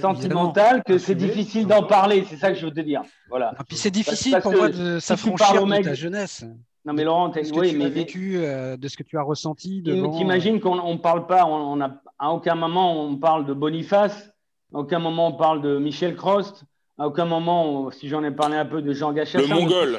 sentimentale 0.00 0.82
que 0.84 0.98
c'est 0.98 1.14
difficile 1.14 1.66
d'en 1.66 1.82
parler, 1.82 2.24
c'est 2.28 2.36
ça 2.36 2.50
que 2.52 2.58
je 2.58 2.66
veux 2.66 2.72
te 2.72 2.80
dire. 2.80 3.02
Voilà. 3.28 3.52
Et 3.60 3.64
puis 3.66 3.76
c'est 3.76 3.90
difficile 3.90 4.32
parce 4.32 4.42
pour 4.44 4.52
que 4.52 4.58
moi 4.58 4.68
de 4.68 4.74
si 4.74 4.80
tu 4.82 5.00
s'affranchir 5.00 5.36
parles 5.46 5.58
au 5.58 5.64
de 5.64 5.70
mec- 5.70 5.84
ta 5.84 5.94
jeunesse. 5.94 6.44
Non, 6.84 6.92
mais 6.92 7.02
Laurent, 7.02 7.30
De 7.30 7.42
ce 7.42 7.52
que 7.52 7.58
oui, 7.58 7.70
tu 7.70 7.78
mais 7.78 7.86
as 7.86 7.88
vécu, 7.88 8.36
euh, 8.36 8.76
de 8.76 8.86
ce 8.86 8.96
que 8.96 9.02
tu 9.02 9.18
as 9.18 9.22
ressenti 9.22 9.82
devant. 9.82 10.16
T'imagines 10.16 10.60
qu'on 10.60 10.92
ne 10.92 10.98
parle 10.98 11.26
pas, 11.26 11.44
on, 11.44 11.54
on 11.72 11.80
a, 11.80 12.00
à 12.18 12.30
aucun 12.30 12.54
moment 12.54 13.02
on 13.04 13.16
parle 13.16 13.44
de 13.44 13.52
Boniface, 13.52 14.30
à 14.72 14.78
aucun 14.78 15.00
moment 15.00 15.28
on 15.28 15.32
parle 15.32 15.62
de 15.62 15.78
Michel 15.78 16.14
Crost, 16.14 16.62
à 16.96 17.08
aucun 17.08 17.24
moment, 17.24 17.64
on- 17.86 17.90
si 17.90 18.08
j'en 18.08 18.22
ai 18.22 18.30
parlé 18.30 18.56
un 18.56 18.66
peu 18.66 18.82
de 18.82 18.92
Jean 18.92 19.12
Gachet. 19.12 19.38
Le 19.38 19.48
Mongol. 19.48 19.98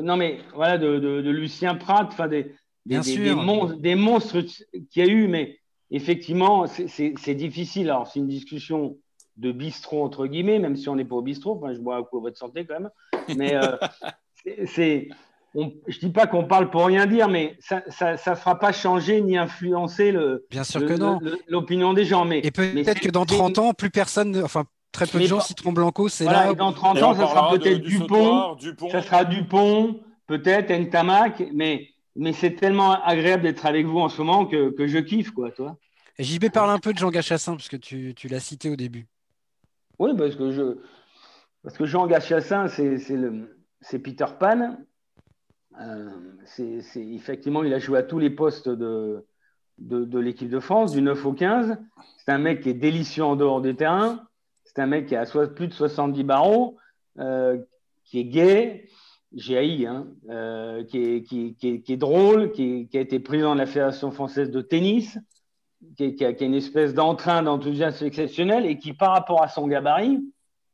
Non, 0.00 0.16
mais 0.16 0.38
voilà, 0.54 0.78
de, 0.78 0.98
de- 0.98 1.20
de 1.20 1.30
Lucien 1.30 1.74
Prat, 1.74 2.04
enfin 2.06 2.28
des, 2.28 2.54
des, 2.88 2.94
Bien 2.94 3.00
des- 3.02 3.10
sûr. 3.12 3.22
des 3.24 3.34
monstres, 3.34 3.76
des 3.76 3.94
monstres 3.94 4.40
qu'il 4.40 4.82
y 4.96 5.02
a 5.02 5.06
eu, 5.06 5.28
mais 5.28 5.58
effectivement, 5.90 6.66
c'est- 6.66 7.34
difficile. 7.34 7.90
Alors, 7.90 8.06
c'est 8.06 8.18
une 8.18 8.28
discussion 8.28 8.96
de 9.36 9.52
bistrot, 9.52 10.02
entre 10.04 10.26
guillemets, 10.26 10.58
même 10.58 10.74
si 10.76 10.88
on 10.88 10.96
n'est 10.96 11.04
pas 11.04 11.16
au 11.16 11.22
bistrot, 11.22 11.58
enfin, 11.62 11.72
je 11.74 11.78
bois 11.80 11.96
un 11.96 12.02
coup 12.02 12.18
à 12.18 12.20
votre 12.22 12.38
santé 12.38 12.64
quand 12.66 12.80
même. 12.80 12.90
Mais 13.36 13.54
euh, 13.54 13.76
c'est- 14.66 15.08
on- 15.54 15.72
Je 15.86 15.98
dis 15.98 16.10
pas 16.10 16.26
qu'on 16.26 16.44
parle 16.44 16.70
pour 16.70 16.86
rien 16.86 17.06
dire, 17.06 17.28
mais 17.28 17.56
ça 17.60 17.82
ne 17.86 18.16
ça, 18.16 18.34
fera 18.36 18.58
pas 18.58 18.72
changer 18.72 19.20
ni 19.20 19.36
influencer 19.36 20.10
le, 20.12 20.46
Bien 20.50 20.64
sûr 20.64 20.80
le- 20.80 20.86
que 20.88 20.94
non. 20.94 21.18
le- 21.20 21.38
l'opinion 21.48 21.92
des 21.92 22.04
gens. 22.06 22.24
Mais, 22.24 22.40
Et 22.42 22.50
peut-être 22.50 23.00
que 23.00 23.10
dans 23.10 23.26
c'est- 23.26 23.34
30 23.36 23.58
ans, 23.58 23.74
plus 23.74 23.90
personne, 23.90 24.30
ne- 24.32 24.42
enfin 24.42 24.64
très 24.92 25.06
peu 25.06 25.18
de 25.20 25.26
gens 25.26 25.40
citeront 25.40 25.72
Blanco, 25.72 26.08
c'est 26.08 26.24
voilà, 26.24 26.46
là. 26.46 26.52
et 26.52 26.54
dans 26.56 26.72
30 26.72 26.96
Et 26.98 27.02
ans, 27.02 27.14
ça 27.14 27.26
sera 27.28 27.50
peut-être 27.50 27.82
Dupont. 27.82 28.56
ça 28.90 29.02
sera 29.02 29.24
Dupont, 29.24 30.00
peut-être 30.26 30.70
Ntamak, 30.72 31.44
mais 31.52 31.88
mais 32.18 32.32
c'est 32.32 32.56
tellement 32.56 33.02
agréable 33.02 33.44
d'être 33.44 33.64
avec 33.64 33.86
vous 33.86 34.00
en 34.00 34.08
ce 34.08 34.20
moment 34.20 34.44
que, 34.44 34.70
que 34.70 34.86
je 34.86 34.98
kiffe, 34.98 35.30
quoi, 35.30 35.52
toi. 35.52 35.78
Et 36.18 36.24
JB 36.24 36.50
parle 36.52 36.70
un 36.70 36.80
peu 36.80 36.92
de 36.92 36.98
Jean 36.98 37.10
Gachassin, 37.10 37.52
parce 37.52 37.68
que 37.68 37.76
tu, 37.76 38.12
tu 38.14 38.26
l'as 38.26 38.40
cité 38.40 38.68
au 38.68 38.76
début. 38.76 39.06
Oui, 40.00 40.10
parce 40.18 40.34
que, 40.34 40.50
je, 40.50 40.78
parce 41.62 41.78
que 41.78 41.86
Jean 41.86 42.08
Gachassin, 42.08 42.66
c'est 42.68 43.98
Peter 44.00 44.26
Pan. 44.38 44.78
Euh, 45.80 46.10
c'est 46.44 46.82
effectivement, 46.96 47.62
il 47.62 47.72
a 47.72 47.78
joué 47.78 47.98
à 47.98 48.02
tous 48.02 48.18
les 48.18 48.30
postes 48.30 48.68
de, 48.68 49.24
de, 49.78 50.04
de 50.04 50.18
l'équipe 50.18 50.50
de 50.50 50.58
France, 50.58 50.90
du 50.90 51.02
9 51.02 51.24
au 51.24 51.32
15. 51.32 51.78
C'est 52.18 52.32
un 52.32 52.38
mec 52.38 52.62
qui 52.62 52.70
est 52.70 52.74
délicieux 52.74 53.22
en 53.22 53.36
dehors 53.36 53.60
des 53.60 53.76
terrains. 53.76 54.26
C'est 54.64 54.80
un 54.80 54.86
mec 54.86 55.06
qui 55.06 55.14
a 55.14 55.24
plus 55.46 55.68
de 55.68 55.72
70 55.72 56.24
barreaux, 56.24 56.78
euh, 57.20 57.58
qui 58.04 58.18
est 58.18 58.24
gay, 58.24 58.88
j'ai 59.34 59.58
haï, 59.58 59.86
hein, 59.86 60.06
euh, 60.30 60.84
qui, 60.84 60.98
est, 60.98 61.22
qui, 61.22 61.54
qui, 61.54 61.82
qui, 61.82 61.92
est, 61.92 61.96
drôle, 61.96 62.52
qui, 62.52 62.88
a 62.94 63.00
été 63.00 63.20
président 63.20 63.54
de 63.54 63.60
la 63.60 63.66
Fédération 63.66 64.10
française 64.10 64.50
de 64.50 64.60
tennis, 64.60 65.18
qui, 65.96 66.24
a, 66.24 66.30
une 66.42 66.54
espèce 66.54 66.94
d'entrain, 66.94 67.42
d'enthousiasme 67.42 68.06
exceptionnel 68.06 68.66
et 68.66 68.78
qui, 68.78 68.92
par 68.92 69.12
rapport 69.12 69.42
à 69.42 69.48
son 69.48 69.66
gabarit, 69.66 70.20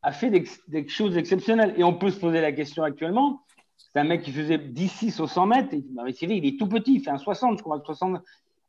a 0.02 0.12
fait 0.12 0.30
des, 0.30 0.44
des, 0.68 0.86
choses 0.88 1.16
exceptionnelles. 1.16 1.74
Et 1.76 1.84
on 1.84 1.94
peut 1.94 2.10
se 2.10 2.20
poser 2.20 2.40
la 2.40 2.52
question 2.52 2.82
actuellement. 2.82 3.42
C'est 3.76 3.98
un 4.00 4.04
mec 4.04 4.22
qui 4.22 4.32
faisait 4.32 4.58
10-6 4.58 5.20
au 5.20 5.26
100 5.26 5.46
mètres. 5.46 5.74
Et, 5.74 5.84
bah, 5.90 6.04
il 6.08 6.46
est 6.46 6.58
tout 6.58 6.68
petit, 6.68 6.94
il 6.94 7.00
fait 7.00 7.10
un 7.10 7.18
60, 7.18 7.58
je 7.58 7.62
crois, 7.62 7.82
60. 7.84 8.20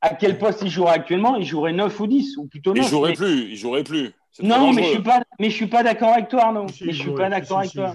À 0.01 0.13
quel 0.13 0.37
poste 0.37 0.61
il 0.61 0.69
jouerait 0.69 0.93
actuellement? 0.93 1.35
Il 1.35 1.45
jouerait 1.45 1.73
9 1.73 1.99
ou 1.99 2.07
10, 2.07 2.37
ou 2.37 2.47
plutôt 2.47 2.73
9. 2.73 2.85
Il 2.85 2.89
jouerait 2.89 3.13
plus, 3.13 3.49
il 3.49 3.55
jouerait 3.55 3.83
plus. 3.83 4.11
Non, 4.41 4.73
mais 4.73 4.83
je 4.83 4.89
suis 4.89 5.01
pas, 5.01 5.21
mais 5.39 5.49
je 5.49 5.55
suis 5.55 5.67
pas 5.67 5.83
d'accord 5.83 6.09
avec 6.09 6.27
toi, 6.27 6.51
non. 6.51 6.65
mais 6.81 6.91
je 6.91 7.01
suis 7.01 7.13
pas 7.13 7.29
d'accord 7.29 7.59
avec 7.59 7.71
toi. 7.71 7.93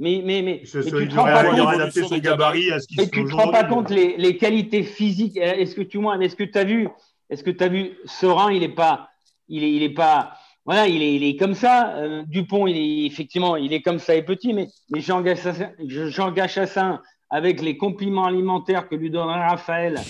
Mais, 0.00 0.22
mais, 0.24 0.42
mais, 0.42 0.62
tu 0.62 1.08
te 1.08 1.14
rends 1.16 1.24
pas 1.24 1.44
compte, 1.44 1.68
adapter 1.68 2.04
son 2.04 2.18
gabarit 2.18 2.70
à 2.70 2.78
ce 2.78 2.86
qui 2.86 2.96
tu 3.10 3.24
te 3.24 3.34
rends 3.34 3.50
pas 3.50 3.64
compte 3.64 3.90
les, 3.90 4.16
les, 4.16 4.36
qualités 4.36 4.84
physiques. 4.84 5.36
Est-ce 5.36 5.74
que 5.74 5.82
tu 5.82 5.98
est-ce 6.20 6.36
que 6.36 6.44
tu 6.44 6.58
as 6.58 6.64
vu, 6.64 6.88
est-ce 7.30 7.42
que 7.42 7.50
tu 7.50 7.64
as 7.64 7.68
vu 7.68 7.98
Serein, 8.04 8.52
il 8.52 8.62
est 8.62 8.68
pas, 8.68 9.10
il 9.48 9.64
est, 9.64 9.72
il 9.72 9.82
est 9.82 9.94
pas, 9.94 10.34
voilà, 10.64 10.86
il 10.86 11.02
est, 11.02 11.14
il 11.16 11.24
est 11.24 11.36
comme 11.36 11.54
ça. 11.54 11.96
Euh, 11.96 12.22
Dupont, 12.28 12.68
il 12.68 12.76
est 12.76 13.06
effectivement, 13.06 13.56
il 13.56 13.72
est 13.72 13.82
comme 13.82 13.98
ça 13.98 14.14
et 14.14 14.22
petit, 14.22 14.52
mais, 14.52 14.68
mais 14.90 15.00
Jean 15.00 15.20
Gachassin, 15.20 15.72
Jean 15.84 16.30
Gachassin, 16.30 17.00
avec 17.28 17.60
les 17.60 17.76
compliments 17.76 18.26
alimentaires 18.26 18.88
que 18.88 18.94
lui 18.94 19.10
donnerait 19.10 19.48
Raphaël, 19.48 20.00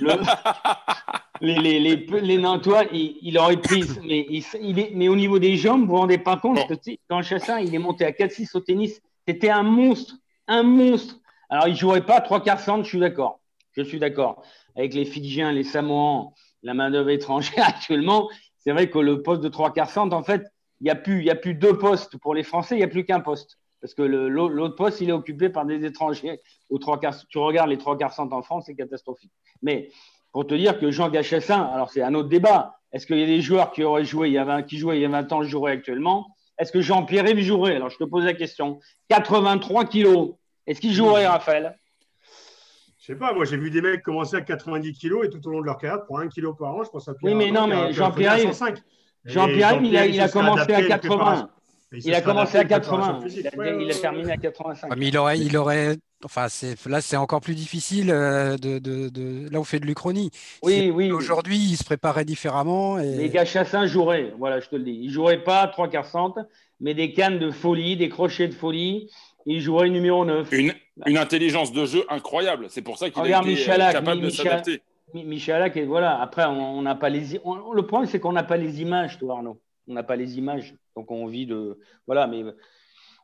le, 0.00 0.14
les, 1.40 1.60
les, 1.60 1.78
les, 1.78 2.06
les 2.22 2.38
Nantois, 2.38 2.84
il, 2.92 3.18
il, 3.22 3.38
aurait 3.38 3.58
pris. 3.58 3.84
Mais, 4.04 4.26
il, 4.60 4.78
est, 4.80 4.90
mais 4.94 5.06
au 5.06 5.16
niveau 5.16 5.38
des 5.38 5.56
jambes, 5.56 5.82
vous 5.82 5.88
vous 5.88 5.96
rendez 5.96 6.18
pas 6.18 6.36
compte 6.36 6.58
que 6.66 6.74
quand 7.08 7.22
Chassin, 7.22 7.60
il 7.60 7.72
est 7.72 7.78
monté 7.78 8.04
à 8.04 8.10
4-6 8.10 8.56
au 8.56 8.60
tennis, 8.60 9.00
c'était 9.28 9.50
un 9.50 9.62
monstre, 9.62 10.14
un 10.46 10.62
monstre. 10.62 11.16
Alors, 11.50 11.68
il 11.68 11.76
jouerait 11.76 12.06
pas 12.06 12.22
trois 12.22 12.42
quarts 12.42 12.60
centre, 12.60 12.84
je 12.84 12.88
suis 12.88 12.98
d'accord. 12.98 13.40
Je 13.72 13.82
suis 13.82 13.98
d'accord. 13.98 14.42
Avec 14.74 14.94
les 14.94 15.04
Fidjiens, 15.04 15.52
les 15.52 15.64
Samoans, 15.64 16.32
la 16.62 16.72
main-d'œuvre 16.72 17.10
étrangère 17.10 17.64
actuellement, 17.68 18.30
c'est 18.56 18.72
vrai 18.72 18.88
que 18.88 18.98
le 18.98 19.22
poste 19.22 19.42
de 19.42 19.50
trois 19.50 19.70
quarts 19.74 19.90
centre, 19.90 20.16
en 20.16 20.22
fait, 20.22 20.46
il 20.80 20.84
n'y 20.84 20.90
a, 20.90 20.94
plus, 20.94 21.28
a 21.28 21.34
plus 21.34 21.52
deux 21.52 21.76
postes 21.76 22.16
pour 22.16 22.34
les 22.34 22.42
Français, 22.42 22.76
il 22.76 22.78
n'y 22.78 22.84
a 22.84 22.88
plus 22.88 23.04
qu'un 23.04 23.20
poste. 23.20 23.58
Parce 23.82 23.92
que 23.92 24.00
l'autre 24.02 24.76
poste, 24.76 25.02
il 25.02 25.10
est 25.10 25.12
occupé 25.12 25.50
par 25.50 25.66
des 25.66 25.84
étrangers. 25.84 26.40
Trois 26.80 26.98
quarts, 26.98 27.14
tu 27.28 27.36
regardes 27.36 27.68
les 27.68 27.78
trois 27.78 27.98
quarts 27.98 28.14
centre 28.14 28.34
en 28.34 28.42
France, 28.42 28.64
c'est 28.66 28.74
catastrophique. 28.74 29.32
Mais 29.60 29.90
pour 30.32 30.46
te 30.46 30.54
dire 30.54 30.78
que 30.78 30.90
Jean 30.90 31.10
Gachassin, 31.10 31.64
alors 31.64 31.90
c'est 31.90 32.02
un 32.02 32.14
autre 32.14 32.30
débat. 32.30 32.78
Est-ce 32.92 33.06
qu'il 33.06 33.18
y 33.18 33.22
a 33.22 33.26
des 33.26 33.42
joueurs 33.42 33.72
qui 33.72 33.84
auraient 33.84 34.06
joué 34.06 34.28
il 34.28 34.32
y 34.32 34.38
a 34.38 34.44
20, 34.44 34.62
qui 34.62 34.78
jouaient 34.78 34.96
il 34.96 35.02
y 35.02 35.04
a 35.04 35.10
20 35.10 35.32
ans, 35.32 35.42
joueraient 35.42 35.72
actuellement? 35.72 36.34
Est-ce 36.58 36.72
que 36.72 36.80
Jean-Pierre 36.80 37.26
jouerait 37.38 37.76
Alors, 37.76 37.90
je 37.90 37.98
te 37.98 38.04
pose 38.04 38.24
la 38.24 38.34
question. 38.34 38.80
83 39.08 39.84
kilos. 39.86 40.34
Est-ce 40.66 40.80
qu'il 40.80 40.92
jouerait, 40.92 41.26
Raphaël 41.26 41.78
Je 42.98 43.06
sais 43.06 43.14
pas. 43.14 43.32
Moi, 43.32 43.44
j'ai 43.44 43.56
vu 43.56 43.70
des 43.70 43.80
mecs 43.80 44.02
commencer 44.02 44.36
à 44.36 44.40
90 44.40 44.92
kilos 44.94 45.26
et 45.26 45.30
tout 45.30 45.46
au 45.46 45.50
long 45.50 45.60
de 45.60 45.66
leur 45.66 45.78
carrière, 45.78 46.04
pour 46.04 46.18
1 46.18 46.28
kilo 46.28 46.54
par 46.54 46.74
an, 46.74 46.84
je 46.84 46.90
pense 46.90 47.08
à 47.08 47.14
Pierre. 47.14 47.32
Oui, 47.32 47.38
mais 47.38 47.50
non, 47.50 47.66
mais 47.66 47.92
Jean-Pierre 47.92 48.38
Jean-Pierre, 49.24 49.80
il, 49.82 50.14
il, 50.14 50.20
a 50.20 50.28
commencé 50.28 50.72
à 50.72 50.82
80. 50.82 51.50
Il 51.92 52.14
a 52.14 52.20
commencé 52.20 52.58
à 52.58 52.64
80. 52.64 53.20
Il 53.34 53.46
a, 53.46 53.94
terminé 53.94 54.32
à 54.32 54.36
85. 54.36 54.96
mais 54.96 55.08
il 55.08 55.18
aurait, 55.18 55.38
il 55.38 55.56
aurait. 55.56 55.96
Enfin, 56.24 56.46
là, 56.86 57.00
c'est 57.00 57.16
encore 57.16 57.40
plus 57.40 57.54
difficile. 57.54 58.10
Euh, 58.10 58.56
de, 58.56 58.78
de, 58.78 59.08
de, 59.08 59.48
Là, 59.50 59.60
on 59.60 59.64
fait 59.64 59.78
de 59.78 59.86
l'Uchronie. 59.86 60.30
Oui, 60.62 60.90
oui. 60.92 61.12
Aujourd'hui, 61.12 61.56
il 61.56 61.76
se 61.76 61.84
préparait 61.84 62.24
différemment. 62.24 62.98
Et... 62.98 63.16
Les 63.16 63.30
gars 63.30 63.44
Chassin 63.44 63.86
joueraient. 63.86 64.34
Voilà, 64.36 64.58
je 64.60 64.68
te 64.68 64.76
le 64.76 64.82
dis. 64.82 64.98
Ils 65.02 65.10
joueraient 65.10 65.44
pas 65.44 65.66
trois 65.68 65.88
quarts 65.88 66.06
centre, 66.06 66.40
mais 66.80 66.94
des 66.94 67.12
cannes 67.12 67.38
de 67.38 67.50
folie, 67.50 67.96
des 67.96 68.08
crochets 68.08 68.48
de 68.48 68.54
folie. 68.54 69.10
Il 69.46 69.60
jouerait 69.60 69.90
numéro 69.90 70.24
9. 70.24 70.52
Une, 70.52 70.74
une 71.06 71.18
intelligence 71.18 71.72
de 71.72 71.86
jeu 71.86 72.04
incroyable. 72.08 72.66
C'est 72.68 72.82
pour 72.82 72.98
ça 72.98 73.10
qu'il 73.10 73.22
a 73.22 73.40
été 73.40 73.70
euh, 73.70 73.92
capable 73.92 74.20
de 74.20 74.30
s'adapter. 74.30 74.82
Michalak, 75.14 75.76
et 75.76 75.84
voilà. 75.84 76.20
Après, 76.20 76.44
on 76.44 76.82
n'a 76.82 76.94
pas 76.94 77.08
les. 77.08 77.40
le 77.74 77.82
problème, 77.82 78.10
c'est 78.10 78.20
qu'on 78.20 78.32
n'a 78.32 78.42
pas 78.42 78.56
les 78.56 78.82
images, 78.82 79.18
toi, 79.18 79.36
Arnaud. 79.36 79.60
On 79.86 79.94
n'a 79.94 80.02
pas 80.02 80.16
les 80.16 80.36
images. 80.36 80.74
Donc 80.96 81.10
on 81.10 81.26
vit 81.26 81.46
de. 81.46 81.78
Voilà, 82.06 82.26
mais 82.26 82.44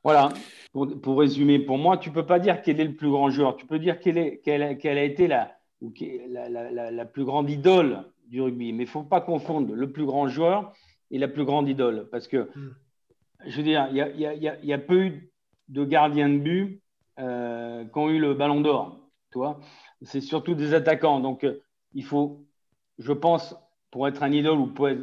voilà, 0.05 0.29
pour, 0.73 1.19
résumer, 1.19 1.59
pour 1.59 1.79
moi, 1.79 1.97
tu 1.97 2.11
ne 2.11 2.15
peux 2.15 2.27
pas 2.27 2.39
dire 2.39 2.61
quel 2.61 2.79
est 2.79 2.85
le 2.85 2.95
plus 2.95 3.11
grand 3.11 3.31
joueur. 3.31 3.57
Tu 3.57 3.67
peux 3.67 3.79
dire 3.79 3.99
quelle, 3.99 4.19
est, 4.19 4.41
quelle, 4.45 4.63
a, 4.63 5.03
été 5.03 5.27
la, 5.27 5.57
ou 5.81 5.93
la, 6.29 6.49
la, 6.51 6.91
la, 6.91 7.05
plus 7.07 7.25
grande 7.25 7.49
idole 7.49 8.05
du 8.29 8.43
rugby. 8.43 8.73
Mais 8.75 8.83
il 8.83 8.87
ne 8.87 8.91
faut 8.91 9.03
pas 9.03 9.23
confondre 9.23 9.75
le 9.75 9.93
plus 9.93 10.05
grand 10.05 10.29
joueur 10.29 10.73
et 11.11 11.19
la 11.19 11.27
plus 11.27 11.47
grande 11.47 11.69
idole. 11.71 12.09
Parce 12.13 12.29
que, 12.29 12.51
hmm. 12.55 12.75
je 13.47 13.57
veux 13.57 13.63
dire, 13.63 13.89
il 13.91 13.97
y 13.97 14.03
a, 14.03 14.11
y, 14.11 14.27
a, 14.27 14.57
y 14.63 14.73
a, 14.73 14.79
peu 14.79 15.05
eu 15.07 15.33
de 15.69 15.85
gardiens 15.85 16.29
de 16.29 16.39
but 16.39 16.83
euh, 17.19 17.85
qui 17.85 17.99
ont 17.99 18.11
eu 18.11 18.19
le 18.19 18.35
ballon 18.35 18.61
d'or. 18.61 19.01
C'est 20.03 20.21
surtout 20.21 20.55
des 20.55 20.75
attaquants. 20.75 21.21
Donc, 21.21 21.45
euh, 21.45 21.63
il 21.95 22.05
faut, 22.05 22.45
je 22.99 23.13
pense, 23.13 23.57
pour 23.91 24.07
être 24.07 24.23
un 24.23 24.33
idole 24.33 24.59
ou 24.59 24.67
pour 24.67 24.89
être, 24.91 25.03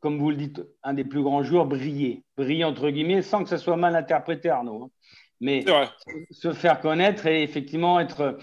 comme 0.00 0.18
vous 0.18 0.30
le 0.30 0.36
dites, 0.36 0.62
un 0.82 0.94
des 0.94 1.04
plus 1.04 1.22
grands 1.22 1.42
joueurs, 1.42 1.66
briller. 1.66 2.22
Briller, 2.36 2.64
entre 2.64 2.90
guillemets, 2.90 3.22
sans 3.22 3.42
que 3.42 3.48
ça 3.48 3.58
soit 3.58 3.76
mal 3.76 3.96
interprété, 3.96 4.48
Arnaud. 4.48 4.84
Hein. 4.84 4.90
Mais 5.40 5.64
se 6.30 6.52
faire 6.52 6.80
connaître 6.80 7.26
et 7.26 7.42
effectivement 7.42 8.00
être, 8.00 8.38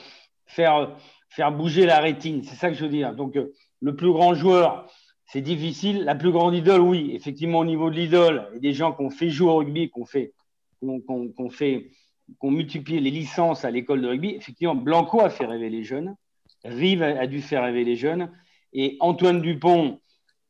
faire, 0.46 0.98
faire 1.30 1.52
bouger 1.52 1.86
la 1.86 2.00
rétine. 2.00 2.44
C'est 2.44 2.56
ça 2.56 2.70
que 2.70 2.76
je 2.76 2.84
veux 2.84 2.90
dire. 2.90 3.14
Donc, 3.14 3.36
euh, 3.36 3.54
le 3.82 3.96
plus 3.96 4.12
grand 4.12 4.34
joueur, 4.34 4.90
c'est 5.26 5.42
difficile. 5.42 6.04
La 6.04 6.16
plus 6.16 6.32
grande 6.32 6.56
idole, 6.56 6.82
oui. 6.82 7.12
Effectivement, 7.14 7.60
au 7.60 7.66
niveau 7.66 7.90
de 7.90 7.96
l'idole, 7.96 8.50
a 8.56 8.60
des 8.60 8.74
gens 8.74 8.94
qui 8.94 9.02
ont 9.02 9.10
fait 9.10 9.30
jouer 9.30 9.50
au 9.50 9.58
rugby, 9.58 9.90
qui 9.90 10.00
ont 10.00 10.06
fait, 10.06 10.34
qu'on 10.82 11.50
fait, 11.50 11.92
qu'on 12.40 12.52
multiplié 12.52 13.00
les 13.00 13.12
licences 13.12 13.66
à 13.66 13.72
l'école 13.72 14.02
de 14.02 14.08
rugby. 14.08 14.30
Effectivement, 14.30 14.76
Blanco 14.76 15.22
a 15.22 15.30
fait 15.30 15.46
rêver 15.46 15.70
les 15.70 15.84
jeunes. 15.84 16.16
Rive 16.64 17.04
a 17.04 17.28
dû 17.28 17.42
faire 17.42 17.64
rêver 17.64 17.84
les 17.84 17.96
jeunes. 17.96 18.32
Et 18.74 18.98
Antoine 19.00 19.42
Dupont, 19.42 20.00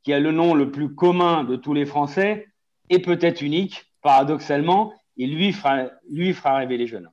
qui 0.05 0.13
a 0.13 0.19
le 0.19 0.31
nom 0.31 0.53
le 0.53 0.71
plus 0.71 0.93
commun 0.93 1.43
de 1.43 1.55
tous 1.55 1.73
les 1.73 1.85
Français, 1.85 2.47
est 2.89 2.99
peut-être 2.99 3.41
unique, 3.41 3.87
paradoxalement, 4.03 4.93
et 5.17 5.25
lui 5.25 5.51
fera, 5.51 5.87
lui 6.09 6.33
fera 6.33 6.57
rêver 6.57 6.77
les 6.77 6.87
jeunes. 6.87 7.09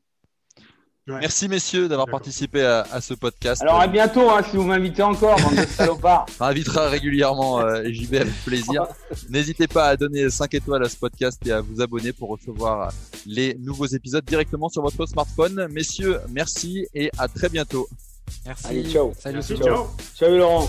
Merci 1.06 1.48
messieurs 1.48 1.88
d'avoir 1.88 2.06
participé 2.06 2.62
à, 2.62 3.00
ce 3.00 3.14
podcast. 3.14 3.60
Alors 3.62 3.80
à 3.80 3.88
bientôt 3.88 4.30
hein, 4.30 4.40
si 4.48 4.56
vous 4.56 4.62
m'invitez 4.62 5.02
encore, 5.02 5.36
bande 5.40 5.56
de 5.56 5.66
salopards. 5.66 6.26
On 6.40 6.44
invitera 6.44 6.88
régulièrement 6.88 7.60
euh, 7.60 7.82
JB 7.86 8.14
avec 8.14 8.44
plaisir. 8.44 8.86
N'hésitez 9.28 9.66
pas 9.66 9.88
à 9.88 9.96
donner 9.96 10.30
5 10.30 10.54
étoiles 10.54 10.84
à 10.84 10.88
ce 10.88 10.96
podcast 10.96 11.44
et 11.44 11.50
à 11.50 11.60
vous 11.60 11.80
abonner 11.80 12.12
pour 12.12 12.28
recevoir 12.28 12.92
les 13.26 13.56
nouveaux 13.58 13.86
épisodes 13.86 14.24
directement 14.24 14.68
sur 14.68 14.82
votre 14.82 15.04
smartphone. 15.06 15.66
Messieurs, 15.72 16.18
merci 16.28 16.86
et 16.94 17.10
à 17.18 17.26
très 17.26 17.48
bientôt. 17.48 17.88
Merci. 18.46 18.66
Allez, 18.68 18.84
ciao. 18.84 19.12
Salut, 19.18 19.42
ciao. 19.42 19.88
Salut 20.14 20.38
Laurent. 20.38 20.68